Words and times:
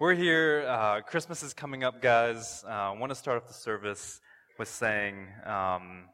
we're 0.00 0.14
here. 0.14 0.66
Uh, 0.68 1.00
Christmas 1.02 1.44
is 1.44 1.54
coming 1.54 1.84
up, 1.84 2.02
guys. 2.02 2.64
Uh, 2.66 2.70
I 2.70 2.90
want 2.98 3.10
to 3.10 3.14
start 3.14 3.40
off 3.40 3.46
the 3.46 3.54
service 3.54 4.20
with 4.58 4.66
saying 4.66 5.28
um, 5.46 6.06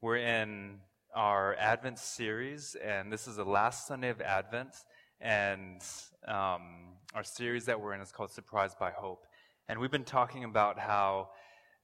we're 0.00 0.16
in 0.16 0.78
our 1.14 1.54
Advent 1.54 2.00
series, 2.00 2.76
and 2.84 3.12
this 3.12 3.28
is 3.28 3.36
the 3.36 3.44
last 3.44 3.86
Sunday 3.86 4.08
of 4.08 4.20
Advent. 4.20 4.74
And 5.20 5.80
um, 6.26 6.96
our 7.14 7.22
series 7.22 7.66
that 7.66 7.80
we're 7.80 7.94
in 7.94 8.00
is 8.00 8.10
called 8.10 8.32
Surprised 8.32 8.80
by 8.80 8.90
Hope. 8.90 9.24
And 9.68 9.78
we've 9.78 9.92
been 9.92 10.02
talking 10.02 10.42
about 10.42 10.80
how 10.80 11.28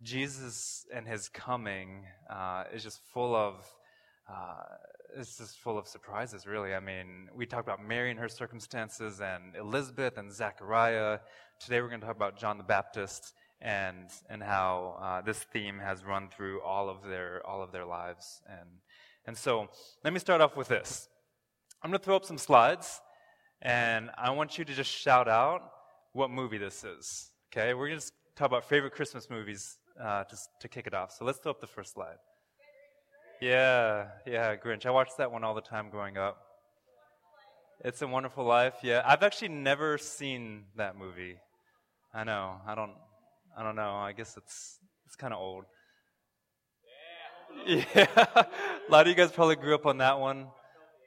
Jesus 0.02 0.84
and 0.92 1.06
his 1.06 1.28
coming 1.28 2.06
uh, 2.28 2.64
is 2.74 2.82
just 2.82 3.00
full 3.14 3.36
of 3.36 3.54
uh, 4.28 4.64
it's 5.14 5.38
just 5.38 5.58
full 5.58 5.78
of 5.78 5.86
surprises, 5.86 6.46
really. 6.46 6.74
I 6.74 6.80
mean, 6.80 7.28
we 7.34 7.46
talked 7.46 7.66
about 7.66 7.84
Mary 7.84 8.10
and 8.10 8.18
her 8.18 8.28
circumstances, 8.28 9.20
and 9.20 9.54
Elizabeth 9.56 10.18
and 10.18 10.32
Zechariah. 10.32 11.20
Today, 11.60 11.80
we're 11.80 11.88
going 11.88 12.00
to 12.00 12.06
talk 12.06 12.16
about 12.16 12.38
John 12.38 12.58
the 12.58 12.64
Baptist 12.64 13.34
and 13.60 14.10
and 14.28 14.42
how 14.42 14.98
uh, 15.00 15.20
this 15.22 15.38
theme 15.38 15.78
has 15.78 16.04
run 16.04 16.28
through 16.28 16.60
all 16.62 16.88
of 16.88 17.02
their 17.08 17.46
all 17.46 17.62
of 17.62 17.72
their 17.72 17.86
lives. 17.86 18.42
And 18.48 18.68
and 19.26 19.36
so, 19.36 19.68
let 20.04 20.12
me 20.12 20.18
start 20.18 20.40
off 20.40 20.56
with 20.56 20.68
this. 20.68 21.08
I'm 21.82 21.90
going 21.90 21.98
to 21.98 22.04
throw 22.04 22.16
up 22.16 22.24
some 22.24 22.38
slides, 22.38 23.00
and 23.62 24.10
I 24.16 24.30
want 24.30 24.58
you 24.58 24.64
to 24.64 24.74
just 24.74 24.90
shout 24.90 25.28
out 25.28 25.62
what 26.12 26.30
movie 26.30 26.58
this 26.58 26.84
is. 26.84 27.30
Okay, 27.52 27.74
we're 27.74 27.88
going 27.88 28.00
to 28.00 28.12
talk 28.36 28.46
about 28.46 28.68
favorite 28.68 28.92
Christmas 28.92 29.30
movies 29.30 29.78
uh, 30.02 30.24
to 30.24 30.36
to 30.60 30.68
kick 30.68 30.86
it 30.86 30.94
off. 30.94 31.12
So 31.12 31.24
let's 31.24 31.38
throw 31.38 31.52
up 31.52 31.60
the 31.60 31.66
first 31.66 31.94
slide. 31.94 32.16
Yeah, 33.40 34.06
yeah, 34.26 34.56
Grinch. 34.56 34.86
I 34.86 34.90
watched 34.90 35.18
that 35.18 35.30
one 35.30 35.44
all 35.44 35.54
the 35.54 35.60
time 35.60 35.90
growing 35.90 36.16
up. 36.16 36.38
It's 37.84 38.00
a 38.00 38.06
Wonderful 38.06 38.44
Life. 38.44 38.76
Yeah, 38.82 39.02
I've 39.04 39.22
actually 39.22 39.48
never 39.48 39.98
seen 39.98 40.64
that 40.76 40.96
movie. 40.96 41.36
I 42.14 42.24
know. 42.24 42.56
I 42.66 42.74
don't. 42.74 42.94
I 43.56 43.62
don't 43.62 43.76
know. 43.76 43.94
I 43.96 44.12
guess 44.12 44.36
it's 44.38 44.78
it's 45.04 45.16
kind 45.16 45.34
of 45.34 45.40
old. 45.40 45.64
Yeah. 47.66 48.06
a 48.26 48.46
lot 48.90 49.02
of 49.02 49.08
you 49.08 49.14
guys 49.14 49.32
probably 49.32 49.56
grew 49.56 49.74
up 49.74 49.84
on 49.84 49.98
that 49.98 50.18
one. 50.18 50.46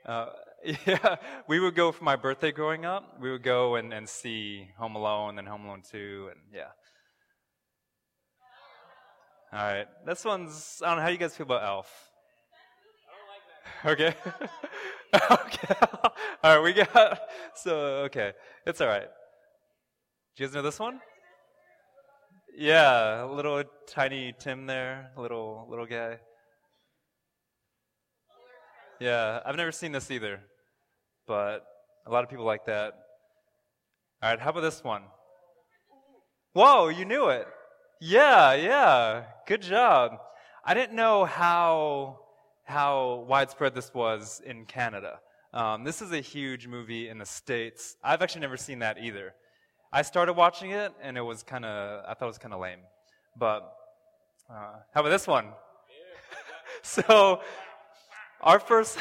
Uh, 0.06 0.28
yeah, 0.86 1.16
we 1.48 1.60
would 1.60 1.74
go 1.74 1.92
for 1.92 2.04
my 2.04 2.16
birthday 2.16 2.52
growing 2.52 2.86
up. 2.86 3.20
We 3.20 3.32
would 3.32 3.44
go 3.44 3.76
and, 3.76 3.92
and 3.92 4.08
see 4.08 4.70
Home 4.78 4.96
Alone 4.96 5.40
and 5.40 5.48
Home 5.48 5.66
Alone 5.66 5.82
2, 5.90 6.30
and 6.32 6.40
yeah. 6.54 6.68
All 9.52 9.60
right, 9.60 9.88
this 10.06 10.24
one's. 10.24 10.80
I 10.84 10.90
don't 10.90 10.98
know 10.98 11.04
how 11.04 11.10
you 11.10 11.18
guys 11.18 11.36
feel 11.36 11.46
about 11.46 11.64
Elf. 11.64 12.09
Okay. 13.86 14.14
okay. 15.32 15.76
all 16.44 16.56
right, 16.56 16.64
we 16.64 16.74
got. 16.74 17.20
So, 17.56 17.76
okay. 18.06 18.34
It's 18.66 18.80
all 18.80 18.88
right. 18.88 19.08
Do 20.38 20.44
you 20.44 20.48
guys 20.48 20.56
know 20.56 20.62
this 20.62 20.80
one? 20.80 21.02
Yeah, 22.56 23.24
little 23.24 23.64
tiny 23.88 24.34
Tim 24.40 24.66
there, 24.66 25.12
little 25.18 25.68
little 25.70 25.86
guy. 25.86 26.20
Yeah, 29.00 29.40
I've 29.46 29.56
never 29.56 29.72
seen 29.72 29.92
this 29.92 30.12
either, 30.12 30.42
but 31.28 31.66
a 32.06 32.12
lot 32.12 32.24
of 32.24 32.30
people 32.30 32.46
like 32.46 32.66
that. 32.66 32.94
All 34.22 34.30
right, 34.30 34.40
how 34.40 34.50
about 34.52 34.62
this 34.62 34.84
one? 34.84 35.04
Whoa, 36.54 36.90
you 36.90 37.06
knew 37.06 37.30
it. 37.30 37.48
Yeah, 38.02 38.54
yeah. 38.54 39.24
Good 39.48 39.62
job. 39.62 40.14
I 40.66 40.74
didn't 40.74 40.96
know 40.96 41.26
how 41.26 42.20
how 42.70 43.26
widespread 43.28 43.74
this 43.74 43.92
was 43.96 44.42
in 44.46 44.64
Canada. 44.64 45.20
Um, 45.56 45.84
this 45.84 46.04
is 46.04 46.12
a 46.12 46.22
huge 46.22 46.68
movie 46.68 47.10
in 47.10 47.18
the 47.18 47.26
States. 47.26 47.98
I've 48.04 48.22
actually 48.22 48.42
never 48.42 48.58
seen 48.58 48.80
that 48.80 49.00
either. 49.00 49.34
I 49.92 50.04
started 50.04 50.34
watching 50.34 50.70
it, 50.70 50.94
and 51.02 51.18
it 51.18 51.22
was 51.22 51.42
kind 51.42 51.66
of, 51.66 52.04
I 52.08 52.14
thought 52.14 52.26
it 52.26 52.28
was 52.28 52.38
kind 52.38 52.54
of 52.54 52.62
lame. 52.62 52.82
But 53.36 53.74
uh, 54.48 54.76
how 54.94 55.02
about 55.02 55.10
this 55.10 55.26
one? 55.26 55.48
so, 56.84 57.42
our 58.40 58.60
first, 58.60 59.00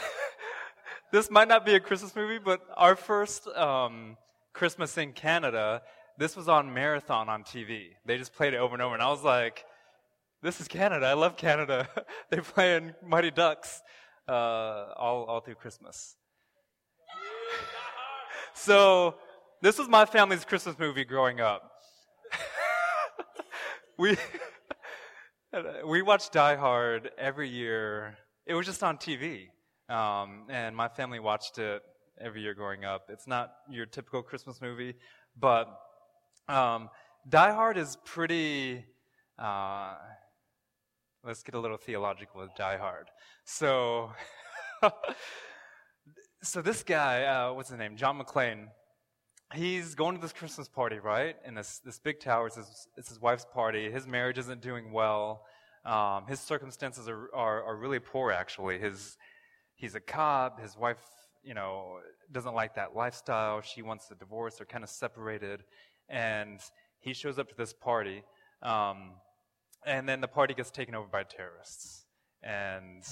this 1.12 1.31
might 1.31 1.49
not 1.49 1.67
be 1.67 1.75
a 1.75 1.81
Christmas 1.81 2.17
movie, 2.17 2.39
but 2.39 2.62
our 2.75 2.97
first 2.97 3.47
um, 3.49 4.17
Christmas 4.55 4.97
in 4.97 5.12
Canada, 5.12 5.83
this 6.17 6.37
was 6.37 6.49
on 6.49 6.73
Marathon 6.73 7.28
on 7.28 7.45
TV. 7.45 7.89
They 8.07 8.17
just 8.17 8.33
played 8.33 8.55
it 8.55 8.57
over 8.57 8.75
and 8.75 8.81
over, 8.81 8.95
and 8.95 9.03
I 9.03 9.11
was 9.11 9.23
like, 9.23 9.67
this 10.43 10.60
is 10.60 10.69
Canada. 10.69 11.06
I 11.06 11.15
love 11.15 11.37
Canada. 11.37 11.88
they 12.31 12.41
play 12.41 12.76
in 12.76 12.94
Mighty 13.04 13.31
Ducks 13.31 13.82
uh, 14.28 14.93
all, 14.97 15.25
all 15.25 15.41
through 15.41 15.56
Christmas. 15.56 16.16
so, 18.54 19.16
this 19.62 19.78
was 19.78 19.88
my 19.88 20.04
family's 20.04 20.44
Christmas 20.44 20.78
movie 20.78 21.04
growing 21.04 21.41
up. 21.41 21.72
we, 23.98 24.16
we 25.87 26.03
watched 26.03 26.32
Die 26.32 26.56
Hard 26.56 27.10
every 27.19 27.48
year. 27.48 28.16
It 28.47 28.54
was 28.54 28.66
just 28.66 28.82
on 28.82 28.97
TV. 28.97 29.48
Um, 29.88 30.47
and 30.50 30.77
my 30.77 30.88
family 30.88 31.19
watched 31.19 31.59
it 31.59 31.82
every 32.21 32.43
year 32.43 32.54
growing 32.54 32.84
up. 32.84 33.06
It's 33.09 33.27
not 33.27 33.53
your 33.69 33.87
typical 33.87 34.22
Christmas 34.22 34.60
movie, 34.60 34.94
but 35.37 35.66
um, 36.48 36.91
Die 37.28 37.53
Hard 37.53 37.77
is 37.77 37.97
pretty. 38.04 38.84
Uh, 39.38 39.94
Let's 41.28 41.43
get 41.43 41.55
a 41.55 41.61
little 41.61 41.77
theological 41.77 42.41
with 42.41 42.55
Die 42.56 42.78
Hard. 42.78 43.11
So, 43.44 44.12
so 46.43 46.62
this 46.62 46.83
guy, 46.83 47.25
uh, 47.25 47.53
what's 47.53 47.69
his 47.69 47.78
name? 47.78 47.99
John 47.99 48.19
McClane. 48.19 48.69
He's 49.55 49.94
going 49.94 50.15
to 50.15 50.22
this 50.22 50.33
Christmas 50.33 50.69
party, 50.69 50.99
right? 50.99 51.37
In 51.47 51.55
this 51.55 51.81
this 51.84 51.99
big 51.99 52.21
tower. 52.21 52.47
It's 52.47 52.56
his, 52.56 52.89
it's 52.97 53.09
his 53.11 53.21
wife's 53.21 53.44
party. 53.44 53.91
His 53.91 54.06
marriage 54.06 54.39
isn't 54.39 54.62
doing 54.62 54.91
well. 54.91 55.44
Um, 55.84 56.25
his 56.27 56.41
circumstances 56.41 57.11
are, 57.11 57.28
are, 57.34 57.62
are 57.62 57.77
really 57.77 57.99
poor, 57.99 58.33
actually. 58.33 58.78
His 58.78 59.19
he's 59.75 59.95
a 59.95 60.00
cop. 60.00 60.62
His 60.62 60.78
wife, 60.78 61.05
you 61.45 61.53
know, 61.53 61.99
doesn't 62.33 62.55
like 62.55 62.75
that 62.77 62.97
lifestyle. 62.97 63.60
She 63.60 63.83
wants 63.83 64.10
a 64.10 64.15
divorce. 64.15 64.55
They're 64.55 64.65
kind 64.65 64.83
of 64.83 64.89
separated, 64.89 65.62
and 66.09 66.59
he 67.00 67.12
shows 67.12 67.39
up 67.39 67.50
to 67.50 67.55
this 67.55 67.75
party. 67.75 68.22
Um, 68.62 69.10
and 69.87 70.09
then 70.09 70.21
the 70.21 70.28
party 70.28 70.55
gets 70.55 70.71
taken 70.71 70.94
over 70.94 71.06
by 71.06 71.22
terrorists. 71.22 72.05
And 72.43 73.03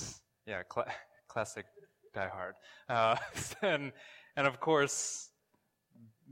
yeah, 0.46 0.62
cl- 0.72 0.86
classic 1.28 1.66
Die 2.14 2.28
Hard. 2.28 2.54
Uh, 2.88 3.16
and, 3.62 3.92
and 4.36 4.46
of 4.46 4.60
course, 4.60 5.30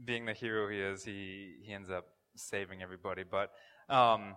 being 0.04 0.24
the 0.26 0.32
hero 0.32 0.68
he 0.68 0.78
is, 0.78 1.04
he, 1.04 1.54
he 1.62 1.72
ends 1.72 1.90
up 1.90 2.06
saving 2.36 2.82
everybody. 2.82 3.22
But 3.28 3.50
um, 3.88 4.34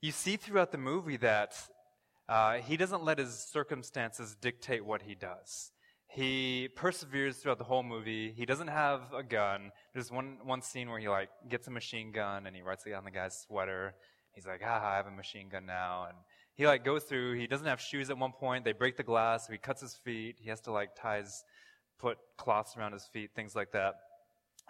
you 0.00 0.12
see 0.12 0.36
throughout 0.36 0.72
the 0.72 0.78
movie 0.78 1.18
that 1.18 1.54
uh, 2.28 2.54
he 2.54 2.76
doesn't 2.76 3.04
let 3.04 3.18
his 3.18 3.34
circumstances 3.34 4.36
dictate 4.40 4.84
what 4.84 5.02
he 5.02 5.14
does. 5.14 5.72
He 6.06 6.68
perseveres 6.74 7.36
throughout 7.36 7.58
the 7.58 7.64
whole 7.64 7.82
movie. 7.82 8.32
He 8.36 8.44
doesn't 8.44 8.68
have 8.68 9.12
a 9.14 9.22
gun. 9.22 9.70
There's 9.92 10.10
one, 10.10 10.38
one 10.42 10.60
scene 10.60 10.90
where 10.90 10.98
he 10.98 11.08
like 11.08 11.28
gets 11.48 11.68
a 11.68 11.70
machine 11.70 12.10
gun 12.10 12.46
and 12.46 12.56
he 12.56 12.62
writes 12.62 12.84
it 12.86 12.94
on 12.94 13.04
the 13.04 13.10
guy's 13.12 13.38
sweater 13.46 13.94
He's 14.40 14.46
like, 14.46 14.62
haha, 14.62 14.92
I 14.92 14.96
have 14.96 15.06
a 15.06 15.10
machine 15.10 15.50
gun 15.50 15.66
now. 15.66 16.06
And 16.08 16.16
he 16.54 16.66
like 16.66 16.82
goes 16.82 17.04
through, 17.04 17.34
he 17.34 17.46
doesn't 17.46 17.66
have 17.66 17.78
shoes 17.78 18.08
at 18.08 18.16
one 18.16 18.32
point. 18.32 18.64
They 18.64 18.72
break 18.72 18.96
the 18.96 19.02
glass. 19.02 19.46
So 19.46 19.52
he 19.52 19.58
cuts 19.58 19.82
his 19.82 19.92
feet. 19.92 20.36
He 20.40 20.48
has 20.48 20.62
to 20.62 20.72
like 20.72 20.96
ties, 20.96 21.44
put 21.98 22.16
cloths 22.38 22.74
around 22.74 22.92
his 22.92 23.04
feet, 23.04 23.32
things 23.36 23.54
like 23.54 23.72
that. 23.72 23.96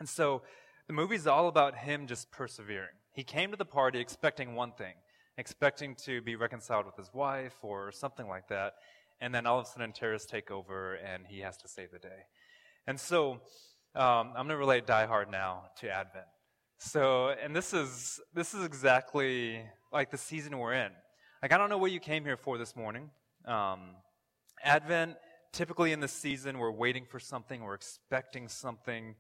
And 0.00 0.08
so 0.08 0.42
the 0.88 0.92
movie's 0.92 1.28
all 1.28 1.46
about 1.46 1.76
him 1.76 2.08
just 2.08 2.32
persevering. 2.32 2.96
He 3.12 3.22
came 3.22 3.52
to 3.52 3.56
the 3.56 3.64
party 3.64 4.00
expecting 4.00 4.56
one 4.56 4.72
thing, 4.72 4.94
expecting 5.38 5.94
to 6.06 6.20
be 6.20 6.34
reconciled 6.34 6.84
with 6.84 6.96
his 6.96 7.14
wife 7.14 7.54
or 7.62 7.92
something 7.92 8.26
like 8.26 8.48
that. 8.48 8.74
And 9.20 9.32
then 9.32 9.46
all 9.46 9.60
of 9.60 9.66
a 9.66 9.68
sudden 9.68 9.92
terrorists 9.92 10.28
take 10.28 10.50
over 10.50 10.94
and 10.94 11.28
he 11.28 11.38
has 11.42 11.56
to 11.58 11.68
save 11.68 11.92
the 11.92 12.00
day. 12.00 12.24
And 12.88 12.98
so 12.98 13.34
um, 13.94 14.32
I'm 14.34 14.34
going 14.34 14.48
to 14.48 14.56
relate 14.56 14.84
Die 14.84 15.06
Hard 15.06 15.30
now 15.30 15.66
to 15.78 15.88
Advent. 15.88 16.26
So, 16.82 17.28
and 17.28 17.54
this 17.54 17.74
is 17.74 18.18
this 18.32 18.54
is 18.54 18.64
exactly 18.64 19.62
like 19.92 20.10
the 20.10 20.16
season 20.16 20.56
we're 20.58 20.72
in. 20.72 20.90
Like, 21.42 21.52
I 21.52 21.58
don't 21.58 21.68
know 21.68 21.76
what 21.76 21.92
you 21.92 22.00
came 22.00 22.24
here 22.24 22.38
for 22.38 22.56
this 22.56 22.74
morning. 22.74 23.10
Um, 23.44 23.96
Advent, 24.64 25.16
typically 25.52 25.92
in 25.92 26.00
this 26.00 26.12
season, 26.12 26.58
we're 26.58 26.70
waiting 26.70 27.04
for 27.04 27.20
something, 27.20 27.62
we're 27.62 27.74
expecting 27.74 28.48
something, 28.48 29.14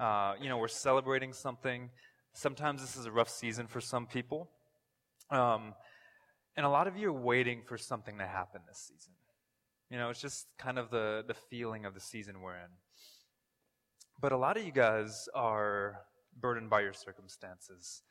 uh, 0.00 0.34
you 0.40 0.48
know, 0.48 0.58
we're 0.58 0.66
celebrating 0.66 1.32
something. 1.32 1.88
Sometimes 2.32 2.80
this 2.80 2.96
is 2.96 3.06
a 3.06 3.12
rough 3.12 3.30
season 3.30 3.68
for 3.68 3.80
some 3.80 4.08
people. 4.08 4.50
Um, 5.30 5.74
and 6.56 6.66
a 6.66 6.68
lot 6.68 6.88
of 6.88 6.96
you 6.96 7.10
are 7.10 7.12
waiting 7.12 7.62
for 7.64 7.78
something 7.78 8.18
to 8.18 8.26
happen 8.26 8.62
this 8.66 8.90
season. 8.92 9.12
You 9.88 9.98
know, 9.98 10.10
it's 10.10 10.20
just 10.20 10.48
kind 10.58 10.80
of 10.80 10.90
the, 10.90 11.22
the 11.28 11.34
feeling 11.34 11.84
of 11.84 11.94
the 11.94 12.00
season 12.00 12.40
we're 12.40 12.56
in. 12.56 12.70
But 14.20 14.32
a 14.32 14.36
lot 14.36 14.56
of 14.56 14.64
you 14.64 14.72
guys 14.72 15.28
are 15.32 16.00
burdened 16.40 16.70
by 16.70 16.80
your 16.80 16.92
circumstances. 16.92 18.02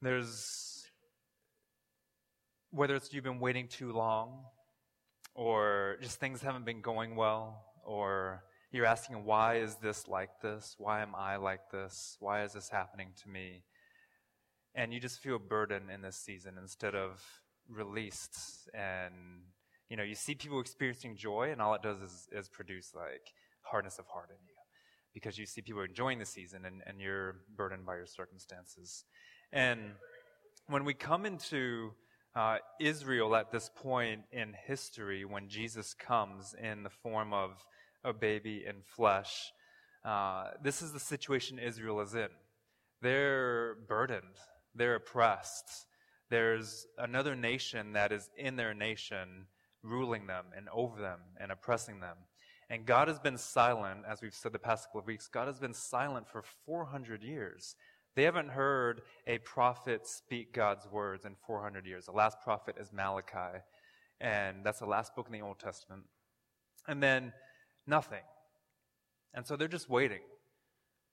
There's, 0.00 0.84
whether 2.70 2.96
it's 2.96 3.12
you've 3.12 3.24
been 3.24 3.40
waiting 3.40 3.68
too 3.68 3.92
long, 3.92 4.44
or 5.34 5.96
just 6.02 6.18
things 6.20 6.42
haven't 6.42 6.64
been 6.64 6.80
going 6.80 7.16
well, 7.16 7.64
or 7.84 8.44
you're 8.70 8.86
asking, 8.86 9.24
why 9.24 9.56
is 9.56 9.76
this 9.76 10.08
like 10.08 10.40
this? 10.42 10.74
Why 10.78 11.02
am 11.02 11.14
I 11.14 11.36
like 11.36 11.70
this? 11.70 12.16
Why 12.20 12.42
is 12.42 12.52
this 12.52 12.68
happening 12.68 13.08
to 13.22 13.28
me? 13.28 13.64
And 14.74 14.92
you 14.92 15.00
just 15.00 15.20
feel 15.20 15.38
burden 15.38 15.90
in 15.90 16.02
this 16.02 16.16
season 16.16 16.54
instead 16.60 16.94
of 16.94 17.22
released. 17.68 18.36
And, 18.74 19.14
you 19.88 19.96
know, 19.96 20.02
you 20.02 20.14
see 20.14 20.34
people 20.34 20.60
experiencing 20.60 21.16
joy, 21.16 21.50
and 21.52 21.60
all 21.60 21.74
it 21.74 21.82
does 21.82 22.00
is, 22.00 22.28
is 22.32 22.48
produce 22.48 22.92
like 22.94 23.32
hardness 23.62 23.98
of 23.98 24.06
heart 24.06 24.30
in 24.30 24.36
you 24.46 24.51
because 25.14 25.38
you 25.38 25.46
see 25.46 25.60
people 25.60 25.82
enjoying 25.82 26.18
the 26.18 26.26
season 26.26 26.64
and, 26.64 26.82
and 26.86 27.00
you're 27.00 27.36
burdened 27.56 27.86
by 27.86 27.96
your 27.96 28.06
circumstances. 28.06 29.04
And 29.52 29.80
when 30.66 30.84
we 30.84 30.94
come 30.94 31.26
into 31.26 31.92
uh, 32.34 32.58
Israel 32.80 33.36
at 33.36 33.52
this 33.52 33.70
point 33.74 34.22
in 34.32 34.54
history, 34.66 35.24
when 35.24 35.48
Jesus 35.48 35.94
comes 35.94 36.54
in 36.60 36.82
the 36.82 36.90
form 36.90 37.32
of 37.32 37.62
a 38.04 38.12
baby 38.12 38.64
in 38.66 38.76
flesh, 38.82 39.52
uh, 40.04 40.50
this 40.62 40.82
is 40.82 40.92
the 40.92 41.00
situation 41.00 41.58
Israel 41.58 42.00
is 42.00 42.14
in. 42.14 42.28
They're 43.02 43.76
burdened, 43.88 44.38
they're 44.74 44.96
oppressed. 44.96 45.86
There's 46.30 46.86
another 46.96 47.36
nation 47.36 47.92
that 47.92 48.10
is 48.10 48.30
in 48.38 48.56
their 48.56 48.72
nation 48.72 49.46
ruling 49.82 50.26
them 50.26 50.46
and 50.56 50.66
over 50.72 50.98
them 50.98 51.18
and 51.38 51.52
oppressing 51.52 52.00
them. 52.00 52.16
And 52.72 52.86
God 52.86 53.06
has 53.08 53.18
been 53.18 53.36
silent, 53.36 54.00
as 54.08 54.22
we've 54.22 54.32
said 54.32 54.54
the 54.54 54.58
past 54.58 54.86
couple 54.86 55.00
of 55.00 55.06
weeks, 55.06 55.28
God 55.28 55.46
has 55.46 55.58
been 55.58 55.74
silent 55.74 56.26
for 56.26 56.42
400 56.64 57.22
years. 57.22 57.76
They 58.16 58.22
haven't 58.22 58.48
heard 58.48 59.02
a 59.26 59.36
prophet 59.40 60.06
speak 60.06 60.54
God's 60.54 60.88
words 60.90 61.26
in 61.26 61.36
400 61.46 61.84
years. 61.84 62.06
The 62.06 62.12
last 62.12 62.38
prophet 62.42 62.76
is 62.80 62.90
Malachi, 62.90 63.58
and 64.22 64.64
that's 64.64 64.78
the 64.78 64.86
last 64.86 65.14
book 65.14 65.26
in 65.26 65.34
the 65.34 65.44
Old 65.46 65.58
Testament. 65.58 66.04
And 66.88 67.02
then 67.02 67.34
nothing. 67.86 68.24
And 69.34 69.46
so 69.46 69.54
they're 69.54 69.68
just 69.68 69.90
waiting. 69.90 70.22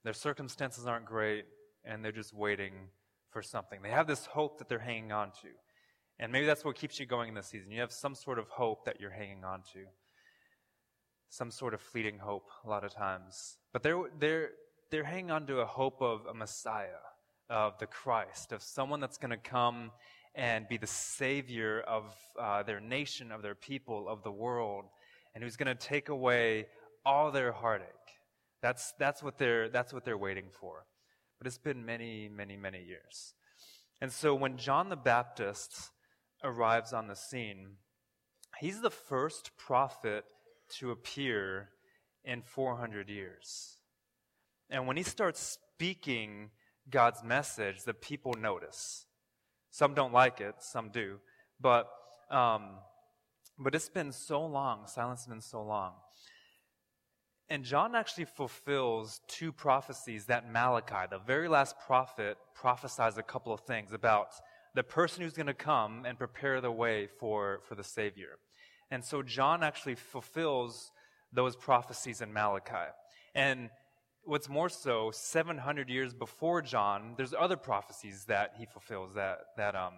Their 0.06 0.14
circumstances 0.14 0.88
aren't 0.88 1.06
great, 1.06 1.44
and 1.84 2.06
they're 2.06 2.14
just 2.14 2.34
waiting 2.34 2.72
for 3.32 3.42
something. 3.42 3.82
They 3.82 3.90
have 3.90 4.08
this 4.08 4.28
hope 4.28 4.60
that 4.60 4.70
they're 4.70 4.80
hanging 4.80 5.12
on 5.12 5.32
to. 5.42 5.50
And 6.20 6.32
maybe 6.32 6.46
that's 6.46 6.64
what 6.64 6.78
keeps 6.78 7.02
you 7.02 7.06
going 7.06 7.28
in 7.28 7.36
this 7.36 7.48
season. 7.48 7.70
You 7.70 7.82
have 7.82 7.92
some 7.92 8.16
sort 8.16 8.40
of 8.40 8.48
hope 8.48 8.86
that 8.86 9.02
you're 9.02 9.12
hanging 9.12 9.44
on 9.44 9.64
to 9.74 9.80
some 11.30 11.52
sort 11.52 11.74
of 11.74 11.82
fleeting 11.82 12.18
hope 12.20 12.50
a 12.66 12.70
lot 12.70 12.84
of 12.84 12.94
times. 12.94 13.58
But 13.72 13.84
they're, 13.84 14.04
they're, 14.20 14.50
they're 14.90 15.04
hanging 15.04 15.32
on 15.32 15.46
to 15.48 15.60
a 15.60 15.66
hope 15.66 16.02
of 16.02 16.26
a 16.26 16.34
Messiah, 16.34 17.04
of 17.50 17.78
the 17.80 17.86
Christ, 17.86 18.52
of 18.52 18.62
someone 18.62 19.00
that's 19.00 19.18
going 19.18 19.32
to 19.32 19.38
come 19.38 19.92
and 20.36 20.68
be 20.68 20.78
the 20.78 20.88
Savior 20.88 21.82
of 21.82 22.06
uh, 22.40 22.64
their 22.64 22.80
nation, 22.80 23.32
of 23.32 23.42
their 23.42 23.56
people, 23.56 24.08
of 24.08 24.24
the 24.24 24.32
world, 24.32 24.86
and 25.34 25.44
who's 25.44 25.56
going 25.56 25.68
to 25.68 25.76
take 25.76 26.10
away 26.10 26.68
all 27.06 27.32
their 27.32 27.52
heartache. 27.52 27.88
That's, 28.62 28.94
that's, 29.00 29.24
what 29.24 29.38
they're, 29.38 29.70
that's 29.70 29.94
what 29.94 30.06
they're 30.06 30.18
waiting 30.18 30.46
for. 30.60 30.86
But 31.38 31.48
it's 31.48 31.58
been 31.58 31.86
many, 31.86 32.28
many, 32.28 32.58
many 32.58 32.84
years. 32.84 33.34
And 34.02 34.12
so 34.12 34.34
when 34.34 34.58
John 34.58 34.90
the 34.90 34.96
Baptist 34.96 35.92
arrives 36.44 36.94
on 36.94 37.08
the 37.08 37.16
scene, 37.16 37.76
he's 38.60 38.82
the 38.82 38.92
first 38.92 39.52
prophet 39.58 40.26
to 40.78 40.92
appear 40.92 41.70
in 42.24 42.42
400 42.42 43.10
years. 43.10 43.78
And 44.70 44.88
when 44.88 44.98
he 44.98 45.04
starts 45.04 45.58
speaking 45.76 46.52
God's 46.90 47.24
message, 47.24 47.84
the 47.84 47.94
people 47.94 48.34
notice. 48.34 49.06
Some 49.72 49.94
don't 49.94 50.14
like 50.14 50.42
it, 50.42 50.56
some 50.60 50.90
do. 50.90 51.20
But, 51.60 51.90
um, 52.30 52.78
but 53.58 53.76
it's 53.76 53.90
been 53.90 54.12
so 54.12 54.46
long, 54.46 54.88
silence 54.88 55.22
has 55.22 55.28
been 55.28 55.42
so 55.42 55.64
long. 55.64 55.94
And 57.50 57.64
John 57.64 57.96
actually 57.96 58.26
fulfills 58.26 59.22
two 59.28 59.52
prophecies 59.52 60.26
that 60.26 60.52
Malachi, 60.52 61.08
the 61.10 61.18
very 61.18 61.48
last 61.48 61.76
prophet, 61.80 62.38
prophesies 62.54 63.18
a 63.18 63.24
couple 63.24 63.52
of 63.52 63.62
things 63.62 63.92
about 63.92 64.34
the 64.76 64.84
person 64.84 65.24
who's 65.24 65.34
going 65.34 65.48
to 65.48 65.54
come 65.56 66.06
and 66.06 66.18
prepare 66.18 66.62
the 66.62 66.72
way 66.72 67.08
for, 67.20 67.62
for 67.68 67.74
the 67.74 67.84
Savior. 67.84 68.38
And 68.92 69.04
so 69.04 69.22
John 69.22 69.64
actually 69.64 69.96
fulfills 69.96 70.92
those 71.32 71.56
prophecies 71.56 72.22
in 72.22 72.34
Malachi. 72.34 72.92
And 73.36 73.70
what's 74.24 74.50
more 74.50 74.70
so, 74.70 75.12
700 75.12 75.90
years 75.90 76.14
before 76.14 76.62
John, 76.62 77.14
there's 77.18 77.34
other 77.38 77.58
prophecies 77.58 78.26
that 78.26 78.56
he 78.58 78.66
fulfills 78.66 79.14
that, 79.16 79.40
that, 79.58 79.76
um, 79.76 79.94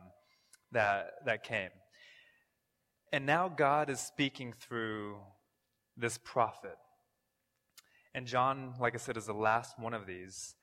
that, 0.72 1.12
that 1.26 1.44
came. 1.44 1.70
And 3.14 3.26
now 3.26 3.50
God 3.50 3.90
is 3.90 4.00
speaking 4.00 4.54
through 4.54 5.18
this 5.98 6.18
prophet. 6.18 6.78
And 8.14 8.26
John, 8.26 8.74
like 8.80 8.94
I 8.94 8.98
said, 8.98 9.18
is 9.18 9.26
the 9.26 9.34
last 9.34 9.80
one 9.80 9.94
of 9.94 10.06
these. 10.06 10.56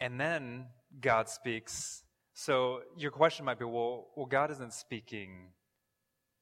And 0.00 0.20
then 0.20 0.66
God 1.00 1.28
speaks. 1.28 2.02
So 2.34 2.80
your 2.96 3.10
question 3.10 3.44
might 3.44 3.58
be, 3.58 3.64
well, 3.64 4.08
well, 4.16 4.26
God 4.26 4.50
isn't 4.50 4.72
speaking 4.72 5.48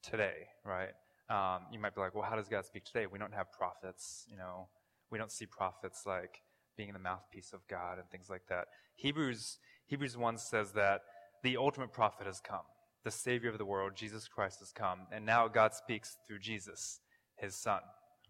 today, 0.01 0.47
right? 0.63 0.93
Um, 1.29 1.61
you 1.71 1.79
might 1.79 1.93
be 1.93 2.01
like, 2.01 2.15
well, 2.15 2.27
how 2.27 2.35
does 2.35 2.47
God 2.47 2.65
speak 2.65 2.85
today? 2.85 3.05
We 3.05 3.19
don't 3.19 3.33
have 3.33 3.51
prophets, 3.51 4.25
you 4.29 4.37
know. 4.37 4.67
We 5.11 5.17
don't 5.17 5.31
see 5.31 5.45
prophets 5.45 6.03
like 6.05 6.41
being 6.77 6.93
the 6.93 6.99
mouthpiece 6.99 7.51
of 7.53 7.67
God 7.67 7.99
and 7.99 8.09
things 8.09 8.29
like 8.29 8.43
that. 8.49 8.65
Hebrews 8.95 9.59
Hebrews 9.89 10.15
1 10.15 10.37
says 10.37 10.71
that 10.73 11.01
the 11.43 11.57
ultimate 11.57 11.91
prophet 11.91 12.27
has 12.27 12.39
come. 12.39 12.61
The 13.03 13.09
Savior 13.09 13.49
of 13.49 13.57
the 13.57 13.65
world, 13.65 13.93
Jesus 13.95 14.27
Christ, 14.27 14.59
has 14.59 14.71
come. 14.71 14.99
And 15.11 15.25
now 15.25 15.47
God 15.47 15.73
speaks 15.73 16.17
through 16.27 16.39
Jesus, 16.39 16.99
his 17.37 17.55
Son. 17.55 17.79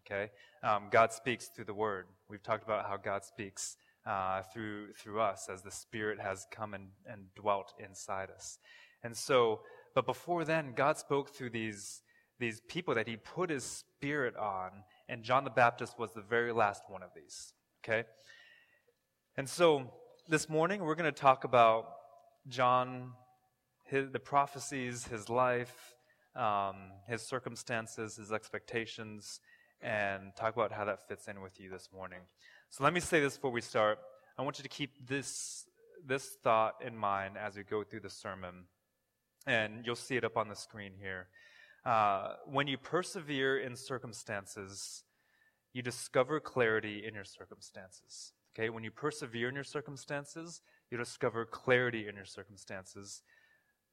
Okay? 0.05 0.31
Um, 0.63 0.83
God 0.89 1.11
speaks 1.11 1.49
through 1.53 1.65
the 1.65 1.73
Word. 1.73 2.05
We've 2.29 2.41
talked 2.41 2.63
about 2.63 2.85
how 2.85 2.95
God 2.95 3.25
speaks 3.25 3.75
uh, 4.05 4.43
through, 4.53 4.93
through 4.93 5.19
us 5.19 5.49
as 5.51 5.61
the 5.61 5.71
Spirit 5.71 6.17
has 6.21 6.47
come 6.49 6.73
and, 6.73 6.87
and 7.05 7.25
dwelt 7.35 7.73
inside 7.77 8.29
us. 8.29 8.57
And 9.03 9.15
so, 9.15 9.59
but 9.93 10.05
before 10.05 10.45
then, 10.45 10.71
God 10.75 10.97
spoke 10.97 11.35
through 11.35 11.49
these 11.49 12.01
these 12.39 12.61
people 12.67 12.95
that 12.95 13.07
he 13.07 13.17
put 13.17 13.49
his 13.49 13.63
spirit 13.63 14.35
on, 14.37 14.71
and 15.07 15.23
John 15.23 15.43
the 15.43 15.49
Baptist 15.49 15.99
was 15.99 16.11
the 16.13 16.21
very 16.21 16.53
last 16.53 16.83
one 16.87 17.03
of 17.03 17.09
these. 17.15 17.53
Okay? 17.83 18.07
And 19.37 19.47
so 19.47 19.93
this 20.27 20.49
morning 20.49 20.83
we're 20.83 20.95
going 20.95 21.11
to 21.13 21.19
talk 21.19 21.43
about 21.43 21.85
John, 22.47 23.11
his, 23.85 24.09
the 24.11 24.19
prophecies, 24.19 25.05
his 25.05 25.29
life, 25.29 25.95
um, 26.35 26.75
his 27.07 27.21
circumstances, 27.21 28.15
his 28.15 28.31
expectations, 28.31 29.39
and 29.81 30.35
talk 30.35 30.55
about 30.55 30.71
how 30.71 30.85
that 30.85 31.07
fits 31.07 31.27
in 31.27 31.41
with 31.41 31.59
you 31.59 31.69
this 31.69 31.89
morning. 31.93 32.19
So 32.69 32.83
let 32.83 32.93
me 32.93 32.99
say 32.99 33.19
this 33.19 33.35
before 33.35 33.51
we 33.51 33.61
start. 33.61 33.99
I 34.37 34.41
want 34.41 34.59
you 34.59 34.63
to 34.63 34.69
keep 34.69 35.07
this, 35.07 35.65
this 36.05 36.37
thought 36.43 36.75
in 36.85 36.95
mind 36.95 37.35
as 37.37 37.55
we 37.55 37.63
go 37.63 37.83
through 37.83 38.01
the 38.01 38.09
sermon. 38.09 38.65
And 39.47 39.85
you'll 39.85 39.95
see 39.95 40.15
it 40.15 40.23
up 40.23 40.37
on 40.37 40.49
the 40.49 40.55
screen 40.55 40.93
here. 40.99 41.27
Uh, 41.85 42.33
when 42.45 42.67
you 42.67 42.77
persevere 42.77 43.59
in 43.59 43.75
circumstances, 43.75 45.03
you 45.73 45.81
discover 45.81 46.39
clarity 46.39 47.03
in 47.07 47.13
your 47.13 47.23
circumstances. 47.23 48.33
Okay, 48.55 48.69
when 48.69 48.83
you 48.83 48.91
persevere 48.91 49.47
in 49.47 49.55
your 49.55 49.63
circumstances, 49.63 50.61
you 50.91 50.97
discover 50.97 51.45
clarity 51.45 52.07
in 52.07 52.15
your 52.15 52.25
circumstances. 52.25 53.21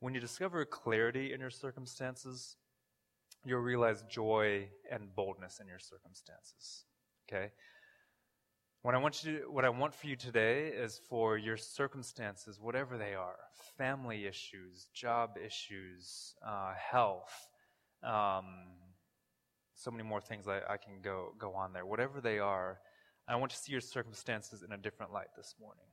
When 0.00 0.14
you 0.14 0.21
discover 0.21 0.64
clarity 0.64 1.33
in 1.33 1.40
your 1.40 1.50
circumstances, 1.50 2.57
you'll 3.45 3.61
realize 3.61 4.02
joy 4.11 4.69
and 4.90 5.14
boldness 5.14 5.61
in 5.61 5.69
your 5.69 5.78
circumstances. 5.78 6.85
Okay? 7.28 7.50
What 8.83 8.95
I 8.95 8.99
want 8.99 9.25
you 9.25 9.38
to, 9.38 9.50
what 9.50 9.64
I 9.64 9.69
want 9.69 9.95
for 9.95 10.07
you 10.07 10.16
today 10.16 10.69
is 10.69 11.00
for 11.09 11.37
your 11.37 11.57
circumstances, 11.57 12.61
whatever 12.61 12.97
they 12.97 13.14
are, 13.14 13.37
family 13.76 14.26
issues, 14.26 14.87
job 14.95 15.31
issues, 15.45 16.35
uh, 16.47 16.73
health, 16.75 17.49
um, 18.03 18.45
so 19.75 19.91
many 19.91 20.03
more 20.03 20.21
things 20.21 20.49
I, 20.49 20.59
I 20.69 20.76
can 20.76 21.00
go, 21.03 21.35
go 21.38 21.53
on 21.53 21.73
there. 21.73 21.85
Whatever 21.85 22.21
they 22.21 22.38
are, 22.38 22.79
I 23.29 23.37
want 23.37 23.53
to 23.53 23.59
see 23.59 23.73
your 23.73 23.81
circumstances 23.81 24.62
in 24.62 24.73
a 24.73 24.76
different 24.76 25.12
light 25.12 25.29
this 25.37 25.55
morning. 25.61 25.85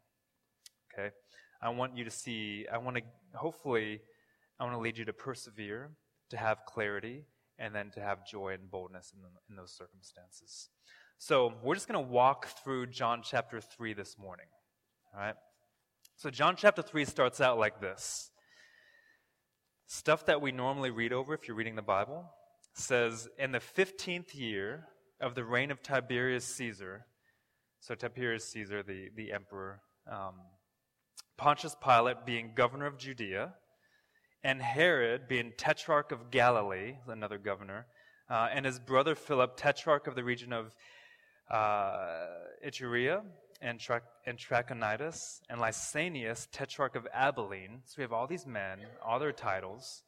Okay? 0.94 1.14
I 1.62 1.70
want 1.70 1.98
you 1.98 2.04
to 2.04 2.12
see, 2.12 2.66
I 2.72 2.78
want 2.78 2.98
to, 2.98 3.04
hopefully, 3.36 4.02
I 4.60 4.64
want 4.64 4.76
to 4.76 4.80
lead 4.80 4.98
you 4.98 5.06
to 5.06 5.14
persevere, 5.14 5.92
to 6.30 6.38
have 6.38 6.60
clarity, 6.68 7.26
and 7.58 7.74
then 7.74 7.92
to 7.92 8.02
have 8.02 8.26
joy 8.26 8.54
and 8.54 8.70
boldness 8.70 9.14
in, 9.16 9.22
the, 9.22 9.30
in 9.50 9.56
those 9.56 9.72
circumstances. 9.72 10.70
So, 11.18 11.54
we're 11.64 11.76
just 11.76 11.88
going 11.88 12.04
to 12.04 12.12
walk 12.12 12.48
through 12.64 12.88
John 12.88 13.22
chapter 13.24 13.62
3 13.62 13.94
this 13.94 14.18
morning. 14.18 14.48
All 15.14 15.22
right? 15.22 15.36
So, 16.18 16.30
John 16.30 16.56
chapter 16.58 16.82
3 16.82 17.06
starts 17.06 17.40
out 17.42 17.58
like 17.58 17.80
this 17.80 18.30
Stuff 19.94 20.26
that 20.26 20.42
we 20.42 20.52
normally 20.52 20.90
read 20.90 21.14
over 21.14 21.36
if 21.36 21.48
you're 21.48 21.56
reading 21.56 21.76
the 21.76 21.84
Bible 21.84 22.26
says, 22.74 23.30
In 23.38 23.52
the 23.52 23.60
15th 23.60 24.34
year 24.34 24.88
of 25.22 25.36
the 25.36 25.44
reign 25.44 25.70
of 25.70 25.84
Tiberius 25.84 26.46
Caesar, 26.46 27.06
so 27.80 27.94
Tiberius 27.94 28.44
Caesar, 28.50 28.82
the, 28.82 29.10
the 29.16 29.32
emperor, 29.32 29.82
um, 30.12 30.34
Pontius 31.38 31.76
Pilate 31.80 32.26
being 32.26 32.54
governor 32.56 32.88
of 32.88 32.98
Judea, 32.98 33.54
and 34.44 34.64
Herod 34.64 35.28
being 35.28 35.54
tetrarch 35.58 36.12
of 36.12 36.32
Galilee, 36.32 36.96
another 37.08 37.38
governor, 37.38 37.86
uh, 38.32 38.50
and 38.52 38.66
his 38.66 38.80
brother 38.80 39.14
Philip, 39.14 39.56
tetrarch 39.58 40.08
of 40.08 40.16
the 40.16 40.24
region 40.24 40.54
of 40.54 40.76
uh, 41.52 42.26
Iturea 42.66 43.22
and, 43.64 43.80
Tra- 43.80 44.02
and 44.28 44.38
Trachonitis 44.38 45.40
and 45.50 45.60
Lysanias, 45.60 46.48
tetrarch 46.52 46.96
of 46.96 47.08
Abilene. 47.14 47.82
So 47.86 47.96
we 47.98 48.04
have 48.04 48.14
all 48.14 48.28
these 48.28 48.46
men, 48.46 48.80
all 49.04 49.20
their 49.20 49.32
titles. 49.32 50.04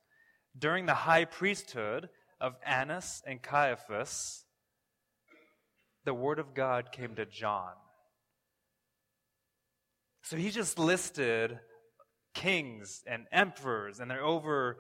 During 0.58 0.86
the 0.86 0.94
high 0.94 1.26
priesthood 1.26 2.10
of 2.40 2.56
Annas 2.66 3.24
and 3.26 3.42
Caiaphas, 3.42 4.44
the 6.04 6.14
word 6.14 6.38
of 6.38 6.54
God 6.54 6.92
came 6.92 7.16
to 7.16 7.26
John. 7.26 7.72
So 10.24 10.38
he 10.38 10.52
just 10.52 10.78
listed 10.78 11.60
kings 12.34 13.04
and 13.08 13.26
emperors, 13.32 14.00
and 14.00 14.12
they're 14.12 14.24
over 14.24 14.78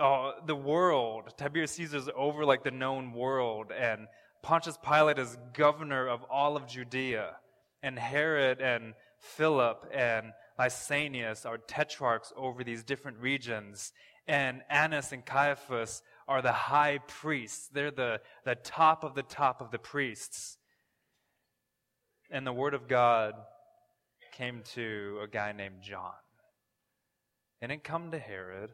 uh, 0.00 0.32
the 0.46 0.54
world. 0.54 1.32
Tiberius 1.36 1.72
Caesar's 1.72 2.08
over 2.16 2.44
like 2.44 2.64
the 2.64 2.70
known 2.70 3.12
world, 3.12 3.72
and 3.76 4.06
Pontius 4.42 4.78
Pilate 4.82 5.18
is 5.18 5.36
governor 5.54 6.06
of 6.06 6.22
all 6.30 6.56
of 6.56 6.66
Judea, 6.66 7.36
and 7.84 7.98
Herod 7.98 8.62
and 8.62 8.94
Philip 9.18 9.86
and 9.92 10.32
Lysanias 10.58 11.44
are 11.44 11.58
tetrarchs 11.58 12.32
over 12.34 12.64
these 12.64 12.82
different 12.82 13.18
regions, 13.18 13.92
and 14.26 14.62
Annas 14.70 15.12
and 15.12 15.24
Caiaphas 15.24 16.02
are 16.26 16.40
the 16.40 16.52
high 16.52 16.98
priests. 17.06 17.68
They're 17.68 17.90
the, 17.90 18.22
the 18.46 18.54
top 18.54 19.04
of 19.04 19.14
the 19.14 19.22
top 19.22 19.60
of 19.60 19.70
the 19.70 19.78
priests. 19.78 20.56
And 22.30 22.46
the 22.46 22.54
word 22.54 22.72
of 22.72 22.88
God 22.88 23.34
came 24.32 24.62
to 24.72 25.20
a 25.22 25.28
guy 25.28 25.52
named 25.52 25.82
John. 25.82 26.12
It 27.60 27.68
didn't 27.68 27.84
come 27.84 28.10
to 28.12 28.18
Herod. 28.18 28.70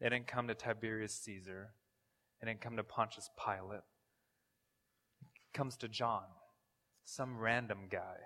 It 0.00 0.10
didn't 0.10 0.28
come 0.28 0.46
to 0.46 0.54
Tiberius 0.54 1.14
Caesar. 1.24 1.70
It 2.40 2.46
didn't 2.46 2.60
come 2.60 2.76
to 2.76 2.84
Pontius 2.84 3.28
Pilate. 3.36 3.80
It 5.22 5.58
comes 5.58 5.76
to 5.78 5.88
John, 5.88 6.22
some 7.04 7.38
random 7.38 7.88
guy, 7.90 8.16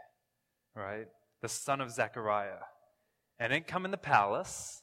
right? 0.74 1.06
The 1.42 1.48
son 1.48 1.80
of 1.80 1.90
Zechariah. 1.90 2.64
It 3.38 3.48
didn't 3.48 3.66
come 3.66 3.84
in 3.84 3.90
the 3.90 3.96
palace. 3.96 4.82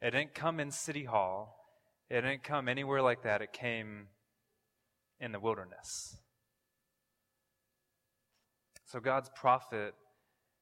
It 0.00 0.10
didn't 0.12 0.34
come 0.34 0.60
in 0.60 0.70
City 0.70 1.04
Hall. 1.04 1.56
It 2.08 2.22
didn't 2.22 2.42
come 2.42 2.68
anywhere 2.68 3.02
like 3.02 3.22
that. 3.22 3.42
It 3.42 3.52
came 3.52 4.06
in 5.20 5.32
the 5.32 5.40
wilderness. 5.40 6.16
So 8.86 8.98
God's 8.98 9.30
prophet 9.34 9.94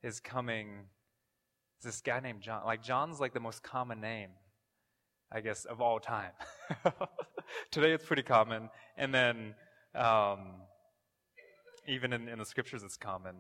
is 0.03 0.21
coming 0.21 0.87
is 1.81 1.85
this 1.85 2.01
guy 2.01 2.21
named 2.21 2.41
John. 2.41 2.65
Like, 2.65 2.83
John's 2.83 3.21
like 3.21 3.33
the 3.33 3.41
most 3.41 3.63
common 3.63 4.01
name, 4.01 4.31
I 5.31 5.41
guess, 5.41 5.65
of 5.65 5.81
all 5.81 6.01
time. 6.01 6.33
Today 7.71 7.93
it's 7.93 8.05
pretty 8.05 8.23
common. 8.23 8.69
And 8.97 9.15
then, 9.15 9.55
um, 9.95 10.63
even 11.89 12.13
in, 12.13 12.29
in, 12.29 12.39
the 12.39 12.45
scriptures, 12.45 12.83
it's 12.83 12.97
common. 12.97 13.37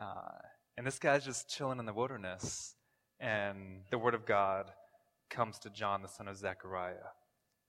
Uh, 0.00 0.38
and 0.76 0.86
this 0.86 0.98
guy's 0.98 1.24
just 1.24 1.50
chilling 1.50 1.78
in 1.78 1.86
the 1.86 1.92
wilderness, 1.92 2.76
and 3.18 3.80
the 3.90 3.98
word 3.98 4.14
of 4.14 4.24
God 4.24 4.70
comes 5.28 5.58
to 5.60 5.70
John, 5.70 6.02
the 6.02 6.08
son 6.08 6.28
of 6.28 6.36
Zechariah, 6.36 7.10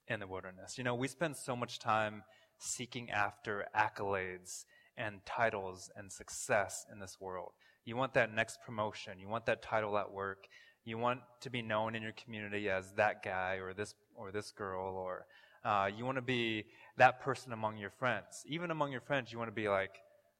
in 0.08 0.20
the 0.20 0.28
wilderness. 0.28 0.78
You 0.78 0.84
know, 0.84 0.96
we 0.96 1.08
spend 1.08 1.36
so 1.36 1.56
much 1.56 1.80
time 1.80 2.24
seeking 2.60 3.10
after 3.10 3.66
accolades 3.76 4.66
and 4.96 5.26
titles 5.26 5.90
and 5.96 6.12
success 6.12 6.86
in 6.92 7.00
this 7.00 7.18
world. 7.20 7.52
You 7.86 7.96
want 7.96 8.14
that 8.14 8.34
next 8.34 8.60
promotion. 8.64 9.20
You 9.20 9.28
want 9.28 9.46
that 9.48 9.62
title 9.64 9.98
at 9.98 10.12
work. 10.12 10.46
You 10.86 10.98
want 10.98 11.22
to 11.42 11.50
be 11.50 11.62
known 11.62 11.96
in 11.96 12.04
your 12.04 12.12
community 12.12 12.70
as 12.70 12.94
that 12.94 13.24
guy 13.24 13.56
or 13.56 13.74
this 13.74 13.96
or 14.16 14.32
this 14.32 14.52
girl 14.52 14.96
or 14.96 15.26
uh, 15.64 15.90
you 15.96 16.06
want 16.06 16.18
to 16.18 16.22
be 16.22 16.66
that 16.98 17.22
person 17.22 17.54
among 17.54 17.78
your 17.78 17.90
friends. 17.90 18.44
Even 18.48 18.72
among 18.72 18.92
your 18.92 19.02
friends, 19.02 19.32
you 19.32 19.38
want 19.38 19.50
to 19.50 19.56
be 19.56 19.68
like, 19.70 19.96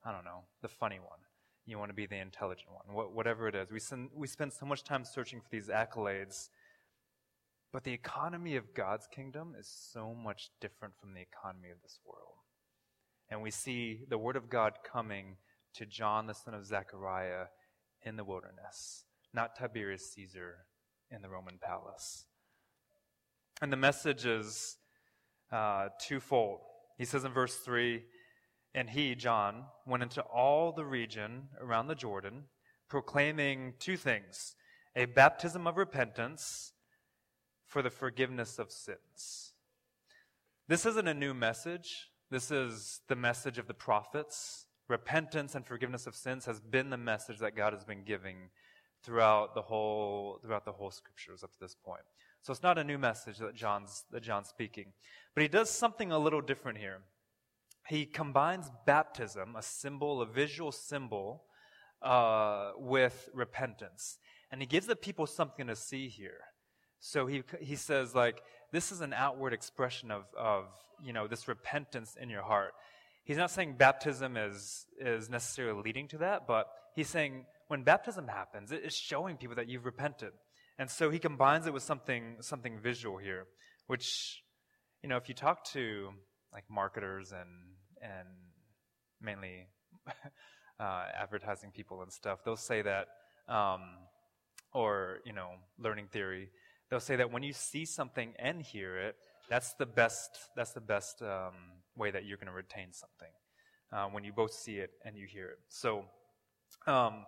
I 0.06 0.12
don't 0.12 0.26
know, 0.26 0.44
the 0.62 0.68
funny 0.68 1.00
one. 1.00 1.20
You 1.66 1.78
want 1.78 1.90
to 1.90 1.96
be 1.96 2.06
the 2.06 2.18
intelligent 2.18 2.70
one. 2.72 2.96
Wh- 2.96 3.16
whatever 3.16 3.48
it 3.48 3.56
is. 3.56 3.72
We, 3.72 3.80
sen- 3.80 4.10
we 4.14 4.28
spend 4.28 4.54
so 4.54 4.66
much 4.66 4.84
time 4.84 5.04
searching 5.04 5.40
for 5.40 5.48
these 5.52 5.68
accolades. 5.68 6.50
But 7.72 7.84
the 7.84 7.94
economy 7.94 8.56
of 8.56 8.74
God's 8.74 9.08
kingdom 9.08 9.54
is 9.60 9.70
so 9.92 10.14
much 10.14 10.50
different 10.60 10.96
from 11.00 11.14
the 11.14 11.22
economy 11.22 11.70
of 11.70 11.82
this 11.84 12.00
world. 12.06 12.40
And 13.30 13.44
we 13.44 13.52
see 13.52 14.06
the 14.10 14.18
Word 14.18 14.36
of 14.36 14.50
God 14.50 14.74
coming 14.90 15.38
to 15.76 15.86
John, 15.86 16.26
the 16.26 16.34
son 16.34 16.56
of 16.56 16.66
Zechariah, 16.66 17.46
in 18.04 18.16
the 18.16 18.24
wilderness, 18.24 19.04
not 19.34 19.56
Tiberius 19.56 20.14
Caesar 20.14 20.66
in 21.12 21.22
the 21.22 21.30
Roman 21.30 21.60
palace. 21.62 22.26
And 23.62 23.72
the 23.72 23.78
message 23.78 24.26
is 24.26 24.78
uh, 25.52 25.90
twofold. 26.00 26.60
He 26.98 27.06
says 27.06 27.24
in 27.24 27.32
verse 27.32 27.56
3 27.58 28.04
And 28.74 28.90
he, 28.90 29.16
John, 29.16 29.66
went 29.86 30.04
into 30.04 30.22
all 30.22 30.72
the 30.72 30.86
region 30.86 31.50
around 31.60 31.88
the 31.88 31.96
Jordan, 31.96 32.44
proclaiming 32.90 33.74
two 33.80 33.98
things 33.98 34.56
a 34.96 35.06
baptism 35.06 35.68
of 35.68 35.78
repentance 35.78 36.74
for 37.66 37.82
the 37.82 37.92
forgiveness 37.92 38.58
of 38.58 38.72
sins. 38.72 39.54
This 40.68 40.86
isn't 40.86 41.08
a 41.08 41.14
new 41.14 41.34
message. 41.34 42.10
This 42.32 42.52
is 42.52 43.02
the 43.08 43.16
message 43.16 43.58
of 43.58 43.68
the 43.68 43.74
prophets 43.74 44.66
repentance 44.90 45.56
and 45.56 45.66
forgiveness 45.66 46.08
of 46.08 46.16
sins 46.16 46.46
has 46.46 46.60
been 46.60 46.90
the 46.90 46.98
message 46.98 47.38
that 47.40 47.56
God 47.56 47.74
has 47.74 47.86
been 47.86 48.04
giving 48.04 48.50
throughout 49.04 49.56
the 49.56 49.62
whole 49.62 50.40
throughout 50.42 50.66
the 50.66 50.72
whole 50.72 50.92
scriptures 50.92 51.44
up 51.44 51.52
to 51.54 51.60
this 51.60 51.76
point. 51.76 52.02
So 52.42 52.52
it's 52.52 52.64
not 52.64 52.78
a 52.78 52.84
new 52.84 52.98
message 52.98 53.38
that 53.40 53.56
John's 53.56 54.06
that 54.12 54.22
John's 54.22 54.48
speaking, 54.50 54.94
but 55.34 55.42
he 55.42 55.48
does 55.48 55.70
something 55.70 56.12
a 56.12 56.20
little 56.20 56.42
different 56.42 56.78
here. 56.78 57.00
He 57.88 58.06
combines 58.06 58.70
baptism, 58.86 59.56
a 59.56 59.62
symbol, 59.64 60.22
a 60.22 60.26
visual 60.26 60.72
symbol, 60.72 61.46
uh, 62.02 62.72
with 62.78 63.30
repentance, 63.34 64.20
and 64.52 64.62
he 64.62 64.68
gives 64.68 64.86
the 64.86 64.96
people 64.96 65.26
something 65.26 65.68
to 65.68 65.76
see 65.76 66.08
here. 66.08 66.42
So 67.00 67.28
he 67.28 67.44
he 67.62 67.76
says 67.76 68.16
like 68.16 68.42
this 68.72 68.92
is 68.92 69.02
an 69.02 69.14
outward 69.14 69.54
expression 69.54 70.12
of 70.12 70.26
of 70.38 70.66
you 71.04 71.14
know 71.14 71.28
this 71.28 71.48
repentance 71.48 72.16
in 72.20 72.30
your 72.30 72.44
heart. 72.44 72.74
He's 73.30 73.38
not 73.38 73.52
saying 73.52 73.76
baptism 73.78 74.38
is, 74.38 74.88
is 75.00 75.30
necessarily 75.30 75.84
leading 75.84 76.08
to 76.08 76.18
that, 76.18 76.48
but 76.48 76.68
he's 76.96 77.10
saying 77.10 77.46
when 77.70 77.84
baptism 77.84 78.28
happens, 78.28 78.72
it 78.72 78.82
is 78.84 78.96
showing 78.96 79.38
people 79.38 79.56
that 79.56 79.70
you've 79.70 79.86
repented. 79.86 80.32
And 80.80 80.90
so 80.90 81.12
he 81.12 81.20
combines 81.20 81.68
it 81.68 81.74
with 81.74 81.84
something, 81.84 82.38
something 82.42 82.80
visual 82.80 83.18
here, 83.18 83.46
which, 83.86 84.42
you 85.04 85.10
know, 85.10 85.18
if 85.18 85.30
you 85.30 85.36
talk 85.36 85.64
to 85.74 86.10
like 86.52 86.64
marketers 86.70 87.32
and, 87.32 87.50
and 88.02 88.28
mainly 89.22 89.68
uh, 90.80 91.06
advertising 91.22 91.72
people 91.72 92.02
and 92.02 92.12
stuff, 92.12 92.40
they'll 92.44 92.56
say 92.56 92.82
that, 92.82 93.06
um, 93.48 93.82
or, 94.74 95.20
you 95.24 95.34
know, 95.34 95.50
learning 95.78 96.08
theory, 96.12 96.50
they'll 96.90 97.00
say 97.00 97.18
that 97.18 97.32
when 97.32 97.44
you 97.44 97.54
see 97.54 97.86
something 97.86 98.34
and 98.40 98.64
hear 98.64 98.98
it, 98.98 99.16
that's 99.48 99.74
the 99.74 99.86
best, 99.86 100.32
that's 100.56 100.72
the 100.72 100.82
best, 100.82 101.22
um, 101.22 101.54
way 101.96 102.10
that 102.10 102.26
you're 102.26 102.38
going 102.38 102.48
to 102.48 102.54
retain 102.54 102.92
something 102.94 103.34
uh, 103.94 104.06
when 104.06 104.24
you 104.24 104.34
both 104.34 104.54
see 104.54 104.78
it 104.78 104.90
and 105.06 105.16
you 105.16 105.28
hear 105.32 105.50
it. 105.50 105.60
So 105.68 106.06
um, 106.88 107.26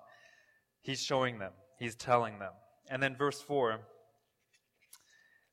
he's 0.81 1.01
showing 1.01 1.39
them, 1.39 1.53
he's 1.77 1.95
telling 1.95 2.39
them. 2.39 2.53
And 2.89 3.01
then 3.01 3.15
verse 3.15 3.41
4 3.41 3.79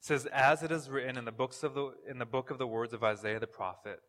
says, 0.00 0.26
As 0.26 0.62
it 0.62 0.72
is 0.72 0.88
written 0.88 1.16
in 1.16 1.24
the, 1.24 1.32
books 1.32 1.62
of 1.62 1.74
the, 1.74 1.92
in 2.08 2.18
the 2.18 2.26
book 2.26 2.50
of 2.50 2.58
the 2.58 2.66
words 2.66 2.92
of 2.92 3.04
Isaiah 3.04 3.40
the 3.40 3.46
prophet, 3.46 4.00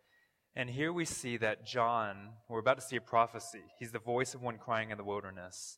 and 0.56 0.70
here 0.70 0.92
we 0.92 1.06
see 1.06 1.38
that 1.38 1.66
John, 1.66 2.30
we're 2.48 2.60
about 2.60 2.80
to 2.80 2.86
see 2.86 2.96
a 2.96 3.02
prophecy. 3.02 3.64
He's 3.78 3.92
the 3.92 4.00
voice 4.00 4.34
of 4.34 4.42
one 4.42 4.58
crying 4.58 4.90
in 4.92 4.98
the 4.98 5.04
wilderness. 5.04 5.78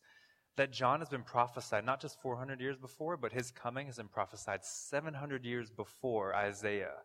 That 0.58 0.72
John 0.72 1.00
has 1.00 1.10
been 1.10 1.24
prophesied 1.24 1.86
not 1.86 2.02
just 2.02 2.22
400 2.22 2.60
years 2.60 2.78
before, 2.78 3.18
but 3.18 3.34
his 3.34 3.52
coming 3.52 3.88
has 3.88 3.98
been 3.98 4.08
prophesied 4.08 4.64
700 4.64 5.46
years 5.46 5.70
before 5.70 6.36
Isaiah 6.36 6.96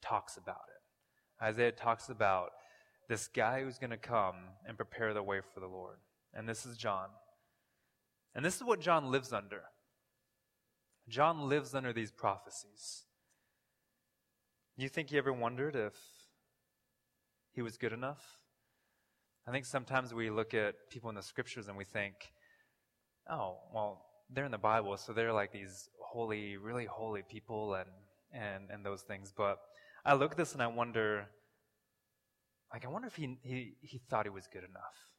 talks 0.00 0.36
about 0.36 0.64
it. 0.68 1.44
Isaiah 1.44 1.72
talks 1.72 2.08
about 2.08 2.50
this 3.08 3.28
guy 3.28 3.62
who's 3.62 3.78
going 3.78 3.90
to 3.90 3.96
come 3.96 4.36
and 4.66 4.76
prepare 4.76 5.12
the 5.12 5.22
way 5.22 5.40
for 5.52 5.60
the 5.60 5.66
Lord. 5.66 5.96
And 6.34 6.48
this 6.48 6.64
is 6.64 6.76
John. 6.76 7.08
And 8.34 8.44
this 8.44 8.56
is 8.56 8.64
what 8.64 8.80
John 8.80 9.10
lives 9.10 9.32
under. 9.32 9.62
John 11.08 11.48
lives 11.48 11.74
under 11.74 11.92
these 11.92 12.10
prophecies. 12.10 13.04
You 14.76 14.88
think 14.88 15.10
he 15.10 15.18
ever 15.18 15.32
wondered 15.32 15.76
if 15.76 15.94
he 17.52 17.60
was 17.62 17.76
good 17.76 17.92
enough? 17.92 18.38
I 19.46 19.50
think 19.50 19.66
sometimes 19.66 20.14
we 20.14 20.30
look 20.30 20.54
at 20.54 20.74
people 20.90 21.10
in 21.10 21.16
the 21.16 21.22
scriptures 21.22 21.68
and 21.68 21.76
we 21.76 21.84
think, 21.84 22.14
oh, 23.28 23.58
well, 23.74 24.06
they're 24.30 24.44
in 24.44 24.52
the 24.52 24.58
Bible, 24.58 24.96
so 24.96 25.12
they're 25.12 25.32
like 25.32 25.52
these 25.52 25.88
holy, 26.00 26.56
really 26.56 26.86
holy 26.86 27.22
people 27.22 27.74
and, 27.74 27.90
and, 28.32 28.70
and 28.70 28.86
those 28.86 29.02
things. 29.02 29.32
But 29.36 29.58
I 30.04 30.14
look 30.14 30.32
at 30.32 30.36
this 30.38 30.54
and 30.54 30.62
I 30.62 30.68
wonder, 30.68 31.26
like, 32.72 32.84
I 32.84 32.88
wonder 32.88 33.08
if 33.08 33.16
he, 33.16 33.36
he, 33.42 33.74
he 33.82 34.00
thought 34.08 34.24
he 34.24 34.30
was 34.30 34.46
good 34.50 34.64
enough. 34.64 35.11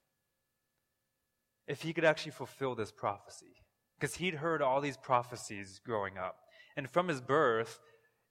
If 1.68 1.82
he 1.82 1.94
could 1.94 2.06
actually 2.06 2.32
fulfill 2.32 2.76
this 2.76 2.92
prophecy. 2.92 3.56
Because 4.00 4.16
he'd 4.16 4.36
heard 4.36 4.62
all 4.62 4.82
these 4.82 4.98
prophecies 4.98 5.80
growing 5.86 6.18
up. 6.18 6.38
And 6.76 6.90
from 6.90 7.08
his 7.08 7.22
birth, 7.22 7.80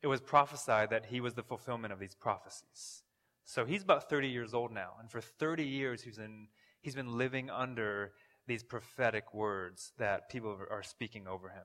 it 0.03 0.09
was 0.09 0.21
prophesied 0.21 0.91
that 0.91 1.07
he 1.07 1.21
was 1.21 1.35
the 1.35 1.43
fulfillment 1.43 1.93
of 1.93 2.01
these 2.01 2.15
prophecies. 2.15 3.03
So 3.45 3.65
he's 3.65 3.83
about 3.83 4.09
30 4.09 4.29
years 4.29 4.55
old 4.55 4.73
now. 4.73 4.93
And 5.01 5.11
for 5.11 5.21
30 5.21 5.65
years, 5.65 6.03
he's, 6.03 6.19
in, 6.19 6.49
he's 6.81 6.95
been 6.95 7.17
living 7.17 7.51
under 7.51 8.13
these 8.47 8.63
prophetic 8.63 9.33
words 9.33 9.93
that 9.99 10.29
people 10.29 10.59
are 10.71 10.83
speaking 10.83 11.27
over 11.27 11.51
him. 11.51 11.65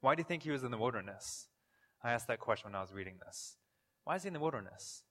Why 0.00 0.14
do 0.14 0.20
you 0.20 0.24
think 0.24 0.42
he 0.42 0.50
was 0.50 0.62
in 0.62 0.70
the 0.70 0.78
wilderness? 0.78 1.48
I 2.02 2.12
asked 2.12 2.28
that 2.28 2.38
question 2.38 2.70
when 2.70 2.76
I 2.76 2.82
was 2.82 2.92
reading 2.92 3.18
this. 3.24 3.56
Why 4.04 4.16
is 4.16 4.22
he 4.22 4.28
in 4.28 4.34
the 4.34 4.40
wilderness? 4.40 5.02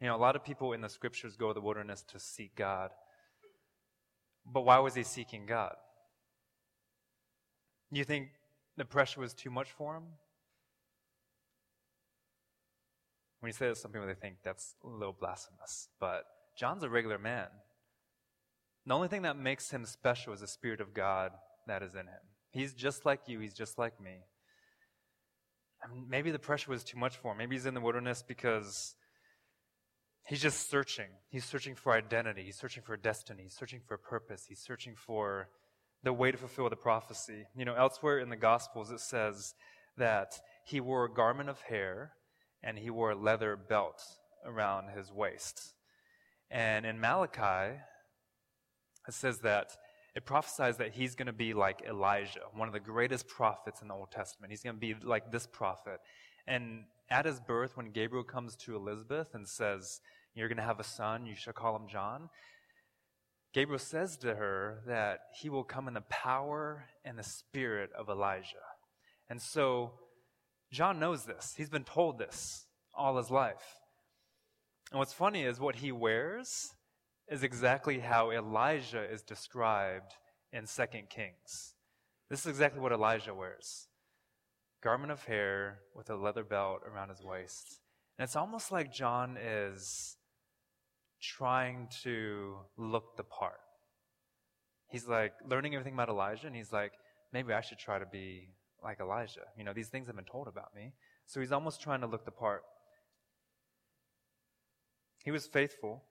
You 0.00 0.08
know, 0.08 0.16
a 0.16 0.18
lot 0.18 0.36
of 0.36 0.44
people 0.44 0.72
in 0.72 0.80
the 0.80 0.88
scriptures 0.88 1.36
go 1.36 1.48
to 1.48 1.54
the 1.54 1.60
wilderness 1.60 2.02
to 2.08 2.18
seek 2.18 2.54
God. 2.56 2.90
But 4.44 4.62
why 4.62 4.78
was 4.78 4.94
he 4.94 5.02
seeking 5.02 5.46
God? 5.46 5.74
You 7.90 8.04
think 8.04 8.28
the 8.76 8.84
pressure 8.84 9.20
was 9.20 9.32
too 9.34 9.50
much 9.50 9.70
for 9.70 9.96
him? 9.96 10.02
When 13.40 13.48
you 13.48 13.52
say 13.52 13.68
this, 13.68 13.80
some 13.80 13.92
people 13.92 14.06
they 14.06 14.14
think 14.14 14.36
that's 14.42 14.74
a 14.82 14.88
little 14.88 15.16
blasphemous. 15.18 15.88
But 16.00 16.24
John's 16.56 16.82
a 16.82 16.88
regular 16.88 17.18
man. 17.18 17.48
The 18.86 18.94
only 18.94 19.08
thing 19.08 19.22
that 19.22 19.38
makes 19.38 19.70
him 19.70 19.86
special 19.86 20.32
is 20.32 20.40
the 20.40 20.46
Spirit 20.46 20.80
of 20.80 20.92
God 20.92 21.32
that 21.66 21.82
is 21.82 21.94
in 21.94 22.06
him. 22.06 22.20
He's 22.52 22.74
just 22.74 23.06
like 23.06 23.20
you, 23.26 23.40
he's 23.40 23.54
just 23.54 23.78
like 23.78 24.00
me. 24.00 24.18
Maybe 26.08 26.30
the 26.30 26.38
pressure 26.38 26.70
was 26.70 26.84
too 26.84 26.98
much 26.98 27.16
for 27.16 27.32
him. 27.32 27.38
Maybe 27.38 27.54
he's 27.56 27.66
in 27.66 27.74
the 27.74 27.80
wilderness 27.80 28.24
because 28.26 28.94
he's 30.24 30.40
just 30.40 30.70
searching. 30.70 31.08
He's 31.28 31.44
searching 31.44 31.74
for 31.74 31.92
identity, 31.92 32.42
he's 32.44 32.56
searching 32.56 32.82
for 32.82 32.96
destiny, 32.96 33.44
he's 33.44 33.56
searching 33.56 33.80
for 33.86 33.96
purpose, 33.96 34.44
he's 34.48 34.60
searching 34.60 34.94
for 34.96 35.48
the 36.02 36.12
way 36.12 36.30
to 36.30 36.38
fulfill 36.38 36.68
the 36.68 36.76
prophecy. 36.76 37.46
You 37.56 37.64
know, 37.64 37.74
elsewhere 37.74 38.18
in 38.18 38.28
the 38.28 38.36
Gospels 38.36 38.90
it 38.90 39.00
says 39.00 39.54
that 39.96 40.40
he 40.64 40.80
wore 40.80 41.04
a 41.04 41.12
garment 41.12 41.48
of 41.48 41.60
hair 41.62 42.12
and 42.62 42.78
he 42.78 42.90
wore 42.90 43.10
a 43.10 43.16
leather 43.16 43.56
belt 43.56 44.02
around 44.44 44.90
his 44.96 45.12
waist. 45.12 45.74
And 46.50 46.86
in 46.86 47.00
Malachi, 47.00 47.78
it 49.06 49.14
says 49.14 49.40
that 49.40 49.76
it 50.14 50.24
prophesies 50.24 50.76
that 50.76 50.92
he's 50.92 51.14
going 51.14 51.26
to 51.26 51.32
be 51.32 51.54
like 51.54 51.82
Elijah, 51.88 52.40
one 52.54 52.68
of 52.68 52.74
the 52.74 52.80
greatest 52.80 53.26
prophets 53.26 53.82
in 53.82 53.88
the 53.88 53.94
Old 53.94 54.12
Testament. 54.12 54.52
He's 54.52 54.62
going 54.62 54.76
to 54.76 54.80
be 54.80 54.94
like 55.02 55.32
this 55.32 55.46
prophet. 55.46 56.00
And 56.46 56.84
at 57.10 57.26
his 57.26 57.40
birth, 57.40 57.76
when 57.76 57.90
Gabriel 57.90 58.24
comes 58.24 58.56
to 58.56 58.76
Elizabeth 58.76 59.28
and 59.34 59.48
says, 59.48 60.00
You're 60.34 60.48
going 60.48 60.58
to 60.58 60.64
have 60.64 60.80
a 60.80 60.84
son, 60.84 61.26
you 61.26 61.34
shall 61.34 61.52
call 61.52 61.76
him 61.76 61.88
John, 61.88 62.28
Gabriel 63.54 63.78
says 63.78 64.16
to 64.18 64.34
her 64.34 64.82
that 64.86 65.20
he 65.40 65.48
will 65.48 65.62
come 65.62 65.86
in 65.86 65.94
the 65.94 66.00
power 66.02 66.86
and 67.04 67.16
the 67.16 67.22
spirit 67.22 67.90
of 67.96 68.08
Elijah. 68.08 68.66
And 69.30 69.40
so 69.40 69.92
John 70.72 70.98
knows 70.98 71.24
this. 71.24 71.54
He's 71.56 71.70
been 71.70 71.84
told 71.84 72.18
this 72.18 72.66
all 72.92 73.16
his 73.16 73.30
life. 73.30 73.78
And 74.90 74.98
what's 74.98 75.12
funny 75.12 75.44
is 75.44 75.60
what 75.60 75.76
he 75.76 75.92
wears 75.92 76.74
is 77.30 77.44
exactly 77.44 78.00
how 78.00 78.32
Elijah 78.32 79.04
is 79.08 79.22
described 79.22 80.12
in 80.52 80.66
2 80.66 80.84
Kings. 81.08 81.74
This 82.28 82.40
is 82.40 82.46
exactly 82.46 82.80
what 82.80 82.92
Elijah 82.92 83.34
wears 83.34 83.86
garment 84.84 85.10
of 85.10 85.24
hair 85.24 85.78
with 85.94 86.10
a 86.10 86.14
leather 86.14 86.44
belt 86.44 86.82
around 86.86 87.08
his 87.08 87.22
waist. 87.22 87.80
And 88.18 88.24
it's 88.24 88.36
almost 88.36 88.70
like 88.70 88.92
John 88.92 89.36
is 89.42 90.16
trying 91.20 91.88
to 92.02 92.58
look 92.76 93.16
the 93.16 93.24
part. 93.24 93.60
He's 94.90 95.08
like 95.08 95.32
learning 95.48 95.74
everything 95.74 95.94
about 95.94 96.10
Elijah, 96.10 96.46
and 96.46 96.54
he's 96.54 96.72
like, 96.72 96.92
maybe 97.32 97.52
I 97.52 97.62
should 97.62 97.78
try 97.78 97.98
to 97.98 98.06
be 98.06 98.50
like 98.82 99.00
Elijah. 99.00 99.46
You 99.56 99.64
know, 99.64 99.72
these 99.72 99.88
things 99.88 100.06
have 100.06 100.16
been 100.16 100.24
told 100.26 100.46
about 100.46 100.74
me. 100.76 100.92
So 101.26 101.40
he's 101.40 101.50
almost 101.50 101.80
trying 101.80 102.02
to 102.02 102.06
look 102.06 102.26
the 102.26 102.30
part. 102.30 102.62
He 105.24 105.30
was 105.30 105.46
faithful. 105.46 106.04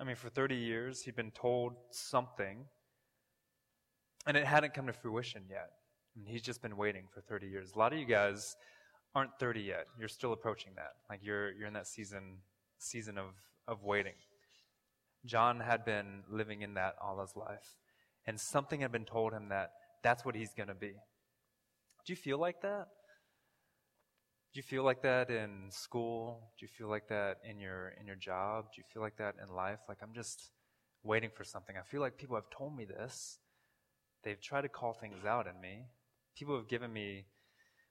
I 0.00 0.04
mean, 0.04 0.16
for 0.16 0.30
30 0.30 0.56
years, 0.56 1.02
he'd 1.02 1.16
been 1.16 1.30
told 1.30 1.74
something, 1.90 2.64
and 4.26 4.36
it 4.36 4.46
hadn't 4.46 4.72
come 4.72 4.86
to 4.86 4.92
fruition 4.92 5.42
yet. 5.50 5.70
And 6.18 6.26
he's 6.26 6.42
just 6.42 6.60
been 6.60 6.76
waiting 6.76 7.04
for 7.14 7.20
30 7.20 7.46
years. 7.46 7.72
A 7.74 7.78
lot 7.78 7.92
of 7.92 7.98
you 7.98 8.04
guys 8.04 8.56
aren't 9.14 9.30
30 9.38 9.60
yet. 9.60 9.86
You're 9.98 10.08
still 10.08 10.32
approaching 10.32 10.72
that. 10.76 10.92
Like 11.08 11.20
you're, 11.22 11.52
you're 11.52 11.68
in 11.68 11.74
that 11.74 11.86
season, 11.86 12.38
season 12.78 13.16
of, 13.18 13.26
of 13.68 13.84
waiting. 13.84 14.14
John 15.24 15.60
had 15.60 15.84
been 15.84 16.24
living 16.28 16.62
in 16.62 16.74
that 16.74 16.94
all 17.00 17.20
his 17.20 17.36
life. 17.36 17.76
And 18.26 18.38
something 18.38 18.80
had 18.80 18.92
been 18.92 19.04
told 19.04 19.32
him 19.32 19.48
that 19.50 19.70
that's 20.02 20.24
what 20.24 20.34
he's 20.34 20.52
going 20.54 20.68
to 20.68 20.74
be. 20.74 20.92
Do 22.04 22.12
you 22.12 22.16
feel 22.16 22.38
like 22.38 22.60
that? 22.62 22.88
Do 24.54 24.58
you 24.58 24.62
feel 24.62 24.82
like 24.82 25.02
that 25.02 25.30
in 25.30 25.70
school? 25.70 26.50
Do 26.58 26.64
you 26.64 26.68
feel 26.68 26.88
like 26.88 27.08
that 27.08 27.36
in 27.48 27.60
your 27.60 27.92
in 28.00 28.06
your 28.06 28.16
job? 28.16 28.66
Do 28.74 28.80
you 28.80 28.84
feel 28.92 29.02
like 29.02 29.18
that 29.18 29.34
in 29.42 29.54
life? 29.54 29.80
Like 29.88 29.98
I'm 30.02 30.14
just 30.14 30.50
waiting 31.02 31.30
for 31.36 31.44
something. 31.44 31.76
I 31.76 31.82
feel 31.82 32.00
like 32.00 32.16
people 32.16 32.36
have 32.36 32.48
told 32.50 32.74
me 32.74 32.86
this. 32.86 33.38
They've 34.24 34.40
tried 34.40 34.62
to 34.62 34.68
call 34.68 34.94
things 34.94 35.24
out 35.26 35.46
in 35.46 35.60
me. 35.60 35.84
People 36.38 36.56
have 36.56 36.68
given 36.68 36.92
me 36.92 37.24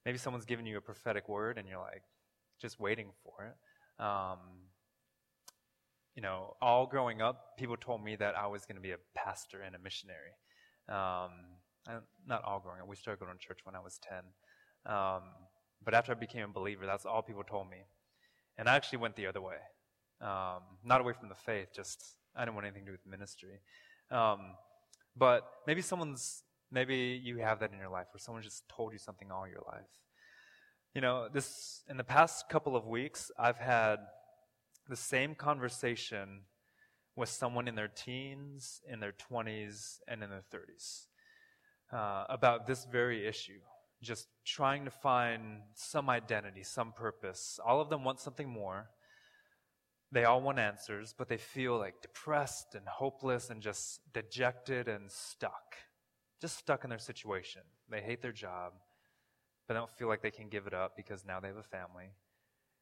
maybe 0.05 0.17
someone's 0.17 0.45
given 0.45 0.65
you 0.65 0.77
a 0.77 0.81
prophetic 0.81 1.27
word 1.27 1.57
and 1.57 1.67
you're 1.67 1.79
like 1.79 2.03
just 2.62 2.79
waiting 2.79 3.07
for 3.23 3.45
it. 3.45 4.03
Um, 4.03 4.39
you 6.15 6.21
know, 6.21 6.55
all 6.62 6.88
growing 6.88 7.21
up, 7.21 7.57
people 7.57 7.75
told 7.77 8.03
me 8.03 8.15
that 8.15 8.36
I 8.36 8.47
was 8.47 8.65
going 8.65 8.77
to 8.77 8.81
be 8.81 8.91
a 8.91 8.97
pastor 9.15 9.62
and 9.62 9.75
a 9.75 9.79
missionary. 9.79 10.31
Um, 10.89 11.31
not 12.25 12.43
all 12.43 12.60
growing 12.60 12.81
up. 12.81 12.88
We 12.88 12.95
started 12.95 13.19
going 13.23 13.38
to 13.38 13.45
church 13.45 13.60
when 13.65 13.75
I 13.75 13.79
was 13.79 13.99
10. 14.10 14.17
Um, 14.93 15.23
but 15.83 15.93
after 15.93 16.12
I 16.12 16.15
became 16.15 16.43
a 16.43 16.53
believer, 16.53 16.86
that's 16.86 17.05
all 17.05 17.21
people 17.21 17.43
told 17.43 17.69
me. 17.69 17.77
And 18.57 18.67
I 18.67 18.75
actually 18.75 18.99
went 18.99 19.15
the 19.15 19.27
other 19.27 19.41
way. 19.41 19.57
Um, 20.21 20.63
not 20.83 21.01
away 21.01 21.13
from 21.13 21.29
the 21.29 21.36
faith, 21.36 21.67
just 21.75 22.03
I 22.36 22.41
didn't 22.41 22.55
want 22.55 22.65
anything 22.65 22.86
to 22.86 22.88
do 22.88 22.91
with 22.93 23.05
ministry. 23.05 23.60
Um, 24.10 24.39
but 25.15 25.43
maybe 25.67 25.81
someone's, 25.81 26.43
maybe 26.71 27.19
you 27.23 27.38
have 27.38 27.60
that 27.60 27.71
in 27.71 27.80
your 27.80 27.89
life 27.89 28.08
where 28.12 28.19
someone 28.19 28.43
just 28.43 28.67
told 28.69 28.93
you 28.93 28.99
something 28.99 29.32
all 29.32 29.47
your 29.47 29.63
life. 29.67 29.89
You 30.93 31.01
know, 31.01 31.27
this, 31.32 31.84
in 31.89 31.97
the 31.97 32.03
past 32.03 32.49
couple 32.49 32.75
of 32.75 32.86
weeks, 32.86 33.32
I've 33.38 33.58
had 33.58 33.97
the 34.88 34.95
same 34.95 35.36
conversation 35.36 36.41
with 37.15 37.30
someone 37.30 37.67
in 37.67 37.75
their 37.75 37.88
teens, 37.88 38.82
in 38.91 38.99
their 38.99 39.13
20s, 39.13 39.99
and 40.08 40.23
in 40.23 40.30
their 40.30 40.43
30s 40.53 41.08
uh, 41.91 42.25
about 42.30 42.67
this 42.67 42.86
very 42.86 43.27
issue. 43.27 43.60
Just 44.01 44.27
trying 44.45 44.86
to 44.86 44.91
find 44.91 45.62
some 45.73 46.10
identity, 46.10 46.63
some 46.63 46.93
purpose. 46.93 47.60
All 47.65 47.82
of 47.82 47.89
them 47.89 48.03
want 48.03 48.19
something 48.19 48.47
more. 48.47 48.89
They 50.12 50.23
all 50.23 50.41
want 50.41 50.60
answers, 50.60 51.13
but 51.17 51.27
they 51.27 51.38
feel 51.38 51.77
like 51.77 52.01
depressed 52.01 52.75
and 52.75 52.88
hopeless 52.88 53.49
and 53.49 53.62
just 53.62 54.01
dejected 54.13 54.88
and 54.88 55.12
stuck. 55.12 55.75
Just 56.41 56.58
stuck 56.58 56.84
in 56.84 56.89
their 56.89 57.00
situation. 57.00 57.62
They 57.89 58.02
hate 58.02 58.21
their 58.21 58.32
job, 58.32 58.73
but 59.67 59.73
they 59.73 59.80
don't 59.80 59.91
feel 59.97 60.08
like 60.08 60.21
they 60.21 60.32
can 60.32 60.50
give 60.50 60.67
it 60.67 60.73
up 60.73 60.95
because 60.95 61.26
now 61.26 61.39
they 61.39 61.47
have 61.47 61.58
a 61.58 61.63
family. 61.63 62.12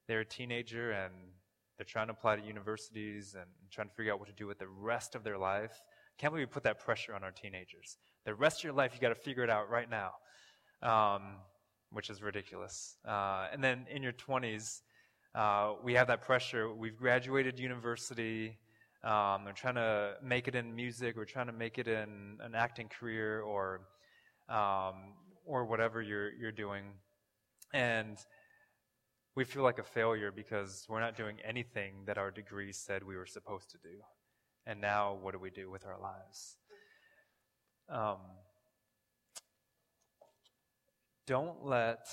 They're 0.07 0.21
a 0.21 0.25
teenager 0.25 0.91
and 0.91 1.13
they're 1.77 1.85
trying 1.85 2.07
to 2.07 2.13
apply 2.13 2.37
to 2.37 2.41
universities 2.41 3.35
and 3.35 3.45
trying 3.71 3.89
to 3.89 3.93
figure 3.95 4.13
out 4.13 4.19
what 4.19 4.27
to 4.27 4.33
do 4.33 4.47
with 4.47 4.59
the 4.59 4.67
rest 4.67 5.15
of 5.15 5.23
their 5.23 5.37
life. 5.37 5.81
Can't 6.17 6.31
believe 6.31 6.47
we 6.47 6.53
put 6.53 6.63
that 6.63 6.79
pressure 6.79 7.13
on 7.13 7.23
our 7.23 7.31
teenagers. 7.31 7.97
The 8.25 8.33
rest 8.33 8.59
of 8.59 8.63
your 8.65 8.73
life, 8.73 8.91
you 8.93 9.01
got 9.01 9.09
to 9.09 9.15
figure 9.15 9.43
it 9.43 9.49
out 9.49 9.69
right 9.69 9.89
now, 9.89 10.11
um, 10.81 11.37
which 11.91 12.09
is 12.09 12.21
ridiculous. 12.21 12.97
Uh, 13.05 13.47
and 13.51 13.63
then 13.63 13.85
in 13.91 14.01
your 14.01 14.13
20s, 14.13 14.81
uh, 15.33 15.73
we 15.83 15.93
have 15.93 16.07
that 16.07 16.21
pressure. 16.21 16.73
We've 16.73 16.95
graduated 16.95 17.59
university. 17.59 18.57
Um, 19.05 19.45
we're 19.45 19.51
trying 19.51 19.75
to 19.75 20.15
make 20.23 20.47
it 20.47 20.55
in 20.55 20.75
music. 20.75 21.15
We're 21.15 21.25
trying 21.25 21.45
to 21.45 21.53
make 21.53 21.77
it 21.77 21.87
in 21.87 22.39
an 22.41 22.55
acting 22.55 22.89
career 22.89 23.41
or 23.41 23.81
um, 24.49 25.13
or 25.45 25.65
whatever 25.65 26.01
you're 26.01 26.33
you're 26.33 26.51
doing, 26.51 26.85
and 27.71 28.17
we 29.35 29.43
feel 29.43 29.61
like 29.61 29.77
a 29.77 29.83
failure 29.83 30.31
because 30.31 30.87
we're 30.89 31.01
not 31.01 31.15
doing 31.15 31.37
anything 31.47 31.93
that 32.07 32.17
our 32.17 32.31
degree 32.31 32.71
said 32.71 33.03
we 33.03 33.15
were 33.15 33.27
supposed 33.27 33.69
to 33.71 33.77
do. 33.77 33.99
And 34.65 34.81
now, 34.81 35.19
what 35.21 35.33
do 35.33 35.39
we 35.39 35.51
do 35.51 35.69
with 35.69 35.85
our 35.85 36.01
lives? 36.01 36.57
Um, 37.87 38.17
don't 41.27 41.63
let 41.63 42.07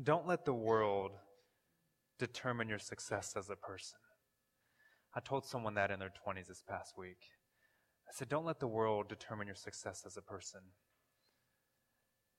don't 0.00 0.28
let 0.28 0.44
the 0.44 0.54
world 0.54 1.10
determine 2.20 2.68
your 2.68 2.78
success 2.78 3.34
as 3.36 3.50
a 3.50 3.56
person. 3.56 3.98
I 5.14 5.20
told 5.20 5.44
someone 5.44 5.74
that 5.74 5.90
in 5.90 5.98
their 5.98 6.12
20s 6.26 6.48
this 6.48 6.62
past 6.66 6.96
week. 6.96 7.18
I 8.08 8.12
said, 8.14 8.28
don't 8.28 8.44
let 8.44 8.60
the 8.60 8.66
world 8.66 9.08
determine 9.08 9.46
your 9.46 9.56
success 9.56 10.04
as 10.06 10.16
a 10.16 10.22
person. 10.22 10.60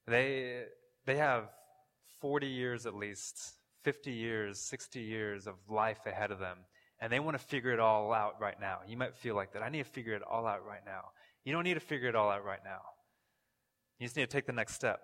They, 0.06 0.64
they 1.06 1.16
have 1.16 1.44
40 2.20 2.46
years 2.46 2.86
at 2.86 2.94
least, 2.94 3.54
50 3.82 4.12
years, 4.12 4.60
60 4.60 5.00
years 5.00 5.46
of 5.46 5.54
life 5.68 6.06
ahead 6.06 6.30
of 6.30 6.38
them, 6.38 6.58
and 7.00 7.12
they 7.12 7.20
want 7.20 7.38
to 7.38 7.44
figure 7.44 7.72
it 7.72 7.80
all 7.80 8.12
out 8.12 8.40
right 8.40 8.58
now. 8.60 8.78
You 8.86 8.96
might 8.96 9.16
feel 9.16 9.34
like 9.34 9.52
that. 9.52 9.62
I 9.62 9.68
need 9.68 9.84
to 9.84 9.90
figure 9.90 10.14
it 10.14 10.22
all 10.22 10.46
out 10.46 10.64
right 10.64 10.84
now. 10.86 11.10
You 11.44 11.52
don't 11.52 11.64
need 11.64 11.74
to 11.74 11.80
figure 11.80 12.08
it 12.08 12.14
all 12.14 12.30
out 12.30 12.44
right 12.44 12.62
now. 12.64 12.80
You 13.98 14.06
just 14.06 14.16
need 14.16 14.22
to 14.22 14.32
take 14.36 14.46
the 14.46 14.52
next 14.52 14.74
step. 14.74 15.00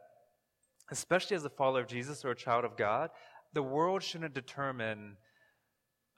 especially 0.90 1.36
as 1.36 1.44
a 1.44 1.50
follower 1.50 1.82
of 1.82 1.86
Jesus 1.86 2.24
or 2.24 2.30
a 2.30 2.36
child 2.36 2.64
of 2.64 2.76
God, 2.76 3.10
the 3.52 3.62
world 3.62 4.02
shouldn't 4.02 4.34
determine 4.34 5.16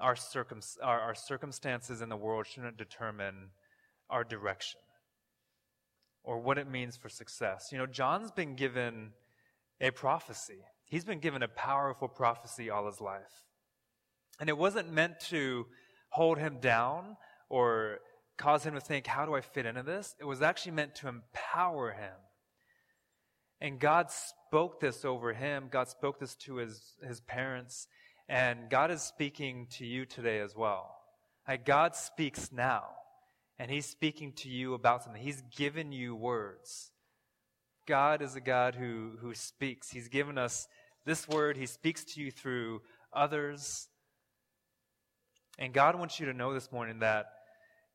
our, 0.01 0.17
circum- 0.17 0.61
our, 0.83 1.01
our 1.01 1.15
circumstances 1.15 2.01
in 2.01 2.09
the 2.09 2.17
world 2.17 2.47
shouldn't 2.47 2.77
determine 2.77 3.51
our 4.11 4.25
direction 4.25 4.81
or 6.25 6.39
what 6.39 6.59
it 6.59 6.69
means 6.69 6.97
for 6.97 7.09
success. 7.09 7.69
You 7.73 7.79
know, 7.79 7.87
John's 7.87 8.31
been 8.31 8.55
given 8.55 9.11
a 9.81 9.91
prophecy. 9.91 10.61
He's 10.85 11.05
been 11.05 11.19
given 11.19 11.43
a 11.43 11.49
powerful 11.49 12.09
prophecy 12.09 12.71
all 12.71 12.87
his 12.87 13.01
life. 13.01 13.45
And 14.41 14.49
it 14.49 14.57
wasn't 14.57 14.93
meant 14.93 15.21
to 15.31 15.67
hold 16.11 16.39
him 16.39 16.59
down 16.61 17.17
or 17.49 17.99
cause 18.39 18.65
him 18.65 18.75
to 18.75 18.81
think, 18.81 19.07
how 19.07 19.25
do 19.25 19.35
I 19.35 19.41
fit 19.41 19.67
into 19.67 19.83
this? 19.83 20.15
It 20.21 20.25
was 20.25 20.43
actually 20.43 20.73
meant 20.73 20.95
to 20.97 21.09
empower 21.09 21.93
him. 21.93 22.15
And 23.61 23.79
God 23.79 24.09
spoke 24.11 24.81
this 24.81 25.05
over 25.05 25.33
him. 25.33 25.69
God 25.71 25.89
spoke 25.89 26.19
this 26.19 26.35
to 26.37 26.57
his, 26.57 26.81
his 27.07 27.21
parents. 27.21 27.87
And 28.33 28.71
God 28.71 28.91
is 28.91 29.03
speaking 29.03 29.67
to 29.73 29.85
you 29.85 30.07
today 30.07 30.39
as 30.39 30.57
well. 30.57 30.97
Like 31.47 31.67
God 31.67 31.95
speaks 31.95 32.51
now. 32.51 32.85
And 33.59 33.71
He's 33.71 33.85
speaking 33.85 34.33
to 34.37 34.49
you 34.49 34.73
about 34.73 35.03
something. 35.05 35.21
He's 35.21 35.43
given 35.55 35.93
you 35.93 36.17
words. 36.17 36.93
God 37.87 38.23
is 38.23 38.35
a 38.35 38.41
God 38.41 38.75
who, 38.75 39.19
who 39.21 39.35
speaks. 39.35 39.91
He's 39.91 40.09
given 40.09 40.39
us 40.39 40.67
this 41.05 41.29
word. 41.29 41.59
He 41.59 41.67
speaks 41.67 42.05
to 42.05 42.23
you 42.23 42.31
through 42.31 42.81
others. 43.13 43.89
And 45.59 45.75
God 45.75 45.99
wants 45.99 46.19
you 46.19 46.25
to 46.25 46.33
know 46.33 46.55
this 46.55 46.73
morning 46.73 47.01
that 47.01 47.27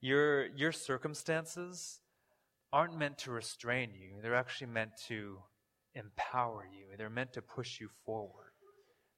your, 0.02 0.50
your 0.56 0.72
circumstances 0.72 2.00
aren't 2.72 2.96
meant 2.96 3.18
to 3.20 3.32
restrain 3.32 3.90
you. 3.96 4.22
They're 4.22 4.36
actually 4.36 4.68
meant 4.68 4.92
to 5.08 5.40
empower 5.96 6.64
you. 6.72 6.96
They're 6.96 7.10
meant 7.10 7.34
to 7.34 7.42
push 7.42 7.80
you 7.80 7.90
forward. 8.06 8.47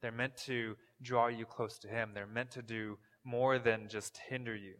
They're 0.01 0.11
meant 0.11 0.37
to 0.45 0.75
draw 1.01 1.27
you 1.27 1.45
close 1.45 1.77
to 1.79 1.87
Him. 1.87 2.11
They're 2.13 2.27
meant 2.27 2.51
to 2.51 2.61
do 2.61 2.97
more 3.23 3.59
than 3.59 3.87
just 3.89 4.19
hinder 4.29 4.55
you. 4.55 4.75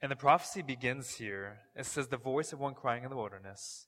And 0.00 0.10
the 0.10 0.16
prophecy 0.16 0.62
begins 0.62 1.14
here. 1.14 1.58
It 1.76 1.86
says, 1.86 2.08
the 2.08 2.16
voice 2.16 2.52
of 2.52 2.58
one 2.58 2.74
crying 2.74 3.04
in 3.04 3.10
the 3.10 3.16
wilderness. 3.16 3.86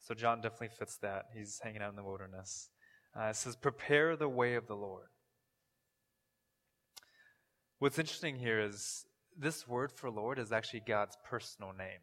So 0.00 0.14
John 0.14 0.40
definitely 0.40 0.76
fits 0.76 0.98
that. 0.98 1.26
He's 1.32 1.60
hanging 1.62 1.80
out 1.80 1.90
in 1.90 1.96
the 1.96 2.02
wilderness. 2.02 2.68
Uh, 3.16 3.26
it 3.26 3.36
says, 3.36 3.54
prepare 3.54 4.16
the 4.16 4.28
way 4.28 4.56
of 4.56 4.66
the 4.66 4.74
Lord. 4.74 5.06
What's 7.78 7.98
interesting 7.98 8.36
here 8.36 8.60
is 8.60 9.04
this 9.36 9.68
word 9.68 9.92
for 9.92 10.10
Lord 10.10 10.38
is 10.38 10.52
actually 10.52 10.82
God's 10.86 11.16
personal 11.24 11.72
name. 11.72 12.00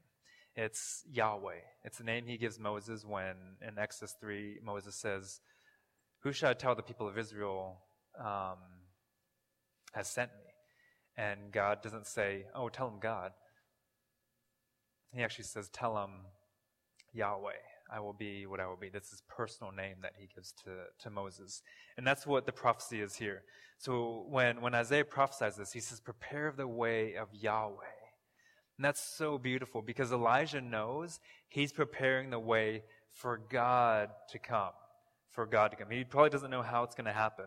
It's 0.55 1.03
Yahweh. 1.09 1.61
It's 1.83 1.97
the 1.97 2.03
name 2.03 2.25
he 2.25 2.37
gives 2.37 2.59
Moses 2.59 3.05
when 3.05 3.35
in 3.65 3.77
Exodus 3.77 4.15
3, 4.21 4.59
Moses 4.63 4.95
says, 4.95 5.39
Who 6.23 6.31
shall 6.31 6.51
I 6.51 6.53
tell 6.53 6.75
the 6.75 6.83
people 6.83 7.07
of 7.07 7.17
Israel 7.17 7.77
um, 8.19 8.57
has 9.93 10.07
sent 10.07 10.31
me? 10.31 10.51
And 11.17 11.51
God 11.51 11.81
doesn't 11.81 12.07
say, 12.07 12.45
Oh, 12.55 12.69
tell 12.69 12.87
him 12.87 12.99
God. 13.01 13.31
He 15.13 15.23
actually 15.23 15.45
says, 15.45 15.69
Tell 15.69 15.97
him 15.97 16.11
Yahweh. 17.13 17.51
I 17.93 17.99
will 17.99 18.13
be 18.13 18.45
what 18.45 18.59
I 18.59 18.67
will 18.67 18.77
be. 18.77 18.89
That's 18.89 19.09
his 19.09 19.23
personal 19.27 19.73
name 19.73 19.95
that 20.01 20.13
he 20.17 20.29
gives 20.33 20.53
to, 20.63 20.69
to 20.99 21.09
Moses. 21.09 21.61
And 21.97 22.07
that's 22.07 22.25
what 22.25 22.45
the 22.45 22.53
prophecy 22.53 23.01
is 23.01 23.15
here. 23.15 23.43
So 23.79 24.25
when, 24.29 24.61
when 24.61 24.75
Isaiah 24.75 25.03
prophesies 25.03 25.57
this, 25.57 25.73
he 25.73 25.79
says, 25.79 25.99
Prepare 25.99 26.53
the 26.55 26.67
way 26.67 27.15
of 27.15 27.27
Yahweh. 27.33 27.73
And 28.77 28.85
that's 28.85 29.01
so 29.01 29.37
beautiful 29.37 29.81
because 29.81 30.11
Elijah 30.11 30.61
knows 30.61 31.19
he's 31.49 31.73
preparing 31.73 32.29
the 32.29 32.39
way 32.39 32.83
for 33.11 33.41
God 33.49 34.09
to 34.29 34.39
come. 34.39 34.71
For 35.31 35.45
God 35.45 35.71
to 35.71 35.77
come. 35.77 35.89
He 35.89 36.03
probably 36.03 36.29
doesn't 36.29 36.51
know 36.51 36.61
how 36.61 36.83
it's 36.83 36.95
going 36.95 37.05
to 37.05 37.13
happen, 37.13 37.45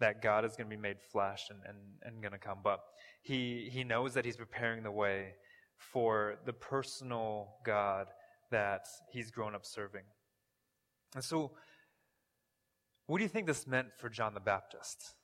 that 0.00 0.22
God 0.22 0.44
is 0.44 0.56
going 0.56 0.68
to 0.70 0.74
be 0.74 0.80
made 0.80 0.96
flesh 1.12 1.48
and, 1.50 1.58
and, 1.66 1.76
and 2.02 2.22
going 2.22 2.32
to 2.32 2.38
come. 2.38 2.58
But 2.64 2.80
he, 3.22 3.68
he 3.70 3.84
knows 3.84 4.14
that 4.14 4.24
he's 4.24 4.36
preparing 4.36 4.82
the 4.82 4.90
way 4.90 5.34
for 5.76 6.38
the 6.46 6.52
personal 6.52 7.56
God 7.64 8.06
that 8.50 8.86
he's 9.12 9.30
grown 9.30 9.54
up 9.54 9.64
serving. 9.64 10.04
And 11.14 11.22
so, 11.22 11.52
what 13.06 13.18
do 13.18 13.24
you 13.24 13.28
think 13.28 13.46
this 13.46 13.66
meant 13.66 13.88
for 13.98 14.08
John 14.08 14.34
the 14.34 14.40
Baptist? 14.40 15.14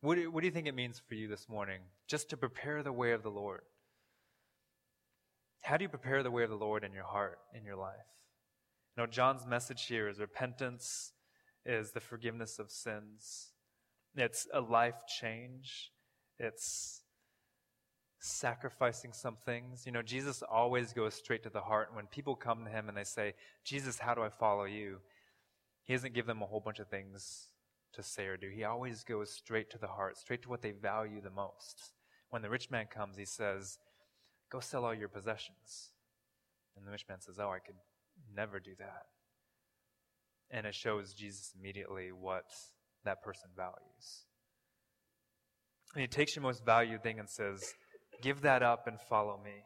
What 0.00 0.16
do, 0.16 0.30
what 0.30 0.40
do 0.40 0.46
you 0.46 0.52
think 0.52 0.66
it 0.66 0.74
means 0.74 1.00
for 1.08 1.14
you 1.14 1.28
this 1.28 1.48
morning? 1.48 1.80
Just 2.08 2.28
to 2.30 2.36
prepare 2.36 2.82
the 2.82 2.92
way 2.92 3.12
of 3.12 3.22
the 3.22 3.30
Lord. 3.30 3.62
How 5.62 5.76
do 5.76 5.84
you 5.84 5.88
prepare 5.88 6.22
the 6.22 6.30
way 6.30 6.42
of 6.42 6.50
the 6.50 6.56
Lord 6.56 6.84
in 6.84 6.92
your 6.92 7.04
heart, 7.04 7.38
in 7.54 7.64
your 7.64 7.76
life? 7.76 7.94
You 8.96 9.02
know, 9.02 9.06
John's 9.06 9.46
message 9.46 9.86
here 9.86 10.08
is 10.08 10.20
repentance, 10.20 11.12
is 11.66 11.92
the 11.92 12.00
forgiveness 12.00 12.58
of 12.58 12.70
sins. 12.70 13.52
It's 14.16 14.46
a 14.52 14.60
life 14.60 15.06
change. 15.20 15.90
It's 16.38 17.02
sacrificing 18.20 19.12
some 19.12 19.36
things. 19.44 19.84
You 19.86 19.92
know, 19.92 20.02
Jesus 20.02 20.42
always 20.42 20.92
goes 20.92 21.14
straight 21.14 21.42
to 21.42 21.50
the 21.50 21.60
heart. 21.60 21.90
When 21.92 22.06
people 22.06 22.34
come 22.34 22.64
to 22.64 22.70
him 22.70 22.88
and 22.88 22.96
they 22.96 23.04
say, 23.04 23.34
Jesus, 23.64 23.98
how 23.98 24.14
do 24.14 24.22
I 24.22 24.30
follow 24.30 24.64
you? 24.64 24.98
He 25.84 25.92
doesn't 25.92 26.14
give 26.14 26.26
them 26.26 26.42
a 26.42 26.46
whole 26.46 26.60
bunch 26.60 26.78
of 26.78 26.88
things 26.88 27.48
to 27.92 28.02
say 28.02 28.26
or 28.26 28.36
do. 28.36 28.48
He 28.48 28.64
always 28.64 29.04
goes 29.04 29.30
straight 29.30 29.70
to 29.70 29.78
the 29.78 29.86
heart, 29.86 30.16
straight 30.16 30.42
to 30.42 30.48
what 30.48 30.62
they 30.62 30.72
value 30.72 31.20
the 31.20 31.30
most. 31.30 31.92
When 32.30 32.42
the 32.42 32.50
rich 32.50 32.70
man 32.70 32.86
comes, 32.86 33.16
he 33.16 33.26
says, 33.26 33.78
Go 34.50 34.60
sell 34.60 34.84
all 34.84 34.94
your 34.94 35.08
possessions. 35.08 35.90
And 36.76 36.86
the 36.86 36.90
rich 36.90 37.06
man 37.08 37.20
says, 37.20 37.38
Oh, 37.38 37.50
I 37.50 37.58
could 37.58 37.76
never 38.34 38.58
do 38.58 38.72
that. 38.78 39.06
And 40.54 40.66
it 40.66 40.74
shows 40.74 41.12
Jesus 41.12 41.52
immediately 41.58 42.12
what 42.12 42.44
that 43.04 43.24
person 43.24 43.50
values. 43.56 44.24
And 45.94 46.00
he 46.00 46.06
takes 46.06 46.36
your 46.36 46.44
most 46.44 46.64
valued 46.64 47.02
thing 47.02 47.18
and 47.18 47.28
says, 47.28 47.74
Give 48.22 48.40
that 48.42 48.62
up 48.62 48.86
and 48.86 49.00
follow 49.00 49.40
me. 49.44 49.64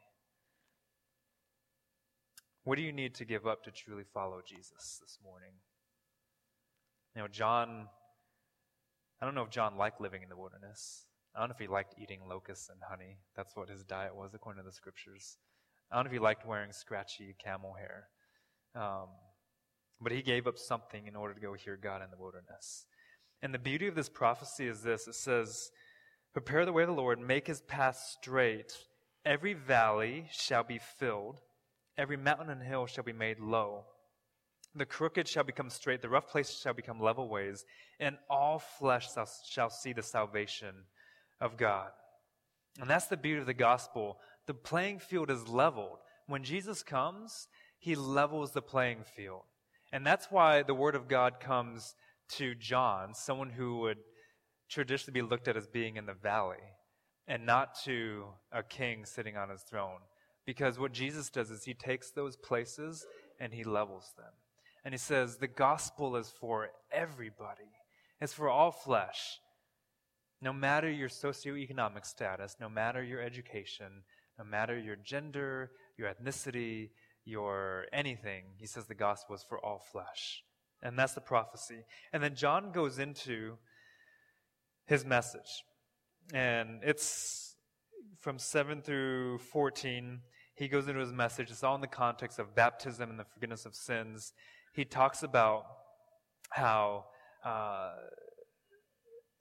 What 2.64 2.78
do 2.78 2.82
you 2.82 2.92
need 2.92 3.14
to 3.16 3.26
give 3.26 3.46
up 3.46 3.64
to 3.64 3.70
truly 3.70 4.04
follow 4.14 4.40
Jesus 4.46 4.98
this 5.02 5.18
morning? 5.22 5.52
You 7.14 7.22
know, 7.22 7.28
John, 7.28 7.86
I 9.20 9.26
don't 9.26 9.34
know 9.34 9.42
if 9.42 9.50
John 9.50 9.76
liked 9.76 10.00
living 10.00 10.22
in 10.22 10.30
the 10.30 10.36
wilderness. 10.36 11.04
I 11.36 11.40
don't 11.40 11.50
know 11.50 11.54
if 11.54 11.60
he 11.60 11.66
liked 11.66 11.96
eating 12.02 12.20
locusts 12.26 12.70
and 12.70 12.78
honey. 12.88 13.18
That's 13.36 13.54
what 13.54 13.68
his 13.68 13.84
diet 13.84 14.16
was, 14.16 14.32
according 14.34 14.62
to 14.62 14.66
the 14.66 14.72
scriptures. 14.72 15.36
I 15.92 15.96
don't 15.96 16.04
know 16.04 16.08
if 16.08 16.12
he 16.14 16.18
liked 16.18 16.46
wearing 16.46 16.72
scratchy 16.72 17.36
camel 17.42 17.74
hair. 17.78 18.08
Um, 18.74 19.08
but 20.00 20.12
he 20.12 20.22
gave 20.22 20.46
up 20.46 20.58
something 20.58 21.06
in 21.06 21.16
order 21.16 21.34
to 21.34 21.40
go 21.40 21.54
hear 21.54 21.76
God 21.76 22.02
in 22.02 22.10
the 22.10 22.16
wilderness. 22.16 22.86
And 23.42 23.54
the 23.54 23.58
beauty 23.58 23.86
of 23.86 23.94
this 23.94 24.08
prophecy 24.08 24.66
is 24.66 24.82
this 24.82 25.06
it 25.06 25.14
says, 25.14 25.70
Prepare 26.32 26.64
the 26.64 26.72
way 26.72 26.82
of 26.82 26.88
the 26.88 26.94
Lord, 26.94 27.18
make 27.18 27.46
his 27.46 27.60
path 27.62 27.96
straight. 28.18 28.72
Every 29.24 29.54
valley 29.54 30.26
shall 30.30 30.62
be 30.62 30.78
filled, 30.98 31.40
every 31.96 32.16
mountain 32.16 32.50
and 32.50 32.62
hill 32.62 32.86
shall 32.86 33.04
be 33.04 33.12
made 33.12 33.40
low. 33.40 33.84
The 34.74 34.86
crooked 34.86 35.26
shall 35.26 35.44
become 35.44 35.70
straight, 35.70 36.02
the 36.02 36.08
rough 36.08 36.28
places 36.28 36.60
shall 36.60 36.74
become 36.74 37.00
level 37.00 37.28
ways, 37.28 37.64
and 37.98 38.16
all 38.30 38.58
flesh 38.58 39.08
shall, 39.50 39.70
see 39.70 39.92
the 39.92 40.02
salvation 40.02 40.74
of 41.40 41.56
God. 41.56 41.90
And 42.80 42.88
that's 42.88 43.06
the 43.06 43.16
beauty 43.16 43.40
of 43.40 43.46
the 43.46 43.54
gospel. 43.54 44.18
The 44.46 44.54
playing 44.54 45.00
field 45.00 45.30
is 45.30 45.48
leveled. 45.48 45.98
When 46.26 46.44
Jesus 46.44 46.82
comes, 46.82 47.48
he 47.78 47.96
levels 47.96 48.52
the 48.52 48.62
playing 48.62 49.04
field. 49.16 49.42
And 49.92 50.06
that's 50.06 50.30
why 50.30 50.62
the 50.62 50.74
word 50.74 50.94
of 50.94 51.08
God 51.08 51.40
comes 51.40 51.94
to 52.30 52.54
John, 52.54 53.14
someone 53.14 53.50
who 53.50 53.78
would 53.80 53.98
traditionally 54.68 55.20
be 55.20 55.26
looked 55.26 55.48
at 55.48 55.56
as 55.56 55.66
being 55.66 55.96
in 55.96 56.06
the 56.06 56.14
valley 56.14 56.56
and 57.26 57.46
not 57.46 57.74
to 57.84 58.24
a 58.52 58.62
king 58.62 59.04
sitting 59.04 59.36
on 59.36 59.48
his 59.48 59.62
throne. 59.62 60.00
Because 60.46 60.78
what 60.78 60.92
Jesus 60.92 61.30
does 61.30 61.50
is 61.50 61.64
he 61.64 61.74
takes 61.74 62.10
those 62.10 62.36
places 62.36 63.06
and 63.40 63.52
he 63.52 63.64
levels 63.64 64.12
them. 64.16 64.32
And 64.84 64.94
he 64.94 64.98
says, 64.98 65.36
the 65.36 65.46
gospel 65.46 66.16
is 66.16 66.32
for 66.40 66.70
everybody. 66.92 67.70
It's 68.20 68.32
for 68.32 68.48
all 68.48 68.70
flesh. 68.70 69.40
No 70.40 70.52
matter 70.52 70.90
your 70.90 71.08
socioeconomic 71.08 72.06
status, 72.06 72.56
no 72.60 72.68
matter 72.68 73.02
your 73.02 73.20
education, 73.20 74.04
no 74.38 74.44
matter 74.44 74.78
your 74.78 74.96
gender, 74.96 75.72
your 75.96 76.08
ethnicity, 76.08 76.90
your 77.28 77.86
anything, 77.92 78.44
he 78.56 78.66
says 78.66 78.86
the 78.86 78.94
gospel 78.94 79.36
is 79.36 79.44
for 79.48 79.58
all 79.64 79.82
flesh. 79.92 80.42
And 80.82 80.98
that's 80.98 81.12
the 81.12 81.20
prophecy. 81.20 81.84
And 82.12 82.22
then 82.22 82.34
John 82.34 82.72
goes 82.72 82.98
into 82.98 83.58
his 84.86 85.04
message. 85.04 85.64
And 86.32 86.80
it's 86.82 87.56
from 88.20 88.38
7 88.38 88.82
through 88.82 89.38
14. 89.38 90.20
He 90.54 90.68
goes 90.68 90.88
into 90.88 91.00
his 91.00 91.12
message. 91.12 91.50
It's 91.50 91.62
all 91.62 91.74
in 91.74 91.80
the 91.80 91.86
context 91.86 92.38
of 92.38 92.54
baptism 92.54 93.10
and 93.10 93.18
the 93.18 93.24
forgiveness 93.24 93.66
of 93.66 93.74
sins. 93.74 94.32
He 94.72 94.84
talks 94.84 95.22
about 95.22 95.64
how, 96.50 97.06
uh, 97.44 97.92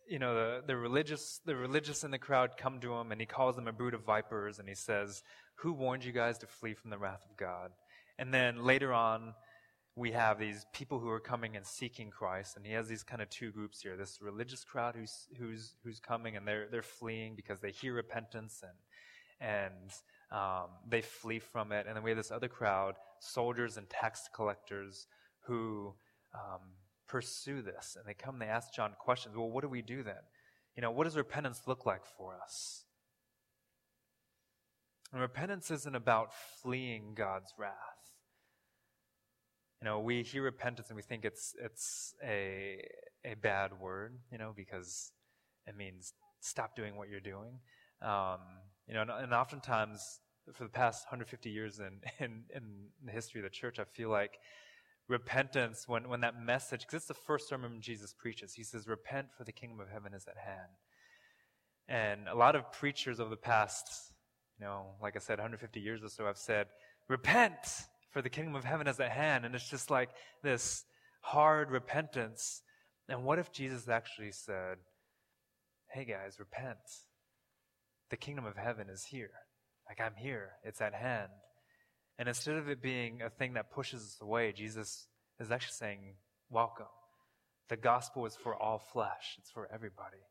you 0.10 0.19
know, 0.19 0.34
the, 0.34 0.63
the 0.65 0.76
religious, 0.76 1.39
the 1.45 1.56
religious 1.56 2.04
in 2.04 2.12
the 2.12 2.17
crowd 2.17 2.52
come 2.58 2.80
to 2.80 2.93
him 2.93 3.12
and 3.12 3.21
he 3.21 3.28
calls 3.28 3.56
them 3.56 3.67
a 3.67 3.71
brood 3.71 3.93
of 3.93 4.04
vipers 4.04 4.60
and 4.60 4.67
he 4.67 4.76
says, 4.76 5.23
who 5.58 5.74
warned 5.74 6.04
you 6.04 6.12
guys 6.12 6.38
to 6.39 6.48
flee 6.48 6.74
from 6.74 6.89
the 6.89 6.98
wrath 6.98 7.26
of 7.30 7.38
God? 7.38 7.72
And 8.17 8.34
then 8.34 8.63
later 8.63 8.93
on, 8.93 9.34
we 9.96 10.12
have 10.12 10.39
these 10.39 10.65
people 10.74 11.00
who 11.00 11.10
are 11.10 11.20
coming 11.20 11.56
and 11.56 11.65
seeking 11.65 12.12
Christ, 12.12 12.56
and 12.56 12.65
he 12.65 12.74
has 12.74 12.88
these 12.88 13.04
kind 13.04 13.22
of 13.22 13.30
two 13.30 13.52
groups 13.52 13.82
here: 13.82 13.98
this 13.98 14.20
religious 14.22 14.63
crowd 14.63 14.96
who's 14.96 15.28
who's 15.38 15.76
who's 15.84 16.00
coming 16.00 16.38
and 16.38 16.48
they're 16.48 16.67
they're 16.72 16.84
fleeing 16.84 17.36
because 17.36 17.60
they 17.60 17.72
hear 17.72 17.93
repentance 17.93 18.63
and 18.63 18.78
and 19.39 19.91
um, 20.32 20.70
they 20.88 21.02
flee 21.02 21.39
from 21.39 21.72
it, 21.72 21.86
and 21.88 21.96
then 21.96 22.04
we 22.04 22.12
have 22.12 22.17
this 22.17 22.32
other 22.32 22.48
crowd, 22.48 22.96
soldiers 23.20 23.78
and 23.78 23.89
tax 23.89 24.30
collectors, 24.34 25.08
who 25.41 25.93
um, 26.34 26.62
pursue 27.08 27.62
this, 27.62 27.96
and 27.98 28.06
they 28.06 28.13
come 28.13 28.36
and 28.36 28.41
they 28.41 28.48
ask 28.48 28.74
John 28.74 28.91
questions. 29.00 29.36
Well, 29.36 29.50
what 29.50 29.62
do 29.62 29.70
we 29.70 29.82
do 29.82 30.04
then? 30.04 30.15
You 30.76 30.82
know, 30.82 30.91
what 30.91 31.06
does 31.06 31.15
repentance 31.15 31.62
look 31.65 31.86
like 31.86 32.06
for 32.06 32.36
us? 32.36 32.84
And 35.12 35.22
repentance 35.22 35.72
isn't 35.72 35.96
about 35.96 36.30
fleeing 36.62 37.13
God's 37.15 37.54
wrath. 37.58 37.74
You 39.82 39.86
know, 39.86 40.00
we 40.00 40.24
hear 40.24 40.43
repentance 40.43 40.89
and 40.89 40.96
we 40.96 41.04
think 41.04 41.24
it's 41.24 41.54
it's 41.63 42.13
a 42.24 42.82
a 43.24 43.36
bad 43.36 43.80
word, 43.80 44.17
you 44.32 44.38
know, 44.38 44.54
because 44.56 45.12
it 45.67 45.78
means 45.78 46.13
stop 46.39 46.76
doing 46.76 46.96
what 46.96 47.10
you're 47.10 47.20
doing. 47.20 47.60
Um, 48.02 48.39
you 48.88 48.93
know, 48.93 49.02
and, 49.02 49.12
and, 49.12 49.34
oftentimes 49.34 50.20
for 50.54 50.63
the 50.63 50.70
past 50.70 51.06
150 51.06 51.50
years 51.50 51.80
in, 51.80 52.00
in 52.26 52.43
in 52.56 52.88
the 53.04 53.12
history 53.12 53.39
of 53.39 53.43
the 53.43 53.50
church, 53.50 53.80
I 53.80 53.84
feel 53.84 54.10
like 54.10 54.38
repentance 55.08 55.86
when 55.88 56.10
when 56.10 56.22
that 56.22 56.41
message, 56.41 56.82
because 56.82 56.96
it's 56.96 57.08
the 57.08 57.13
first 57.13 57.48
sermon 57.48 57.80
Jesus 57.80 58.13
preaches. 58.13 58.54
He 58.54 58.63
says, 58.63 58.88
"Repent, 58.88 59.28
for 59.38 59.43
the 59.43 59.52
kingdom 59.52 59.80
of 59.80 59.89
heaven 59.89 60.13
is 60.13 60.28
at 60.28 60.38
hand." 60.38 60.72
And 61.88 62.28
a 62.28 62.36
lot 62.36 62.56
of 62.56 62.72
preachers 62.72 63.20
over 63.20 63.30
the 63.30 63.38
past, 63.38 64.12
you 64.60 64.65
know, 64.65 64.96
like 65.02 65.15
I 65.15 65.20
said, 65.20 65.38
150 65.39 65.80
years 65.80 66.04
or 66.04 66.10
so, 66.10 66.28
I've 66.28 66.38
said, 66.38 66.67
"Repent." 67.08 67.88
for 68.17 68.24
the 68.24 68.30
kingdom 68.32 68.56
of 68.56 68.63
heaven 68.63 68.88
is 68.88 69.00
at 69.00 69.12
hand. 69.12 69.46
And 69.46 69.54
it's 69.54 69.70
just 69.70 69.91
like 69.91 70.10
this 70.41 70.86
hard 71.22 71.70
repentance. 71.70 72.63
And 73.08 73.24
what 73.24 73.38
if 73.38 73.52
Jesus 73.52 73.88
actually 73.88 74.32
said, 74.32 74.78
Hey 75.91 76.04
guys, 76.04 76.39
repent. 76.39 76.80
The 78.10 78.17
kingdom 78.17 78.46
of 78.46 78.58
heaven 78.58 78.89
is 78.89 79.06
here. 79.06 79.30
Like 79.88 80.00
I'm 80.02 80.15
here. 80.15 80.54
It's 80.63 80.82
at 80.82 80.96
hand. 80.96 81.30
And 82.17 82.28
instead 82.28 82.56
of 82.56 82.67
it 82.67 82.82
being 82.82 83.22
a 83.22 83.30
thing 83.30 83.54
that 83.54 83.72
pushes 83.72 84.02
us 84.02 84.17
away, 84.20 84.52
Jesus 84.52 85.06
is 85.39 85.52
actually 85.52 85.74
saying, 85.74 86.15
Welcome. 86.50 86.88
The 87.70 87.78
gospel 87.78 88.26
is 88.26 88.36
for 88.36 88.56
all 88.56 88.80
flesh, 88.80 89.36
it's 89.38 89.52
for 89.52 89.70
everybody. 89.72 90.24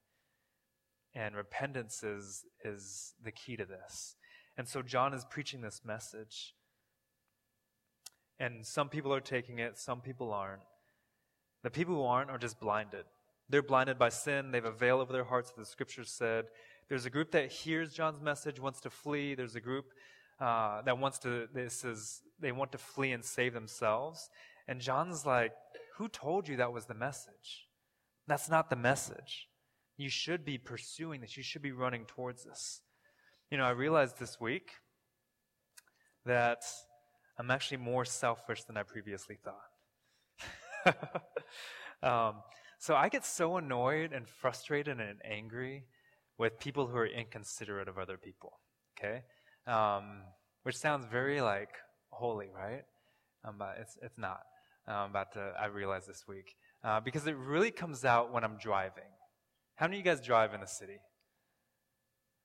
And 1.17 1.35
repentance 1.35 2.03
is, 2.03 2.45
is 2.63 3.15
the 3.25 3.33
key 3.33 3.57
to 3.57 3.65
this. 3.65 4.17
And 4.59 4.69
so 4.69 4.83
John 4.83 5.15
is 5.15 5.25
preaching 5.25 5.63
this 5.63 5.81
message. 5.83 6.55
And 8.39 8.67
some 8.67 8.91
people 8.91 9.15
are 9.15 9.21
taking 9.21 9.59
it, 9.59 9.79
some 9.79 10.03
people 10.03 10.33
aren't. 10.33 10.61
The 11.63 11.71
people 11.71 11.95
who 11.95 12.05
aren't 12.05 12.31
are 12.31 12.37
just 12.37 12.61
blinded. 12.61 13.07
They're 13.49 13.63
blinded 13.63 13.99
by 13.99 14.11
sin. 14.11 14.51
They 14.51 14.59
have 14.59 14.67
a 14.67 14.71
veil 14.71 15.01
over 15.01 15.13
their 15.13 15.25
hearts, 15.25 15.53
the 15.57 15.65
scriptures 15.65 16.11
said. 16.11 16.45
There's 16.89 17.07
a 17.07 17.11
group 17.11 17.31
that 17.31 17.51
hears 17.51 17.95
John's 17.95 18.21
message, 18.21 18.61
wants 18.61 18.81
to 18.81 18.91
flee. 18.91 19.35
There's 19.35 19.57
a 19.57 19.61
group 19.61 19.87
uh, 20.39 20.83
that 20.83 20.99
wants 20.99 21.19
to, 21.21 21.49
this 21.55 21.83
is, 21.83 22.21
they 22.39 22.53
want 22.53 22.73
to 22.73 22.79
flee 22.79 23.13
and 23.13 23.25
save 23.25 23.55
themselves. 23.55 24.29
And 24.69 24.81
John's 24.81 25.25
like, 25.25 25.53
who 25.97 26.09
told 26.09 26.47
you 26.47 26.59
that 26.59 26.73
was 26.73 26.85
the 26.85 26.95
message? 26.95 27.67
That's 28.27 28.51
not 28.51 28.69
the 28.69 28.77
message. 28.77 29.49
You 29.97 30.09
should 30.09 30.45
be 30.45 30.59
pursuing 30.59 31.21
this. 31.21 31.37
You 31.37 31.43
should 31.43 31.63
be 31.63 31.73
running 31.73 32.05
towards 32.07 32.45
this. 32.45 32.83
You 33.51 33.59
know, 33.59 33.65
I 33.65 33.71
realized 33.71 34.19
this 34.19 34.41
week 34.41 34.71
that 36.25 36.65
I'm 37.39 37.51
actually 37.51 37.79
more 37.79 38.05
selfish 38.05 38.65
than 38.65 38.77
I 38.77 38.83
previously 38.83 39.39
thought. 39.45 41.05
um, 42.03 42.43
so 42.79 42.95
I 42.95 43.09
get 43.09 43.25
so 43.25 43.57
annoyed 43.57 44.13
and 44.13 44.29
frustrated 44.29 45.01
and 45.01 45.19
angry 45.25 45.85
with 46.39 46.59
people 46.59 46.87
who 46.87 46.97
are 46.97 47.07
inconsiderate 47.07 47.89
of 47.89 47.99
other 47.99 48.19
people. 48.19 48.61
Okay, 48.99 49.23
um, 49.67 50.23
which 50.63 50.77
sounds 50.77 51.07
very 51.11 51.41
like 51.41 51.71
holy, 52.11 52.49
right? 52.55 52.83
Um, 53.45 53.57
but 53.59 53.77
it's 53.81 53.97
it's 54.03 54.19
not. 54.19 54.41
Um, 54.89 55.11
about 55.11 55.33
to, 55.33 55.53
I 55.61 55.67
realized 55.67 56.09
this 56.09 56.29
week 56.29 56.55
uh, 56.85 57.01
because 57.01 57.27
it 57.27 57.37
really 57.37 57.73
comes 57.73 58.05
out 58.05 58.33
when 58.33 58.45
I'm 58.45 58.57
driving. 58.57 59.11
How 59.77 59.87
many 59.87 60.01
of 60.01 60.07
you 60.07 60.11
guys 60.11 60.25
drive 60.25 60.55
in 60.55 60.61
the 60.61 60.67
city? 60.67 60.99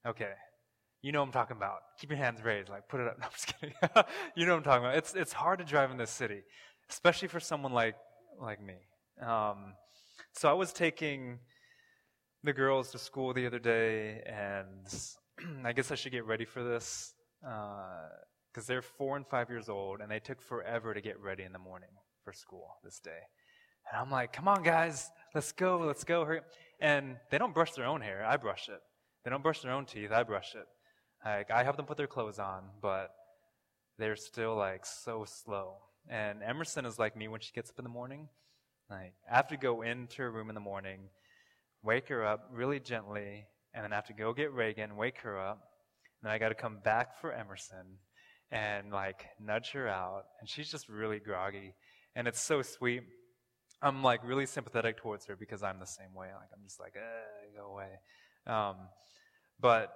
Okay, 0.05 0.31
you 1.01 1.11
know 1.11 1.21
what 1.21 1.27
I'm 1.27 1.31
talking 1.31 1.57
about. 1.57 1.79
Keep 1.99 2.11
your 2.11 2.17
hands 2.17 2.43
raised. 2.43 2.69
Like, 2.69 2.87
put 2.89 2.99
it 2.99 3.07
up. 3.07 3.17
No, 3.19 3.25
I'm 3.25 3.31
just 3.31 3.47
kidding. 3.47 3.75
you 4.35 4.45
know 4.45 4.53
what 4.53 4.57
I'm 4.57 4.63
talking 4.63 4.85
about. 4.85 4.97
It's, 4.97 5.13
it's 5.15 5.33
hard 5.33 5.59
to 5.59 5.65
drive 5.65 5.91
in 5.91 5.97
this 5.97 6.11
city, 6.11 6.41
especially 6.89 7.29
for 7.29 7.39
someone 7.39 7.71
like, 7.71 7.95
like 8.39 8.61
me. 8.61 8.75
Um, 9.25 9.73
so 10.33 10.49
I 10.49 10.53
was 10.53 10.73
taking 10.73 11.39
the 12.43 12.53
girls 12.53 12.91
to 12.91 12.97
school 12.97 13.33
the 13.33 13.45
other 13.45 13.59
day, 13.59 14.21
and 14.25 14.93
I 15.65 15.71
guess 15.73 15.91
I 15.91 15.95
should 15.95 16.11
get 16.11 16.25
ready 16.25 16.45
for 16.45 16.63
this 16.63 17.13
because 17.41 18.57
uh, 18.57 18.67
they're 18.67 18.81
four 18.81 19.15
and 19.15 19.25
five 19.25 19.49
years 19.49 19.69
old, 19.69 20.01
and 20.01 20.11
they 20.11 20.19
took 20.19 20.41
forever 20.41 20.93
to 20.93 21.01
get 21.01 21.19
ready 21.19 21.43
in 21.43 21.53
the 21.53 21.59
morning 21.59 21.89
for 22.23 22.33
school 22.33 22.75
this 22.83 22.99
day. 22.99 23.19
And 23.91 24.01
I'm 24.01 24.11
like, 24.11 24.33
come 24.33 24.47
on, 24.47 24.63
guys, 24.63 25.09
let's 25.33 25.51
go, 25.51 25.79
let's 25.79 26.03
go. 26.03 26.25
Hurry. 26.25 26.41
And 26.81 27.17
they 27.29 27.37
don't 27.37 27.53
brush 27.53 27.71
their 27.73 27.85
own 27.85 28.01
hair. 28.01 28.25
I 28.27 28.37
brush 28.37 28.67
it. 28.67 28.81
They 29.23 29.29
don't 29.29 29.43
brush 29.43 29.61
their 29.61 29.71
own 29.71 29.85
teeth. 29.85 30.11
I 30.11 30.23
brush 30.23 30.55
it. 30.55 30.65
Like, 31.23 31.51
I 31.51 31.63
help 31.63 31.77
them 31.77 31.85
put 31.85 31.97
their 31.97 32.07
clothes 32.07 32.39
on, 32.39 32.63
but 32.81 33.11
they're 33.99 34.15
still 34.15 34.55
like 34.55 34.85
so 34.85 35.25
slow. 35.25 35.75
And 36.09 36.41
Emerson 36.41 36.85
is 36.87 36.97
like 36.97 37.15
me 37.15 37.27
when 37.27 37.39
she 37.39 37.53
gets 37.53 37.69
up 37.69 37.77
in 37.77 37.83
the 37.83 37.89
morning. 37.89 38.27
Like, 38.89 39.13
I 39.31 39.35
have 39.35 39.47
to 39.49 39.57
go 39.57 39.83
into 39.83 40.23
her 40.23 40.31
room 40.31 40.49
in 40.49 40.55
the 40.55 40.61
morning, 40.61 41.01
wake 41.83 42.09
her 42.09 42.25
up 42.25 42.49
really 42.51 42.79
gently, 42.79 43.45
and 43.73 43.83
then 43.83 43.93
I 43.93 43.95
have 43.95 44.07
to 44.07 44.13
go 44.13 44.33
get 44.33 44.51
Reagan, 44.51 44.95
wake 44.95 45.19
her 45.21 45.39
up. 45.39 45.61
And 46.21 46.27
then 46.27 46.31
I 46.31 46.39
got 46.39 46.49
to 46.49 46.55
come 46.55 46.79
back 46.83 47.21
for 47.21 47.31
Emerson 47.31 47.97
and 48.51 48.91
like 48.91 49.25
nudge 49.39 49.71
her 49.71 49.87
out. 49.87 50.23
And 50.39 50.49
she's 50.49 50.69
just 50.69 50.89
really 50.89 51.19
groggy. 51.19 51.75
And 52.15 52.27
it's 52.27 52.41
so 52.41 52.61
sweet. 52.63 53.03
I'm 53.81 54.03
like 54.03 54.21
really 54.23 54.45
sympathetic 54.45 54.97
towards 54.97 55.25
her 55.25 55.35
because 55.35 55.63
I'm 55.63 55.79
the 55.79 55.85
same 55.85 56.13
way. 56.13 56.27
Like, 56.27 56.49
I'm 56.53 56.63
just 56.63 56.79
like, 56.79 56.93
eh, 56.95 57.57
go 57.57 57.71
away. 57.71 57.89
Um, 58.47 58.75
but 59.59 59.93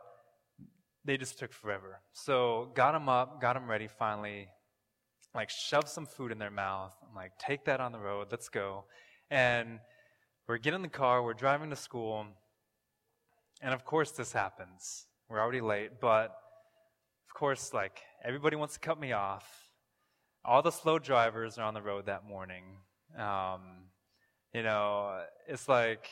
they 1.06 1.18
just 1.18 1.38
took 1.38 1.54
forever. 1.54 2.02
So 2.14 2.72
got 2.74 2.94
them 2.94 3.08
up, 3.08 3.40
got 3.40 3.54
them 3.54 3.70
ready 3.70 3.88
finally, 3.88 4.48
like 5.36 5.50
shoved 5.50 5.88
some 5.88 6.06
food 6.06 6.32
in 6.32 6.40
their 6.40 6.52
mouth. 6.52 6.96
I'm 7.08 7.16
like, 7.16 7.38
take 7.38 7.66
that 7.66 7.80
on 7.80 7.92
the 7.92 8.00
road, 8.00 8.28
let's 8.32 8.50
go. 8.50 8.86
And 9.30 9.80
we're 10.48 10.58
getting 10.58 10.78
in 10.78 10.82
the 10.82 10.88
car, 10.90 11.24
we're 11.24 11.34
driving 11.34 11.70
to 11.70 11.76
school, 11.76 12.26
and 13.62 13.74
of 13.74 13.86
course 13.86 14.12
this 14.12 14.32
happens. 14.32 15.06
We're 15.30 15.40
already 15.40 15.62
late, 15.62 16.00
but 16.00 16.36
of 17.30 17.34
course, 17.36 17.74
like 17.74 18.00
everybody 18.24 18.56
wants 18.56 18.76
to 18.76 18.80
cut 18.80 19.00
me 19.00 19.12
off. 19.12 19.46
All 20.44 20.62
the 20.62 20.72
slow 20.72 21.00
drivers 21.00 21.58
are 21.58 21.66
on 21.66 21.74
the 21.74 21.82
road 21.82 22.06
that 22.06 22.26
morning. 22.26 22.64
Um, 23.18 23.62
you 24.54 24.64
know, 24.64 25.22
it's 25.48 25.68
like 25.68 26.08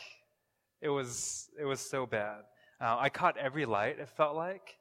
it 0.82 0.90
was 0.90 1.50
it 1.60 1.66
was 1.66 1.80
so 1.80 2.06
bad. 2.06 2.42
Uh, 2.82 2.98
I 3.00 3.10
caught 3.10 3.38
every 3.38 3.66
light. 3.66 4.00
It 4.00 4.10
felt 4.10 4.36
like, 4.36 4.78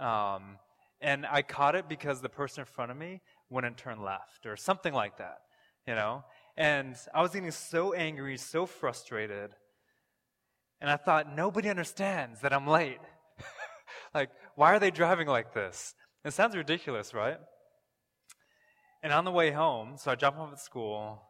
um, 0.00 0.58
and 1.00 1.24
I 1.26 1.42
caught 1.42 1.74
it 1.74 1.88
because 1.88 2.20
the 2.20 2.28
person 2.28 2.62
in 2.62 2.66
front 2.66 2.90
of 2.90 2.96
me 2.96 3.20
wouldn't 3.50 3.76
turn 3.76 4.02
left 4.02 4.46
or 4.46 4.56
something 4.56 4.92
like 4.92 5.18
that, 5.18 5.38
you 5.86 5.94
know? 5.94 6.24
And 6.56 6.96
I 7.14 7.22
was 7.22 7.32
getting 7.32 7.50
so 7.50 7.92
angry, 7.92 8.38
so 8.38 8.66
frustrated. 8.66 9.50
And 10.80 10.90
I 10.90 10.96
thought, 10.96 11.34
nobody 11.34 11.68
understands 11.68 12.40
that 12.40 12.52
I'm 12.52 12.66
late. 12.66 12.98
like, 14.14 14.30
why 14.56 14.74
are 14.74 14.78
they 14.78 14.90
driving 14.90 15.28
like 15.28 15.54
this? 15.54 15.94
It 16.24 16.32
sounds 16.32 16.56
ridiculous, 16.56 17.14
right? 17.14 17.38
And 19.02 19.12
on 19.12 19.24
the 19.24 19.30
way 19.30 19.52
home, 19.52 19.94
so 19.96 20.10
I 20.10 20.16
dropped 20.16 20.38
off 20.38 20.52
at 20.52 20.60
school, 20.60 21.22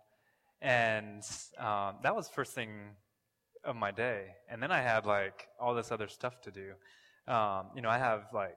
and 0.61 1.23
um, 1.59 1.97
that 2.03 2.15
was 2.15 2.29
first 2.29 2.55
thing 2.55 2.71
of 3.65 3.77
my 3.77 3.91
day. 3.91 4.27
And 4.49 4.63
then 4.63 4.71
I 4.71 4.81
had 4.81 5.07
like 5.07 5.49
all 5.61 5.75
this 5.75 5.91
other 5.91 6.09
stuff 6.09 6.41
to 6.43 6.51
do. 6.51 6.73
Um, 7.31 7.67
you 7.75 7.83
know, 7.83 7.91
I 7.91 7.99
have 7.99 8.27
like, 8.33 8.57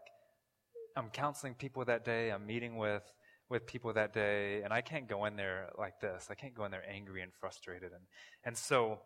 I'm 0.95 1.09
counseling 1.09 1.55
people 1.55 1.85
that 1.85 2.05
day, 2.05 2.31
I'm 2.31 2.45
meeting 2.45 2.77
with, 2.77 3.03
with 3.49 3.65
people 3.65 3.93
that 3.93 4.13
day, 4.13 4.61
and 4.61 4.71
I 4.71 4.81
can't 4.81 5.07
go 5.07 5.25
in 5.25 5.35
there 5.35 5.69
like 5.77 5.99
this. 5.99 6.27
I 6.29 6.35
can't 6.35 6.53
go 6.53 6.65
in 6.65 6.71
there 6.71 6.83
angry 6.87 7.21
and 7.21 7.31
frustrated. 7.39 7.91
And, 7.91 8.03
and 8.43 8.55
so 8.55 8.99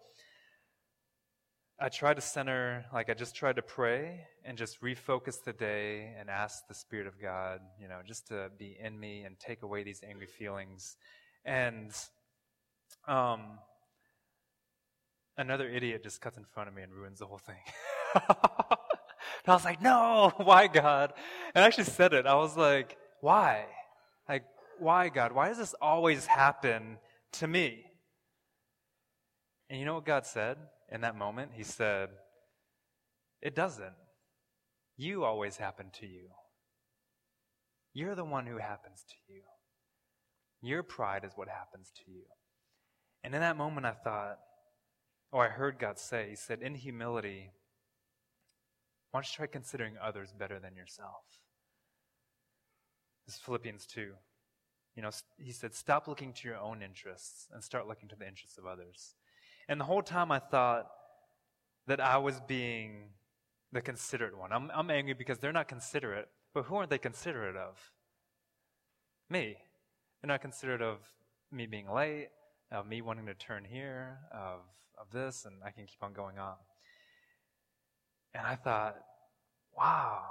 I 1.79 1.89
tried 1.89 2.15
to 2.15 2.21
center, 2.21 2.85
like 2.93 3.09
I 3.09 3.13
just 3.13 3.35
tried 3.35 3.55
to 3.55 3.61
pray 3.61 4.27
and 4.43 4.57
just 4.57 4.81
refocus 4.81 5.43
the 5.43 5.53
day 5.53 6.13
and 6.19 6.29
ask 6.29 6.67
the 6.67 6.73
Spirit 6.73 7.07
of 7.07 7.21
God, 7.21 7.59
you 7.79 7.87
know, 7.87 7.99
just 8.05 8.27
to 8.27 8.49
be 8.59 8.77
in 8.79 8.99
me 8.99 9.23
and 9.23 9.39
take 9.39 9.63
away 9.63 9.83
these 9.83 10.01
angry 10.07 10.27
feelings. 10.27 10.97
And, 11.45 11.91
um, 13.07 13.59
another 15.37 15.69
idiot 15.69 16.03
just 16.03 16.21
cuts 16.21 16.37
in 16.37 16.45
front 16.45 16.69
of 16.69 16.75
me 16.75 16.81
and 16.81 16.93
ruins 16.93 17.19
the 17.19 17.25
whole 17.25 17.39
thing. 17.39 17.55
And 19.45 19.51
I 19.51 19.55
was 19.55 19.65
like, 19.65 19.81
no, 19.81 20.31
why 20.37 20.67
God? 20.67 21.13
And 21.53 21.63
I 21.63 21.67
actually 21.67 21.85
said 21.85 22.13
it. 22.13 22.25
I 22.25 22.35
was 22.35 22.55
like, 22.55 22.97
why? 23.21 23.65
Like, 24.27 24.43
why, 24.79 25.09
God? 25.09 25.33
Why 25.33 25.49
does 25.49 25.57
this 25.57 25.75
always 25.81 26.25
happen 26.25 26.97
to 27.33 27.47
me? 27.47 27.83
And 29.69 29.79
you 29.79 29.85
know 29.85 29.95
what 29.95 30.05
God 30.05 30.25
said 30.25 30.57
in 30.91 31.01
that 31.01 31.17
moment? 31.17 31.51
He 31.53 31.63
said, 31.63 32.09
It 33.41 33.55
doesn't. 33.55 33.93
You 34.97 35.23
always 35.23 35.57
happen 35.57 35.87
to 35.99 36.05
you. 36.05 36.27
You're 37.93 38.15
the 38.15 38.25
one 38.25 38.45
who 38.45 38.57
happens 38.57 39.03
to 39.07 39.33
you. 39.33 39.41
Your 40.61 40.83
pride 40.83 41.23
is 41.25 41.33
what 41.35 41.47
happens 41.47 41.91
to 42.05 42.11
you. 42.11 42.23
And 43.23 43.33
in 43.33 43.41
that 43.41 43.57
moment, 43.57 43.85
I 43.85 43.91
thought, 43.91 44.39
oh, 45.31 45.39
I 45.39 45.47
heard 45.47 45.79
God 45.79 45.97
say, 45.97 46.29
He 46.29 46.35
said, 46.35 46.61
in 46.61 46.75
humility, 46.75 47.51
why 49.11 49.19
don't 49.19 49.27
you 49.29 49.35
try 49.35 49.47
considering 49.47 49.93
others 50.01 50.33
better 50.37 50.59
than 50.59 50.75
yourself? 50.75 51.23
This 53.25 53.35
is 53.35 53.41
Philippians 53.41 53.85
2. 53.85 54.11
You 54.95 55.01
know, 55.01 55.11
he 55.37 55.51
said, 55.51 55.73
stop 55.73 56.07
looking 56.07 56.33
to 56.33 56.47
your 56.47 56.57
own 56.57 56.81
interests 56.81 57.47
and 57.53 57.63
start 57.63 57.87
looking 57.87 58.09
to 58.09 58.15
the 58.15 58.27
interests 58.27 58.57
of 58.57 58.65
others. 58.65 59.15
And 59.67 59.79
the 59.79 59.85
whole 59.85 60.03
time 60.03 60.31
I 60.31 60.39
thought 60.39 60.87
that 61.87 61.99
I 61.99 62.17
was 62.17 62.39
being 62.41 63.09
the 63.71 63.81
considerate 63.81 64.37
one. 64.37 64.51
I'm, 64.51 64.69
I'm 64.73 64.89
angry 64.91 65.13
because 65.13 65.39
they're 65.39 65.51
not 65.51 65.67
considerate, 65.67 66.27
but 66.53 66.63
who 66.65 66.75
aren't 66.75 66.89
they 66.89 66.97
considerate 66.97 67.55
of? 67.55 67.91
Me. 69.29 69.57
They're 70.21 70.27
not 70.27 70.41
considerate 70.41 70.81
of 70.81 70.99
me 71.51 71.65
being 71.65 71.89
late, 71.89 72.29
of 72.73 72.87
me 72.87 73.01
wanting 73.01 73.25
to 73.27 73.33
turn 73.33 73.65
here, 73.65 74.19
of, 74.33 74.61
of 74.99 75.11
this, 75.11 75.45
and 75.45 75.55
I 75.65 75.71
can 75.71 75.85
keep 75.85 76.01
on 76.01 76.13
going 76.13 76.39
on. 76.39 76.55
And 78.33 78.45
I 78.45 78.55
thought, 78.55 78.95
wow, 79.77 80.21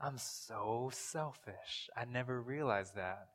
I'm 0.00 0.18
so 0.18 0.90
selfish. 0.92 1.88
I 1.96 2.04
never 2.04 2.40
realized 2.40 2.94
that. 2.96 3.28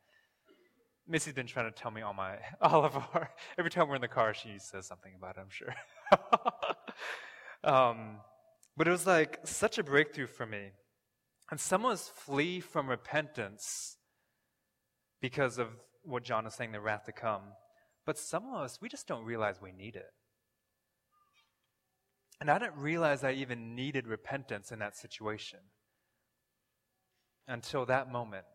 Missy's 1.08 1.34
been 1.34 1.48
trying 1.48 1.72
to 1.72 1.78
tell 1.78 1.92
me 1.92 2.02
all 2.02 2.14
my 2.14 2.38
all 2.62 2.86
of 2.86 2.96
our 2.96 3.30
every 3.58 3.70
time 3.70 3.90
we're 3.90 3.96
in 3.96 4.02
the 4.02 4.08
car, 4.08 4.34
she 4.34 4.58
says 4.58 4.88
something 4.88 5.12
about 5.18 5.36
it. 5.38 5.42
I'm 5.42 5.50
sure. 5.50 5.76
um, 7.64 8.18
but 8.78 8.88
it 8.88 8.92
was 8.92 9.06
like 9.06 9.40
such 9.44 9.78
a 9.78 9.84
breakthrough 9.84 10.28
for 10.28 10.46
me. 10.46 10.70
And 11.52 11.60
some 11.60 11.86
of 11.86 11.92
us 11.92 12.10
flee 12.10 12.62
from 12.62 12.90
repentance 12.90 13.98
because 15.22 15.58
of 15.58 15.68
what 16.04 16.24
John 16.24 16.48
is 16.48 16.54
saying, 16.54 16.72
the 16.72 16.80
wrath 16.80 17.06
to 17.06 17.12
come. 17.12 17.42
But 18.06 18.18
some 18.18 18.46
of 18.46 18.62
us, 18.62 18.80
we 18.82 18.90
just 18.90 19.08
don't 19.08 19.24
realize 19.24 19.62
we 19.62 19.72
need 19.72 19.96
it. 19.96 20.12
And 22.42 22.50
I 22.50 22.60
didn't 22.60 22.78
realize 22.78 23.24
I 23.24 23.32
even 23.34 23.76
needed 23.76 24.08
repentance 24.08 24.72
in 24.72 24.80
that 24.80 24.98
situation 24.98 25.60
until 27.48 27.86
that 27.86 28.12
moment. 28.12 28.46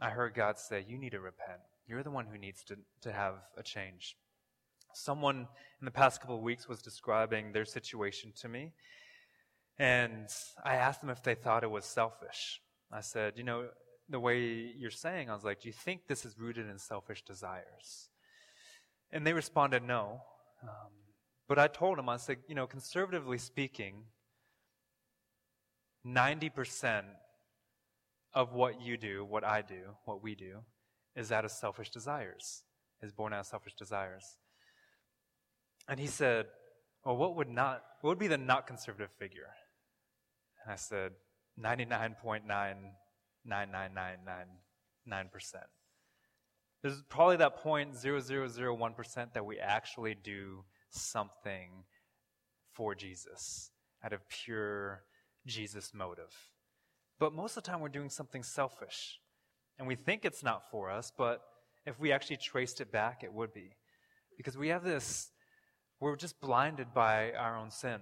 I 0.00 0.10
heard 0.10 0.34
God 0.34 0.58
say, 0.58 0.84
You 0.88 0.98
need 0.98 1.12
to 1.12 1.20
repent. 1.20 1.60
You're 1.86 2.02
the 2.02 2.10
one 2.10 2.26
who 2.26 2.38
needs 2.38 2.64
to, 2.64 2.76
to 3.02 3.12
have 3.12 3.34
a 3.56 3.62
change. 3.62 4.16
Someone 4.94 5.46
in 5.80 5.84
the 5.84 5.90
past 5.90 6.20
couple 6.20 6.36
of 6.36 6.42
weeks 6.42 6.68
was 6.68 6.82
describing 6.82 7.52
their 7.52 7.64
situation 7.64 8.32
to 8.40 8.48
me, 8.48 8.72
and 9.78 10.28
I 10.64 10.74
asked 10.74 11.00
them 11.00 11.10
if 11.10 11.22
they 11.22 11.34
thought 11.34 11.62
it 11.62 11.70
was 11.70 11.84
selfish. 11.84 12.60
I 12.92 13.00
said, 13.00 13.34
You 13.36 13.44
know, 13.44 13.68
the 14.08 14.20
way 14.20 14.40
you're 14.76 14.90
saying, 14.90 15.30
I 15.30 15.34
was 15.34 15.44
like, 15.44 15.60
Do 15.60 15.68
you 15.68 15.72
think 15.72 16.06
this 16.06 16.24
is 16.24 16.38
rooted 16.38 16.68
in 16.68 16.78
selfish 16.78 17.22
desires? 17.24 18.08
And 19.10 19.26
they 19.26 19.32
responded, 19.32 19.82
No. 19.82 20.20
Um, 20.62 20.92
but 21.48 21.58
I 21.58 21.66
told 21.66 21.98
them, 21.98 22.08
I 22.08 22.16
said, 22.16 22.38
You 22.48 22.54
know, 22.54 22.66
conservatively 22.66 23.38
speaking, 23.38 24.04
90% 26.06 27.04
of 28.34 28.52
what 28.52 28.80
you 28.80 28.96
do, 28.96 29.24
what 29.24 29.44
I 29.44 29.62
do, 29.62 29.96
what 30.04 30.22
we 30.22 30.34
do, 30.34 30.60
is 31.16 31.32
out 31.32 31.44
of 31.44 31.50
selfish 31.50 31.90
desires, 31.90 32.62
is 33.02 33.12
born 33.12 33.32
out 33.32 33.40
of 33.40 33.46
selfish 33.46 33.74
desires. 33.74 34.36
And 35.88 35.98
he 35.98 36.06
said, 36.06 36.46
Well, 37.04 37.16
what 37.16 37.36
would 37.36 37.48
not 37.48 37.82
what 38.00 38.10
would 38.10 38.18
be 38.18 38.28
the 38.28 38.38
not 38.38 38.66
conservative 38.66 39.10
figure? 39.18 39.50
And 40.62 40.72
I 40.72 40.76
said, 40.76 41.12
99.99999%. 43.46 44.46
There's 46.82 47.02
probably 47.08 47.36
that 47.36 47.62
0.0001% 47.62 49.32
that 49.34 49.44
we 49.44 49.58
actually 49.58 50.14
do 50.14 50.64
something 50.90 51.84
for 52.72 52.94
Jesus 52.94 53.70
out 54.04 54.12
of 54.12 54.28
pure 54.28 55.02
Jesus 55.46 55.92
motive. 55.92 56.32
But 57.18 57.32
most 57.32 57.56
of 57.56 57.64
the 57.64 57.70
time, 57.70 57.80
we're 57.80 57.88
doing 57.88 58.10
something 58.10 58.44
selfish. 58.44 59.18
And 59.78 59.88
we 59.88 59.96
think 59.96 60.24
it's 60.24 60.42
not 60.42 60.70
for 60.70 60.90
us, 60.90 61.12
but 61.16 61.40
if 61.86 61.98
we 61.98 62.12
actually 62.12 62.36
traced 62.36 62.80
it 62.80 62.92
back, 62.92 63.24
it 63.24 63.32
would 63.32 63.52
be. 63.52 63.70
Because 64.36 64.56
we 64.56 64.68
have 64.68 64.84
this, 64.84 65.30
we're 66.00 66.16
just 66.16 66.40
blinded 66.40 66.94
by 66.94 67.32
our 67.32 67.56
own 67.56 67.70
sin. 67.70 68.00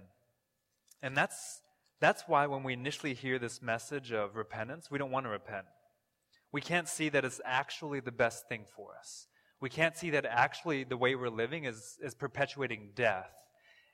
And 1.02 1.16
that's, 1.16 1.62
that's 2.00 2.24
why 2.26 2.46
when 2.46 2.62
we 2.62 2.72
initially 2.72 3.14
hear 3.14 3.38
this 3.38 3.62
message 3.62 4.12
of 4.12 4.36
repentance, 4.36 4.90
we 4.90 4.98
don't 4.98 5.10
want 5.10 5.26
to 5.26 5.30
repent. 5.30 5.66
We 6.52 6.60
can't 6.60 6.88
see 6.88 7.08
that 7.08 7.24
it's 7.24 7.40
actually 7.44 8.00
the 8.00 8.12
best 8.12 8.48
thing 8.48 8.64
for 8.74 8.96
us. 8.98 9.26
We 9.60 9.70
can't 9.70 9.96
see 9.96 10.10
that 10.10 10.26
actually 10.26 10.84
the 10.84 10.96
way 10.96 11.14
we're 11.14 11.30
living 11.30 11.64
is, 11.64 11.96
is 12.02 12.14
perpetuating 12.14 12.90
death. 12.94 13.32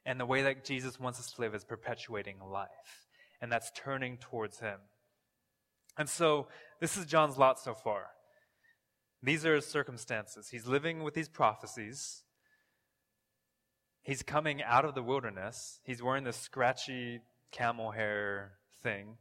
And 0.04 0.18
the 0.18 0.26
way 0.26 0.42
that 0.42 0.64
Jesus 0.64 0.98
wants 0.98 1.20
us 1.20 1.32
to 1.32 1.40
live 1.40 1.54
is 1.54 1.64
perpetuating 1.64 2.36
life. 2.40 3.06
And 3.40 3.50
that's 3.50 3.70
turning 3.76 4.16
towards 4.16 4.58
Him. 4.58 4.78
And 5.96 6.08
so, 6.08 6.48
this 6.80 6.96
is 6.96 7.06
John's 7.06 7.38
lot 7.38 7.60
so 7.60 7.74
far. 7.74 8.06
These 9.22 9.46
are 9.46 9.54
his 9.54 9.66
circumstances. 9.66 10.48
He's 10.48 10.66
living 10.66 11.04
with 11.04 11.14
these 11.14 11.28
prophecies. 11.28 12.24
He's 14.02 14.22
coming 14.22 14.62
out 14.62 14.84
of 14.84 14.94
the 14.94 15.02
wilderness. 15.02 15.78
He's 15.84 16.02
wearing 16.02 16.24
this 16.24 16.36
scratchy 16.36 17.20
camel 17.52 17.92
hair 17.92 18.52
thing. 18.82 19.16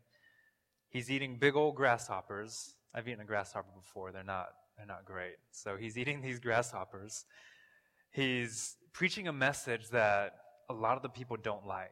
He's 0.89 1.11
eating 1.11 1.37
big 1.39 1.55
old 1.55 1.75
grasshoppers. 1.75 2.73
I've 2.93 3.07
eaten 3.07 3.21
a 3.21 3.25
grasshopper 3.25 3.69
before. 3.75 4.11
They're 4.11 4.23
not, 4.23 4.49
they're 4.77 4.87
not 4.87 5.05
great. 5.05 5.35
So 5.51 5.77
he's 5.77 5.97
eating 5.99 6.21
these 6.21 6.39
grasshoppers. 6.39 7.25
He's 8.11 8.75
preaching 8.93 9.27
a 9.27 9.33
message 9.33 9.89
that 9.89 10.33
a 10.69 10.73
lot 10.73 10.97
of 10.97 11.03
the 11.03 11.09
people 11.09 11.37
don't 11.37 11.67
like. 11.67 11.91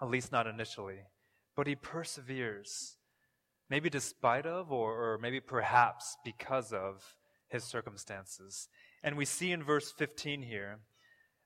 At 0.00 0.10
least 0.10 0.30
not 0.30 0.46
initially 0.46 0.98
but 1.58 1.66
he 1.66 1.74
perseveres, 1.74 2.98
maybe 3.68 3.90
despite 3.90 4.46
of, 4.46 4.70
or, 4.70 4.92
or 4.92 5.18
maybe 5.18 5.40
perhaps 5.40 6.16
because 6.24 6.72
of 6.72 7.16
his 7.48 7.64
circumstances. 7.64 8.68
And 9.02 9.16
we 9.16 9.24
see 9.24 9.50
in 9.50 9.64
verse 9.64 9.90
15 9.90 10.42
here 10.42 10.78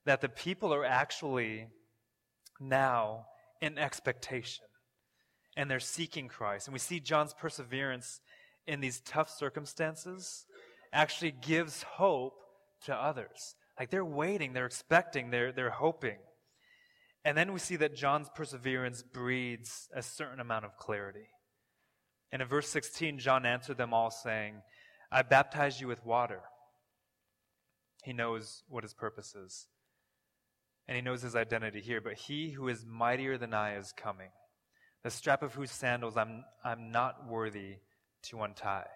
that 0.04 0.20
the 0.20 0.28
people 0.28 0.74
are 0.74 0.84
actually 0.84 1.68
now 2.62 3.26
in 3.60 3.78
expectation 3.78 4.64
and 5.56 5.70
they're 5.70 5.80
seeking 5.80 6.28
Christ. 6.28 6.66
And 6.66 6.72
we 6.72 6.78
see 6.78 7.00
John's 7.00 7.34
perseverance 7.34 8.20
in 8.66 8.80
these 8.80 9.00
tough 9.00 9.30
circumstances 9.30 10.46
actually 10.92 11.32
gives 11.32 11.82
hope 11.82 12.34
to 12.84 12.94
others. 12.94 13.54
Like 13.78 13.90
they're 13.90 14.04
waiting, 14.04 14.52
they're 14.52 14.66
expecting, 14.66 15.30
they're, 15.30 15.52
they're 15.52 15.70
hoping. 15.70 16.18
And 17.24 17.36
then 17.36 17.52
we 17.52 17.58
see 17.58 17.76
that 17.76 17.94
John's 17.94 18.28
perseverance 18.34 19.02
breeds 19.02 19.88
a 19.94 20.02
certain 20.02 20.40
amount 20.40 20.64
of 20.64 20.76
clarity. 20.76 21.28
And 22.32 22.42
in 22.42 22.48
verse 22.48 22.68
16, 22.68 23.18
John 23.18 23.46
answered 23.46 23.76
them 23.76 23.94
all, 23.94 24.10
saying, 24.10 24.62
I 25.10 25.22
baptize 25.22 25.80
you 25.80 25.86
with 25.86 26.04
water. 26.04 26.40
He 28.04 28.12
knows 28.12 28.64
what 28.68 28.82
his 28.82 28.94
purpose 28.94 29.34
is. 29.34 29.68
And 30.88 30.96
he 30.96 31.02
knows 31.02 31.22
his 31.22 31.36
identity 31.36 31.80
here. 31.80 32.00
But 32.00 32.14
he 32.14 32.50
who 32.50 32.68
is 32.68 32.84
mightier 32.84 33.38
than 33.38 33.54
I 33.54 33.76
is 33.76 33.92
coming, 33.96 34.30
the 35.02 35.10
strap 35.10 35.42
of 35.42 35.54
whose 35.54 35.70
sandals 35.70 36.16
I'm, 36.16 36.44
I'm 36.64 36.90
not 36.90 37.28
worthy 37.28 37.76
to 38.24 38.42
untie. 38.42 38.86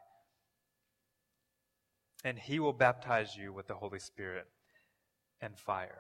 And 2.25 2.39
he 2.39 2.59
will 2.59 2.73
baptize 2.73 3.37
you 3.37 3.53
with 3.53 3.69
the 3.69 3.75
Holy 3.75 3.99
Spirit 3.99 4.47
and 5.41 5.57
fire. 5.59 5.99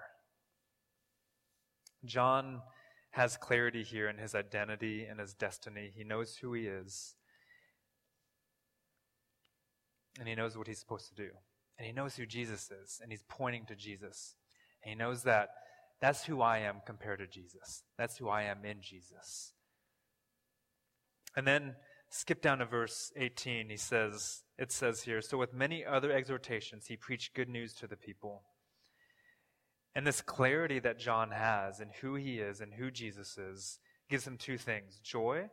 John 2.05 2.63
has 3.11 3.37
clarity 3.37 3.83
here 3.83 4.09
in 4.09 4.19
his 4.19 4.35
identity 4.35 5.07
and 5.09 5.21
his 5.21 5.35
destiny. 5.35 5.91
He 5.95 6.05
knows 6.05 6.37
who 6.37 6.53
he 6.53 6.67
is. 6.67 7.15
And 10.19 10.29
he 10.29 10.35
knows 10.35 10.57
what 10.57 10.67
he's 10.67 10.79
supposed 10.79 11.09
to 11.09 11.15
do. 11.15 11.31
And 11.79 11.87
he 11.87 11.93
knows 11.93 12.17
who 12.17 12.27
Jesus 12.27 12.71
is. 12.71 13.01
And 13.03 13.11
he's 13.11 13.25
pointing 13.29 13.67
to 13.67 13.75
Jesus. 13.75 14.35
And 14.83 14.91
he 14.91 14.97
knows 14.97 15.23
that 15.25 15.49
that's 16.01 16.25
who 16.25 16.43
I 16.43 16.59
am 16.59 16.83
compared 16.85 17.21
to 17.21 17.27
Jesus. 17.27 17.83
That's 17.99 18.19
who 18.19 18.29
I 18.29 18.43
am 18.43 18.65
in 18.65 18.81
Jesus. 18.81 19.53
And 21.37 21.47
then 21.47 21.77
skip 22.11 22.43
down 22.43 22.59
to 22.59 22.67
verse 22.67 23.13
18. 23.17 23.71
He 23.71 23.77
says, 23.77 24.43
it 24.59 24.73
says 24.73 25.03
here, 25.03 25.21
So 25.21 25.39
with 25.39 25.53
many 25.53 25.85
other 25.85 26.13
exhortations, 26.13 26.87
he 26.87 26.97
preached 26.97 27.35
good 27.35 27.49
news 27.49 27.75
to 27.75 27.87
the 27.87 27.97
people. 27.97 28.43
And 29.95 30.07
this 30.07 30.21
clarity 30.21 30.79
that 30.81 30.99
John 30.99 31.31
has 31.31 31.81
in 31.81 31.89
who 32.03 32.17
he 32.17 32.39
is 32.39 32.61
and 32.61 32.75
who 32.75 32.91
Jesus 32.91 33.39
is 33.39 33.79
gives 34.11 34.27
him 34.27 34.37
two 34.37 34.59
things 34.59 35.01
joy 35.03 35.49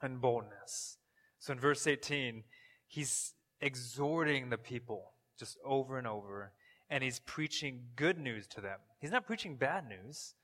and 0.00 0.20
boldness. 0.20 0.98
So 1.40 1.52
in 1.52 1.58
verse 1.58 1.86
18, 1.86 2.44
he's 2.86 3.32
exhorting 3.60 4.50
the 4.50 4.58
people 4.58 5.14
just 5.38 5.58
over 5.64 5.98
and 5.98 6.06
over, 6.06 6.52
and 6.90 7.02
he's 7.02 7.20
preaching 7.20 7.80
good 7.96 8.18
news 8.18 8.46
to 8.48 8.60
them. 8.60 8.78
He's 9.00 9.10
not 9.10 9.26
preaching 9.26 9.56
bad 9.56 9.88
news, 9.88 10.34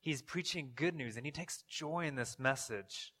he's 0.00 0.22
preaching 0.22 0.72
good 0.74 0.94
news, 0.94 1.16
and 1.16 1.26
he 1.26 1.32
takes 1.32 1.62
joy 1.62 2.06
in 2.06 2.14
this 2.14 2.38
message. 2.38 3.12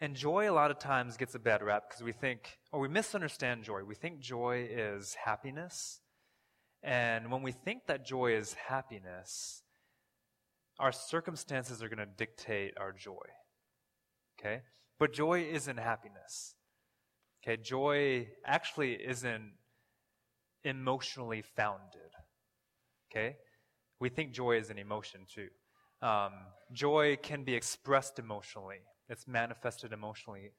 And 0.00 0.16
joy, 0.16 0.50
a 0.50 0.52
lot 0.52 0.72
of 0.72 0.80
times, 0.80 1.16
gets 1.16 1.36
a 1.36 1.38
bad 1.38 1.62
rap 1.62 1.84
because 1.88 2.02
we 2.02 2.10
think, 2.10 2.58
or 2.72 2.80
we 2.80 2.88
misunderstand 2.88 3.62
joy. 3.62 3.84
We 3.84 3.94
think 3.94 4.18
joy 4.18 4.66
is 4.68 5.14
happiness. 5.14 6.00
And 6.82 7.30
when 7.30 7.42
we 7.42 7.52
think 7.52 7.86
that 7.86 8.04
joy 8.04 8.34
is 8.34 8.54
happiness, 8.54 9.62
our 10.80 10.90
circumstances 10.90 11.82
are 11.82 11.88
going 11.88 11.98
to 11.98 12.06
dictate 12.06 12.74
our 12.80 12.92
joy. 12.92 13.26
Okay? 14.40 14.62
But 14.98 15.12
joy 15.12 15.42
isn't 15.42 15.78
happiness. 15.78 16.56
Okay? 17.44 17.56
Joy 17.62 18.26
actually 18.44 18.94
isn't 18.94 19.52
emotionally 20.64 21.42
founded. 21.42 22.12
Okay? 23.10 23.36
We 24.00 24.08
think 24.08 24.32
joy 24.32 24.58
is 24.58 24.70
an 24.70 24.78
emotion 24.78 25.26
too. 25.32 25.48
Um, 26.06 26.32
joy 26.72 27.16
can 27.22 27.44
be 27.44 27.54
expressed 27.54 28.18
emotionally. 28.18 28.80
It's 29.08 29.28
manifested 29.28 29.92
emotionally 29.92 30.50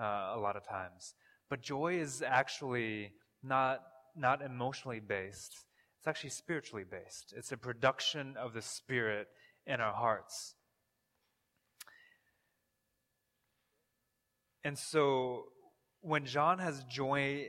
uh, 0.00 0.34
a 0.34 0.40
lot 0.40 0.56
of 0.56 0.66
times. 0.66 1.14
But 1.48 1.60
joy 1.60 2.00
is 2.00 2.22
actually 2.22 3.12
not, 3.42 3.80
not 4.16 4.42
emotionally 4.42 5.00
based, 5.00 5.66
it's 5.98 6.08
actually 6.08 6.30
spiritually 6.30 6.84
based. 6.90 7.34
It's 7.36 7.52
a 7.52 7.58
production 7.58 8.34
of 8.38 8.54
the 8.54 8.62
Spirit 8.62 9.28
in 9.66 9.82
our 9.82 9.92
hearts. 9.92 10.54
And 14.64 14.78
so 14.78 15.44
when 16.00 16.24
John 16.24 16.58
has 16.58 16.82
joy, 16.84 17.48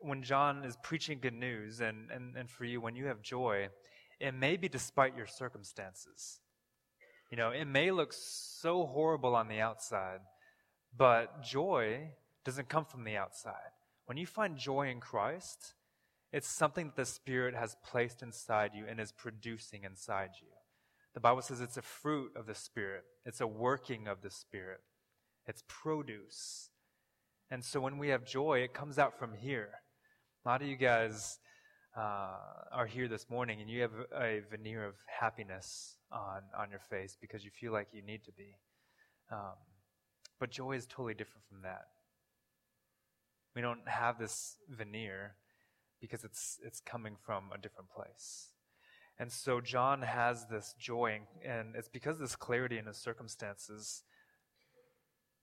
when 0.00 0.22
John 0.22 0.64
is 0.64 0.76
preaching 0.82 1.18
good 1.20 1.34
news, 1.34 1.80
and, 1.80 2.10
and, 2.10 2.36
and 2.36 2.50
for 2.50 2.64
you, 2.64 2.80
when 2.80 2.96
you 2.96 3.06
have 3.06 3.22
joy, 3.22 3.68
it 4.20 4.32
may 4.32 4.56
be 4.56 4.68
despite 4.68 5.16
your 5.16 5.26
circumstances. 5.26 6.40
You 7.30 7.36
know, 7.36 7.50
it 7.50 7.66
may 7.66 7.90
look 7.90 8.12
so 8.12 8.86
horrible 8.86 9.34
on 9.34 9.48
the 9.48 9.60
outside, 9.60 10.20
but 10.96 11.42
joy 11.42 12.10
doesn't 12.44 12.68
come 12.68 12.84
from 12.84 13.04
the 13.04 13.16
outside. 13.16 13.72
When 14.06 14.16
you 14.16 14.26
find 14.26 14.56
joy 14.56 14.88
in 14.88 15.00
Christ, 15.00 15.74
it's 16.32 16.48
something 16.48 16.86
that 16.86 16.96
the 16.96 17.04
Spirit 17.04 17.54
has 17.54 17.76
placed 17.84 18.22
inside 18.22 18.72
you 18.74 18.86
and 18.88 18.98
is 18.98 19.12
producing 19.12 19.84
inside 19.84 20.30
you. 20.40 20.48
The 21.14 21.20
Bible 21.20 21.42
says 21.42 21.60
it's 21.60 21.76
a 21.76 21.82
fruit 21.82 22.32
of 22.36 22.46
the 22.46 22.54
Spirit, 22.54 23.04
it's 23.26 23.40
a 23.40 23.46
working 23.46 24.08
of 24.08 24.22
the 24.22 24.30
Spirit, 24.30 24.80
it's 25.46 25.62
produce. 25.68 26.70
And 27.50 27.64
so 27.64 27.80
when 27.80 27.98
we 27.98 28.08
have 28.08 28.24
joy, 28.24 28.60
it 28.60 28.74
comes 28.74 28.98
out 28.98 29.18
from 29.18 29.34
here. 29.34 29.70
A 30.48 30.50
lot 30.50 30.62
of 30.62 30.68
you 30.68 30.76
guys 30.76 31.40
uh, 31.94 32.38
are 32.72 32.86
here 32.86 33.06
this 33.06 33.28
morning 33.28 33.60
and 33.60 33.68
you 33.68 33.82
have 33.82 33.92
a 34.18 34.40
veneer 34.50 34.82
of 34.82 34.94
happiness 35.20 35.96
on, 36.10 36.40
on 36.58 36.70
your 36.70 36.80
face 36.88 37.18
because 37.20 37.44
you 37.44 37.50
feel 37.50 37.70
like 37.70 37.88
you 37.92 38.00
need 38.00 38.24
to 38.24 38.32
be. 38.32 38.56
Um, 39.30 39.58
but 40.40 40.50
joy 40.50 40.72
is 40.72 40.86
totally 40.86 41.12
different 41.12 41.44
from 41.50 41.60
that. 41.64 41.88
We 43.54 43.60
don't 43.60 43.86
have 43.86 44.18
this 44.18 44.56
veneer 44.70 45.34
because 46.00 46.24
it's, 46.24 46.58
it's 46.64 46.80
coming 46.80 47.16
from 47.26 47.50
a 47.54 47.58
different 47.58 47.90
place. 47.90 48.46
And 49.18 49.30
so 49.30 49.60
John 49.60 50.00
has 50.00 50.46
this 50.46 50.74
joy, 50.80 51.20
and 51.44 51.76
it's 51.76 51.90
because 51.90 52.16
of 52.16 52.20
this 52.20 52.36
clarity 52.36 52.78
in 52.78 52.86
his 52.86 52.96
circumstances. 52.96 54.02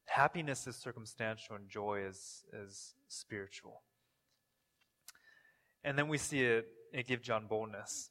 Happiness 0.06 0.66
is 0.66 0.76
circumstantial, 0.78 1.58
and 1.58 1.70
joy 1.70 2.06
is, 2.08 2.44
is 2.52 2.96
spiritual. 3.08 3.84
And 5.86 5.98
then 5.98 6.10
we 6.10 6.18
see 6.18 6.42
it, 6.42 6.68
it 6.92 7.08
give 7.08 7.22
John 7.22 7.48
boldness 7.48 8.10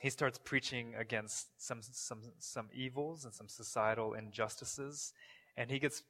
he 0.00 0.10
starts 0.10 0.38
preaching 0.38 0.94
against 0.94 1.48
some, 1.58 1.80
some, 1.82 2.22
some 2.38 2.68
evils 2.72 3.24
and 3.24 3.34
some 3.34 3.48
societal 3.48 4.14
injustices, 4.14 5.12
and 5.56 5.70
he 5.70 5.78
gets 5.78 6.02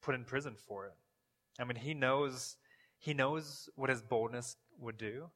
put 0.00 0.14
in 0.14 0.24
prison 0.24 0.54
for 0.56 0.86
it. 0.86 0.94
I 1.60 1.64
mean, 1.64 1.76
he 1.76 1.92
knows, 1.92 2.56
he 2.98 3.12
knows 3.12 3.68
what 3.76 3.90
his 3.90 4.00
boldness 4.00 4.56
would 4.80 4.96
do, 4.96 5.30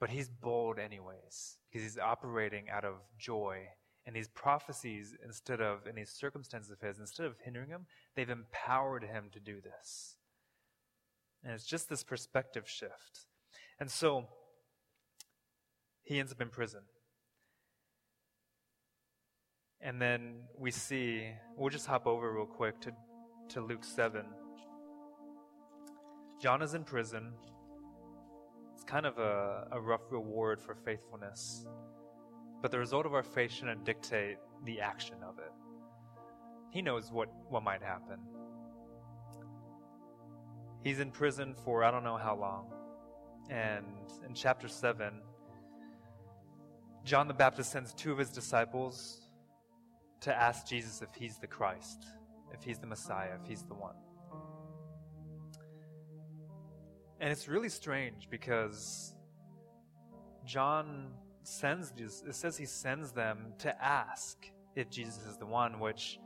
but 0.00 0.10
he's 0.10 0.28
bold 0.28 0.78
anyways, 0.78 1.56
because 1.70 1.84
he's 1.84 1.98
operating 1.98 2.68
out 2.68 2.84
of 2.84 2.94
joy. 3.16 3.68
And 4.06 4.14
these 4.14 4.28
prophecies, 4.28 5.14
instead 5.24 5.60
of, 5.60 5.86
in 5.86 5.94
these 5.94 6.10
circumstances 6.10 6.70
of 6.70 6.80
his, 6.80 6.98
instead 6.98 7.26
of 7.26 7.36
hindering 7.42 7.70
him, 7.70 7.86
they've 8.16 8.28
empowered 8.28 9.04
him 9.04 9.30
to 9.32 9.40
do 9.40 9.60
this. 9.60 10.16
And 11.44 11.52
it's 11.52 11.66
just 11.66 11.88
this 11.88 12.02
perspective 12.02 12.68
shift. 12.68 13.26
And 13.78 13.90
so, 13.90 14.26
he 16.02 16.18
ends 16.18 16.32
up 16.32 16.40
in 16.40 16.48
prison. 16.48 16.80
And 19.80 20.00
then 20.00 20.44
we 20.58 20.70
see, 20.70 21.28
we'll 21.56 21.70
just 21.70 21.86
hop 21.86 22.06
over 22.06 22.32
real 22.32 22.46
quick 22.46 22.80
to, 22.80 22.92
to 23.50 23.60
Luke 23.60 23.84
7. 23.84 24.24
John 26.40 26.62
is 26.62 26.72
in 26.72 26.84
prison. 26.84 27.32
It's 28.74 28.84
kind 28.84 29.04
of 29.04 29.18
a, 29.18 29.68
a 29.72 29.80
rough 29.80 30.10
reward 30.10 30.62
for 30.62 30.74
faithfulness. 30.74 31.66
But 32.62 32.70
the 32.70 32.78
result 32.78 33.04
of 33.04 33.12
our 33.12 33.22
faith 33.22 33.52
shouldn't 33.52 33.84
dictate 33.84 34.36
the 34.64 34.80
action 34.80 35.16
of 35.26 35.38
it. 35.38 35.52
He 36.70 36.80
knows 36.80 37.12
what, 37.12 37.28
what 37.50 37.62
might 37.62 37.82
happen. 37.82 38.18
He's 40.84 41.00
in 41.00 41.10
prison 41.10 41.54
for 41.64 41.82
I 41.82 41.90
don't 41.90 42.04
know 42.04 42.18
how 42.18 42.36
long. 42.36 42.70
And 43.48 43.86
in 44.28 44.34
chapter 44.34 44.68
7, 44.68 45.14
John 47.04 47.26
the 47.26 47.34
Baptist 47.34 47.72
sends 47.72 47.94
two 47.94 48.12
of 48.12 48.18
his 48.18 48.28
disciples 48.28 49.28
to 50.20 50.34
ask 50.34 50.66
Jesus 50.66 51.00
if 51.00 51.08
he's 51.14 51.38
the 51.38 51.46
Christ, 51.46 52.06
if 52.52 52.62
he's 52.62 52.78
the 52.78 52.86
Messiah, 52.86 53.30
if 53.42 53.48
he's 53.48 53.62
the 53.62 53.74
one. 53.74 53.96
And 57.18 57.32
it's 57.32 57.48
really 57.48 57.70
strange 57.70 58.28
because 58.30 59.14
John 60.44 61.12
sends 61.44 61.92
it 61.98 62.34
says 62.34 62.58
he 62.58 62.66
sends 62.66 63.12
them 63.12 63.54
to 63.58 63.82
ask 63.82 64.36
if 64.76 64.90
Jesus 64.90 65.24
is 65.26 65.38
the 65.38 65.46
one, 65.46 65.80
which 65.80 66.18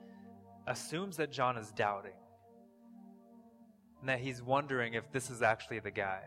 assumes 0.67 1.17
that 1.19 1.31
John 1.31 1.57
is 1.57 1.71
doubting. 1.71 2.13
And 4.01 4.09
that 4.09 4.21
he's 4.21 4.43
wondering 4.43 4.95
if 4.95 5.11
this 5.13 5.31
is 5.31 5.43
actually 5.43 5.81
the 5.81 5.91
guy. 5.91 6.21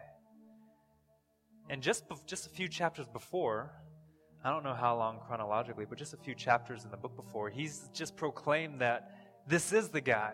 And 1.69 1.81
just, 1.81 2.03
just 2.25 2.47
a 2.47 2.49
few 2.49 2.67
chapters 2.67 3.07
before, 3.07 3.71
I 4.43 4.49
don't 4.49 4.63
know 4.63 4.73
how 4.73 4.97
long 4.97 5.19
chronologically, 5.25 5.85
but 5.87 5.97
just 5.97 6.13
a 6.13 6.17
few 6.17 6.35
chapters 6.35 6.83
in 6.83 6.91
the 6.91 6.97
book 6.97 7.15
before, 7.15 7.49
he's 7.49 7.89
just 7.93 8.15
proclaimed 8.17 8.81
that 8.81 9.15
this 9.47 9.71
is 9.71 9.89
the 9.89 10.01
guy. 10.01 10.33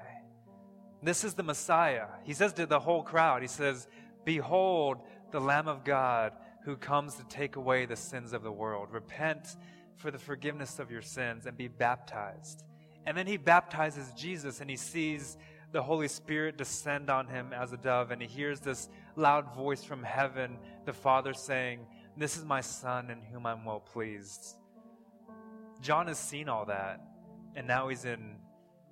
This 1.03 1.23
is 1.23 1.35
the 1.35 1.43
Messiah. 1.43 2.07
He 2.23 2.33
says 2.33 2.53
to 2.53 2.65
the 2.65 2.79
whole 2.79 3.03
crowd, 3.03 3.41
He 3.41 3.47
says, 3.47 3.87
Behold, 4.25 4.97
the 5.31 5.39
Lamb 5.39 5.67
of 5.67 5.83
God 5.83 6.33
who 6.63 6.75
comes 6.75 7.15
to 7.15 7.23
take 7.25 7.55
away 7.55 7.85
the 7.85 7.95
sins 7.95 8.33
of 8.33 8.43
the 8.43 8.51
world. 8.51 8.89
Repent 8.91 9.55
for 9.95 10.11
the 10.11 10.19
forgiveness 10.19 10.79
of 10.79 10.91
your 10.91 11.01
sins 11.01 11.45
and 11.45 11.57
be 11.57 11.67
baptized. 11.67 12.63
And 13.05 13.17
then 13.17 13.25
he 13.25 13.37
baptizes 13.37 14.11
Jesus 14.17 14.59
and 14.59 14.69
he 14.69 14.75
sees 14.75 15.37
the 15.71 15.81
Holy 15.81 16.07
Spirit 16.07 16.57
descend 16.57 17.09
on 17.09 17.27
him 17.27 17.53
as 17.53 17.73
a 17.73 17.77
dove 17.77 18.11
and 18.11 18.21
he 18.21 18.27
hears 18.27 18.59
this 18.59 18.89
loud 19.15 19.53
voice 19.55 19.83
from 19.83 20.03
heaven, 20.03 20.57
the 20.85 20.93
Father 20.93 21.33
saying, 21.33 21.79
this 22.17 22.35
is 22.35 22.43
my 22.43 22.61
son 22.61 23.11
in 23.11 23.21
whom 23.21 23.45
I'm 23.45 23.63
well 23.63 23.79
pleased. 23.79 24.55
John 25.81 26.07
has 26.07 26.17
seen 26.17 26.49
all 26.49 26.65
that, 26.65 26.99
and 27.55 27.67
now 27.67 27.89
he's 27.89 28.05
in 28.05 28.37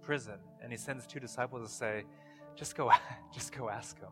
prison, 0.03 0.35
and 0.61 0.71
he 0.71 0.77
sends 0.77 1.07
two 1.07 1.19
disciples 1.19 1.67
to 1.67 1.73
say, 1.73 2.03
just 2.55 2.77
go, 2.77 2.91
just 3.33 3.51
go 3.51 3.67
ask 3.67 3.99
him. 3.99 4.11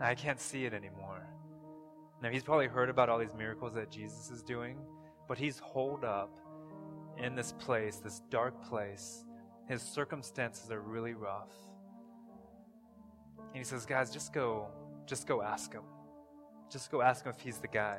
I 0.00 0.16
can't 0.16 0.40
see 0.40 0.64
it 0.64 0.74
anymore. 0.74 1.24
Now, 2.20 2.30
he's 2.30 2.42
probably 2.42 2.66
heard 2.66 2.88
about 2.88 3.08
all 3.08 3.18
these 3.18 3.34
miracles 3.36 3.74
that 3.74 3.90
Jesus 3.90 4.30
is 4.30 4.42
doing, 4.42 4.78
but 5.28 5.38
he's 5.38 5.60
holed 5.60 6.04
up 6.04 6.38
in 7.16 7.36
this 7.36 7.52
place, 7.52 7.96
this 7.96 8.20
dark 8.30 8.68
place. 8.68 9.24
His 9.68 9.82
circumstances 9.82 10.70
are 10.70 10.80
really 10.80 11.14
rough. 11.14 11.52
And 13.38 13.58
he 13.58 13.64
says, 13.64 13.86
guys, 13.86 14.10
just 14.10 14.32
go, 14.32 14.68
just 15.06 15.26
go 15.26 15.42
ask 15.42 15.72
him. 15.72 15.84
Just 16.70 16.90
go 16.90 17.02
ask 17.02 17.24
him 17.24 17.32
if 17.36 17.40
he's 17.40 17.58
the 17.58 17.68
guy. 17.68 17.98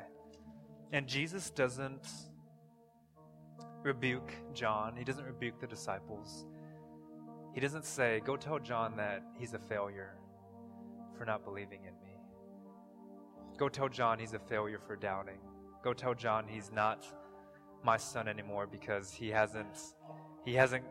And 0.91 1.07
Jesus 1.07 1.49
doesn't 1.49 2.07
rebuke 3.83 4.31
John, 4.53 4.95
he 4.95 5.03
doesn't 5.03 5.25
rebuke 5.25 5.59
the 5.59 5.67
disciples. 5.67 6.45
He 7.53 7.59
doesn't 7.59 7.85
say, 7.85 8.21
Go 8.25 8.35
tell 8.35 8.57
John 8.59 8.95
that 8.97 9.23
he's 9.37 9.53
a 9.53 9.59
failure 9.59 10.15
for 11.17 11.25
not 11.25 11.43
believing 11.43 11.81
in 11.81 11.93
me. 12.01 12.15
Go 13.57 13.69
tell 13.69 13.87
John 13.87 14.17
he's 14.17 14.33
a 14.33 14.39
failure 14.39 14.79
for 14.79 14.95
doubting. 14.95 15.37
Go 15.83 15.93
tell 15.93 16.15
John 16.15 16.45
he's 16.47 16.71
not 16.71 17.05
my 17.83 17.97
son 17.97 18.27
anymore 18.27 18.65
because 18.65 19.11
he 19.11 19.29
hasn't 19.29 19.77
he 20.45 20.53
hasn't 20.53 20.83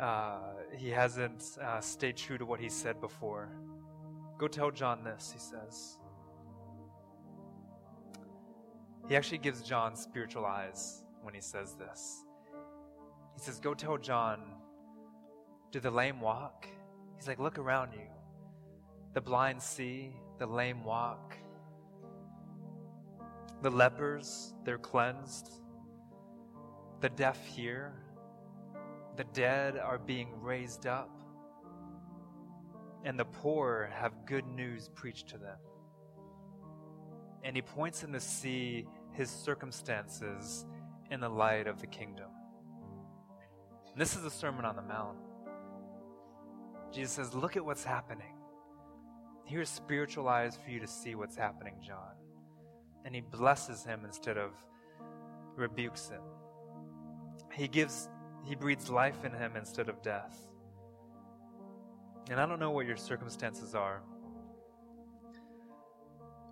uh, 0.00 0.38
he 0.76 0.88
hasn't 0.88 1.58
uh, 1.62 1.80
stayed 1.80 2.16
true 2.16 2.38
to 2.38 2.46
what 2.46 2.58
he 2.58 2.68
said 2.68 3.00
before. 3.00 3.50
Go 4.38 4.48
tell 4.48 4.70
John 4.70 5.04
this, 5.04 5.30
he 5.30 5.38
says. 5.38 5.98
He 9.08 9.16
actually 9.16 9.38
gives 9.38 9.62
John 9.62 9.94
spiritual 9.96 10.46
eyes 10.46 11.02
when 11.22 11.34
he 11.34 11.40
says 11.40 11.74
this. 11.74 12.24
He 13.34 13.40
says, 13.40 13.60
Go 13.60 13.74
tell 13.74 13.98
John, 13.98 14.40
do 15.70 15.80
the 15.80 15.90
lame 15.90 16.20
walk? 16.20 16.66
He's 17.16 17.28
like, 17.28 17.38
Look 17.38 17.58
around 17.58 17.92
you. 17.92 18.06
The 19.12 19.20
blind 19.20 19.60
see, 19.60 20.14
the 20.38 20.46
lame 20.46 20.84
walk. 20.84 21.36
The 23.62 23.70
lepers, 23.70 24.54
they're 24.64 24.78
cleansed. 24.78 25.50
The 27.00 27.10
deaf 27.10 27.44
hear. 27.44 27.92
The 29.16 29.24
dead 29.24 29.76
are 29.76 29.98
being 29.98 30.40
raised 30.40 30.86
up. 30.86 31.10
And 33.04 33.18
the 33.18 33.24
poor 33.24 33.90
have 33.94 34.12
good 34.26 34.46
news 34.46 34.90
preached 34.94 35.28
to 35.28 35.38
them. 35.38 35.58
And 37.42 37.56
he 37.56 37.62
points 37.62 38.00
them 38.00 38.12
to 38.12 38.20
see 38.20 38.86
his 39.12 39.30
circumstances 39.30 40.66
in 41.10 41.20
the 41.20 41.28
light 41.28 41.66
of 41.66 41.80
the 41.80 41.86
kingdom. 41.86 42.28
And 43.92 44.00
this 44.00 44.14
is 44.14 44.22
the 44.22 44.30
Sermon 44.30 44.64
on 44.64 44.76
the 44.76 44.82
Mount. 44.82 45.16
Jesus 46.92 47.12
says, 47.12 47.34
Look 47.34 47.56
at 47.56 47.64
what's 47.64 47.84
happening. 47.84 48.34
Here's 49.44 49.68
spiritual 49.68 50.28
eyes 50.28 50.56
for 50.62 50.70
you 50.70 50.78
to 50.80 50.86
see 50.86 51.14
what's 51.14 51.36
happening, 51.36 51.74
John. 51.84 52.14
And 53.04 53.14
he 53.14 53.20
blesses 53.20 53.84
him 53.84 54.04
instead 54.04 54.36
of 54.36 54.52
rebukes 55.56 56.08
him. 56.08 56.22
He 57.52 57.66
gives, 57.66 58.08
he 58.44 58.54
breathes 58.54 58.88
life 58.90 59.24
in 59.24 59.32
him 59.32 59.56
instead 59.56 59.88
of 59.88 60.02
death. 60.02 60.36
And 62.30 62.40
I 62.40 62.46
don't 62.46 62.60
know 62.60 62.70
what 62.70 62.86
your 62.86 62.96
circumstances 62.96 63.74
are. 63.74 64.02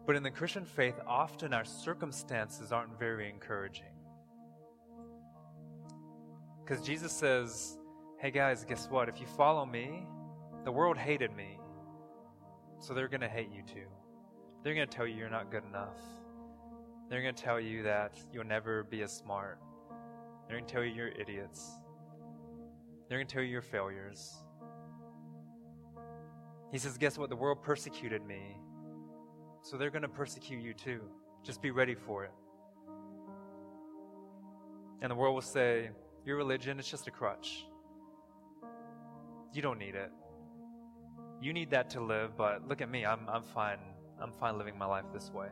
But 0.06 0.16
in 0.16 0.22
the 0.22 0.30
Christian 0.30 0.64
faith, 0.64 0.98
often 1.06 1.52
our 1.52 1.64
circumstances 1.64 2.72
aren't 2.72 2.98
very 2.98 3.28
encouraging. 3.28 3.94
Because 6.64 6.84
Jesus 6.84 7.12
says, 7.12 7.78
hey 8.18 8.30
guys, 8.30 8.64
guess 8.64 8.88
what? 8.90 9.08
If 9.08 9.20
you 9.20 9.26
follow 9.26 9.64
me, 9.64 10.06
the 10.64 10.72
world 10.72 10.96
hated 10.98 11.34
me, 11.36 11.58
so 12.80 12.94
they're 12.94 13.08
going 13.08 13.20
to 13.20 13.28
hate 13.28 13.50
you 13.54 13.62
too. 13.62 13.86
They're 14.62 14.74
going 14.74 14.88
to 14.88 14.96
tell 14.96 15.06
you 15.06 15.14
you're 15.14 15.30
not 15.30 15.50
good 15.50 15.64
enough. 15.64 15.98
They're 17.08 17.22
going 17.22 17.34
to 17.34 17.42
tell 17.42 17.60
you 17.60 17.84
that 17.84 18.18
you'll 18.32 18.44
never 18.44 18.84
be 18.84 19.02
as 19.02 19.16
smart. 19.16 19.58
They're 20.48 20.56
going 20.56 20.66
to 20.66 20.72
tell 20.72 20.82
you 20.82 20.94
you're 20.94 21.08
idiots. 21.08 21.70
They're 23.08 23.18
going 23.18 23.26
to 23.26 23.32
tell 23.32 23.42
you 23.42 23.50
you're 23.50 23.60
failures. 23.60 24.34
He 26.72 26.78
says, 26.78 26.96
Guess 26.96 27.18
what? 27.18 27.28
The 27.28 27.36
world 27.36 27.62
persecuted 27.62 28.24
me, 28.26 28.56
so 29.62 29.76
they're 29.76 29.90
going 29.90 30.02
to 30.02 30.08
persecute 30.08 30.62
you 30.62 30.72
too. 30.72 31.00
Just 31.44 31.60
be 31.60 31.70
ready 31.70 31.94
for 31.94 32.24
it. 32.24 32.32
And 35.02 35.10
the 35.10 35.14
world 35.14 35.34
will 35.34 35.42
say, 35.42 35.90
Your 36.24 36.36
religion 36.36 36.78
is 36.78 36.88
just 36.88 37.06
a 37.06 37.10
crutch. 37.10 37.66
You 39.52 39.62
don't 39.62 39.78
need 39.78 39.94
it. 39.94 40.10
You 41.40 41.52
need 41.52 41.70
that 41.70 41.90
to 41.90 42.00
live, 42.00 42.36
but 42.36 42.66
look 42.66 42.80
at 42.80 42.90
me. 42.90 43.04
I'm, 43.06 43.20
I'm 43.28 43.42
fine. 43.42 43.78
I'm 44.20 44.32
fine 44.32 44.58
living 44.58 44.76
my 44.76 44.86
life 44.86 45.04
this 45.12 45.30
way. 45.30 45.48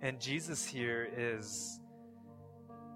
And 0.00 0.18
Jesus 0.18 0.66
here 0.66 1.08
is, 1.16 1.78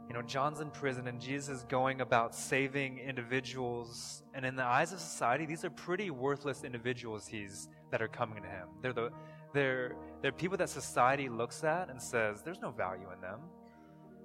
you 0.09 0.15
know, 0.15 0.23
John's 0.23 0.61
in 0.61 0.71
prison 0.71 1.09
and 1.09 1.21
Jesus 1.21 1.59
is 1.59 1.63
going 1.65 2.01
about 2.01 2.35
saving 2.35 2.99
individuals. 2.99 4.23
And 4.35 4.47
in 4.47 4.55
the 4.55 4.65
eyes 4.65 4.93
of 4.93 5.01
society, 5.01 5.47
these 5.47 5.65
are 5.65 5.71
pretty 5.71 6.11
worthless 6.11 6.63
individuals 6.63 7.27
he's 7.27 7.69
that 7.91 8.01
are 8.01 8.09
coming 8.09 8.43
to 8.43 8.49
him. 8.49 8.69
They're 8.83 8.93
the 8.93 9.11
they're 9.53 9.97
they're 10.23 10.33
people 10.33 10.57
that 10.59 10.69
society 10.69 11.29
looks 11.29 11.65
at 11.65 11.89
and 11.89 12.01
says 12.01 12.43
there's 12.43 12.61
no 12.61 12.71
value 12.71 13.11
in 13.13 13.21
them. 13.21 13.41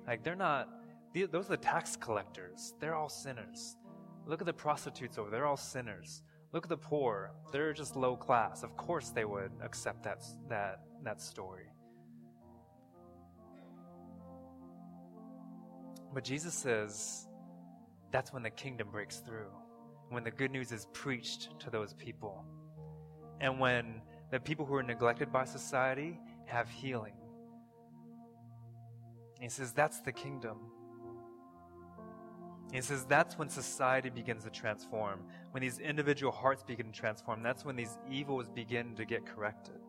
Like 0.07 0.23
they're 0.23 0.35
not 0.35 0.69
those 1.13 1.47
are 1.47 1.49
the 1.49 1.57
tax 1.57 1.95
collectors. 1.95 2.73
They're 2.79 2.95
all 2.95 3.09
sinners. 3.09 3.75
Look 4.27 4.41
at 4.41 4.45
the 4.45 4.53
prostitutes 4.53 5.17
over. 5.17 5.29
there. 5.29 5.39
They're 5.39 5.47
all 5.47 5.57
sinners. 5.57 6.21
Look 6.53 6.65
at 6.65 6.69
the 6.69 6.77
poor. 6.77 7.31
They're 7.51 7.73
just 7.73 7.95
low 7.95 8.15
class. 8.15 8.63
Of 8.63 8.77
course 8.77 9.09
they 9.09 9.25
would 9.25 9.51
accept 9.63 10.03
that 10.03 10.23
that 10.47 10.81
that 11.03 11.21
story. 11.21 11.65
But 16.13 16.23
Jesus 16.23 16.53
says 16.53 17.27
that's 18.11 18.33
when 18.33 18.43
the 18.43 18.49
kingdom 18.49 18.89
breaks 18.91 19.17
through, 19.17 19.51
when 20.09 20.23
the 20.23 20.31
good 20.31 20.51
news 20.51 20.71
is 20.71 20.87
preached 20.93 21.59
to 21.59 21.69
those 21.69 21.93
people, 21.93 22.45
and 23.39 23.59
when 23.59 24.01
the 24.31 24.39
people 24.39 24.65
who 24.65 24.75
are 24.75 24.83
neglected 24.83 25.31
by 25.31 25.45
society 25.45 26.19
have 26.45 26.69
healing. 26.69 27.13
he 29.39 29.49
says 29.49 29.71
that's 29.71 30.01
the 30.01 30.11
kingdom. 30.11 30.57
He 32.71 32.81
says 32.81 33.05
that's 33.05 33.37
when 33.37 33.49
society 33.49 34.09
begins 34.09 34.43
to 34.43 34.49
transform, 34.49 35.21
when 35.51 35.61
these 35.61 35.79
individual 35.79 36.31
hearts 36.31 36.63
begin 36.63 36.87
to 36.87 36.91
transform. 36.91 37.43
That's 37.43 37.65
when 37.65 37.75
these 37.75 37.97
evils 38.09 38.47
begin 38.49 38.95
to 38.95 39.05
get 39.05 39.25
corrected. 39.25 39.79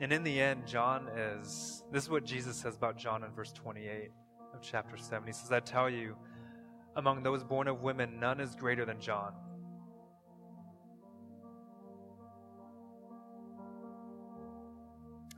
And 0.00 0.12
in 0.12 0.22
the 0.22 0.40
end, 0.40 0.66
John 0.66 1.08
is 1.08 1.82
this 1.92 2.04
is 2.04 2.10
what 2.10 2.24
Jesus 2.24 2.56
says 2.56 2.76
about 2.76 2.96
John 2.96 3.24
in 3.24 3.30
verse 3.32 3.52
28 3.52 4.10
of 4.54 4.60
chapter 4.62 4.96
7. 4.96 5.26
He 5.26 5.32
says, 5.32 5.52
I 5.52 5.60
tell 5.60 5.88
you, 5.88 6.16
among 6.96 7.22
those 7.22 7.44
born 7.44 7.68
of 7.68 7.82
women, 7.82 8.18
none 8.20 8.40
is 8.40 8.54
greater 8.54 8.84
than 8.84 9.00
John. 9.00 9.32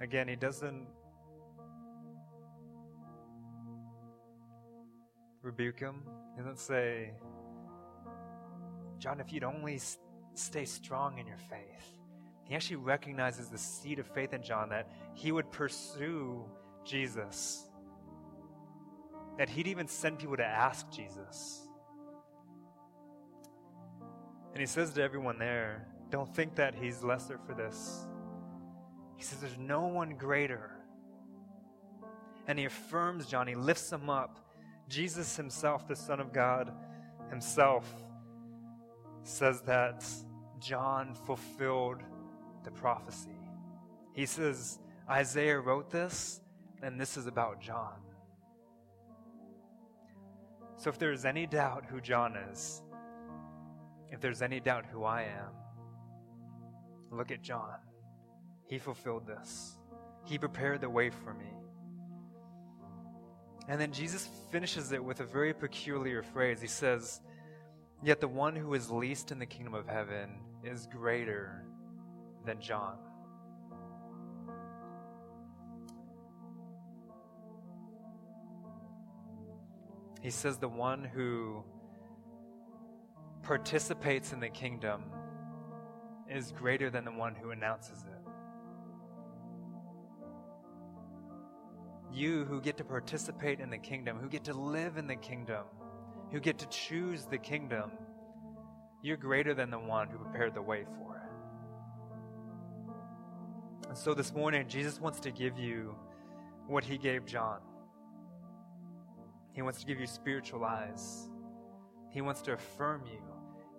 Again, 0.00 0.26
he 0.26 0.36
doesn't 0.36 0.86
rebuke 5.42 5.78
him. 5.78 6.02
He 6.34 6.42
doesn't 6.42 6.58
say, 6.58 7.12
John, 8.98 9.20
if 9.20 9.32
you'd 9.32 9.44
only 9.44 9.80
stay 10.34 10.64
strong 10.64 11.18
in 11.18 11.26
your 11.26 11.36
faith. 11.36 11.98
He 12.44 12.54
actually 12.54 12.76
recognizes 12.76 13.48
the 13.48 13.58
seed 13.58 13.98
of 13.98 14.06
faith 14.06 14.32
in 14.32 14.42
John 14.42 14.70
that 14.70 14.90
he 15.14 15.32
would 15.32 15.50
pursue 15.50 16.44
Jesus 16.84 17.68
that 19.38 19.48
he'd 19.48 19.66
even 19.66 19.88
send 19.88 20.18
people 20.18 20.36
to 20.36 20.44
ask 20.44 20.90
Jesus. 20.90 21.66
And 24.52 24.60
he 24.60 24.66
says 24.66 24.92
to 24.92 25.02
everyone 25.02 25.38
there, 25.38 25.86
don't 26.10 26.32
think 26.34 26.54
that 26.56 26.74
he's 26.74 27.02
lesser 27.02 27.38
for 27.46 27.54
this. 27.54 28.06
He 29.16 29.24
says, 29.24 29.38
There's 29.40 29.58
no 29.58 29.86
one 29.86 30.10
greater. 30.16 30.70
And 32.46 32.58
he 32.58 32.66
affirms 32.66 33.26
John, 33.26 33.46
he 33.46 33.54
lifts 33.54 33.90
him 33.90 34.10
up. 34.10 34.38
Jesus 34.88 35.36
himself, 35.36 35.88
the 35.88 35.96
Son 35.96 36.20
of 36.20 36.32
God 36.32 36.70
himself, 37.30 37.88
says 39.22 39.62
that 39.62 40.04
John 40.58 41.14
fulfilled 41.14 42.02
the 42.64 42.70
prophecy. 42.72 43.38
He 44.12 44.26
says, 44.26 44.78
Isaiah 45.08 45.58
wrote 45.58 45.90
this, 45.90 46.40
and 46.82 47.00
this 47.00 47.16
is 47.16 47.26
about 47.26 47.60
John. 47.60 48.00
So 50.82 50.90
if 50.90 50.98
there's 50.98 51.24
any 51.24 51.46
doubt 51.46 51.84
who 51.88 52.00
John 52.00 52.34
is, 52.50 52.82
if 54.10 54.20
there's 54.20 54.42
any 54.42 54.58
doubt 54.58 54.84
who 54.84 55.04
I 55.04 55.22
am, 55.22 55.52
look 57.12 57.30
at 57.30 57.40
John. 57.40 57.76
He 58.66 58.78
fulfilled 58.78 59.24
this, 59.24 59.78
he 60.24 60.38
prepared 60.38 60.80
the 60.80 60.90
way 60.90 61.08
for 61.08 61.34
me. 61.34 61.52
And 63.68 63.80
then 63.80 63.92
Jesus 63.92 64.28
finishes 64.50 64.90
it 64.90 65.04
with 65.04 65.20
a 65.20 65.24
very 65.24 65.54
peculiar 65.54 66.20
phrase. 66.20 66.60
He 66.60 66.66
says, 66.66 67.20
Yet 68.02 68.20
the 68.20 68.26
one 68.26 68.56
who 68.56 68.74
is 68.74 68.90
least 68.90 69.30
in 69.30 69.38
the 69.38 69.46
kingdom 69.46 69.74
of 69.74 69.86
heaven 69.86 70.40
is 70.64 70.88
greater 70.90 71.64
than 72.44 72.60
John. 72.60 72.98
He 80.22 80.30
says, 80.30 80.56
The 80.56 80.68
one 80.68 81.04
who 81.04 81.64
participates 83.42 84.32
in 84.32 84.40
the 84.40 84.48
kingdom 84.48 85.02
is 86.30 86.52
greater 86.52 86.88
than 86.90 87.04
the 87.04 87.10
one 87.12 87.34
who 87.34 87.50
announces 87.50 88.04
it. 88.04 88.08
You 92.12 92.44
who 92.44 92.60
get 92.60 92.76
to 92.76 92.84
participate 92.84 93.58
in 93.58 93.68
the 93.70 93.78
kingdom, 93.78 94.18
who 94.18 94.28
get 94.28 94.44
to 94.44 94.52
live 94.52 94.96
in 94.96 95.06
the 95.06 95.16
kingdom, 95.16 95.64
who 96.30 96.38
get 96.40 96.58
to 96.58 96.66
choose 96.68 97.24
the 97.24 97.38
kingdom, 97.38 97.90
you're 99.02 99.16
greater 99.16 99.54
than 99.54 99.70
the 99.70 99.78
one 99.78 100.08
who 100.08 100.18
prepared 100.18 100.54
the 100.54 100.62
way 100.62 100.84
for 100.84 101.16
it. 101.16 101.22
And 103.88 103.98
so 103.98 104.14
this 104.14 104.32
morning, 104.32 104.68
Jesus 104.68 105.00
wants 105.00 105.18
to 105.20 105.32
give 105.32 105.58
you 105.58 105.96
what 106.68 106.84
he 106.84 106.96
gave 106.96 107.26
John. 107.26 107.58
He 109.52 109.62
wants 109.62 109.80
to 109.80 109.86
give 109.86 110.00
you 110.00 110.06
spiritual 110.06 110.64
eyes. 110.64 111.28
He 112.10 112.20
wants 112.20 112.42
to 112.42 112.52
affirm 112.52 113.02
you. 113.06 113.20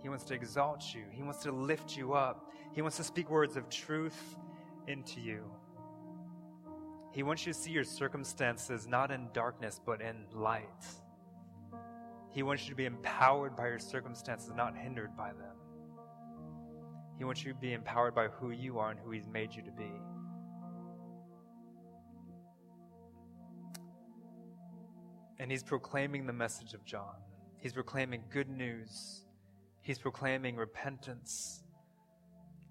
He 0.02 0.10
wants 0.10 0.24
to 0.26 0.34
exalt 0.34 0.94
you. 0.94 1.04
He 1.12 1.24
wants 1.24 1.44
to 1.44 1.52
lift 1.52 1.96
you 1.96 2.14
up. 2.14 2.52
He 2.74 2.82
wants 2.82 2.98
to 2.98 3.04
speak 3.04 3.30
words 3.30 3.56
of 3.56 3.70
truth 3.70 4.36
into 4.88 5.22
you. 5.22 5.44
He 7.12 7.24
wants 7.24 7.46
you 7.46 7.54
to 7.54 7.60
see 7.60 7.72
your 7.72 7.84
circumstances 7.84 8.88
not 8.88 9.12
in 9.12 9.28
darkness, 9.34 9.80
but 9.84 10.02
in 10.02 10.26
light. 10.34 10.86
He 12.32 12.42
wants 12.42 12.64
you 12.64 12.72
to 12.72 12.76
be 12.76 12.86
empowered 12.86 13.56
by 13.56 13.68
your 13.68 13.80
circumstances, 13.80 14.52
not 14.56 14.76
hindered 14.76 15.16
by 15.16 15.30
them. 15.30 15.56
He 17.18 17.24
wants 17.24 17.44
you 17.44 17.54
to 17.54 17.60
be 17.60 17.74
empowered 17.74 18.16
by 18.16 18.28
who 18.28 18.50
you 18.50 18.80
are 18.80 18.90
and 18.90 19.00
who 19.00 19.12
He's 19.12 19.28
made 19.28 19.54
you 19.54 19.62
to 19.62 19.72
be. 19.72 19.92
And 25.40 25.52
He's 25.52 25.64
proclaiming 25.64 26.26
the 26.26 26.34
message 26.34 26.74
of 26.74 26.86
John. 26.86 27.16
He's 27.60 27.74
proclaiming 27.74 28.24
good 28.30 28.50
news. 28.50 29.22
He's 29.82 29.98
proclaiming 29.98 30.56
repentance. 30.56 31.64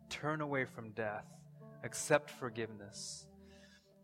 Turn 0.08 0.40
away 0.40 0.64
from 0.64 0.90
death, 0.90 1.26
accept 1.84 2.30
forgiveness, 2.30 3.26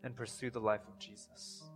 and 0.03 0.15
pursue 0.15 0.49
the 0.49 0.59
life 0.59 0.87
of 0.87 0.97
Jesus. 0.97 1.68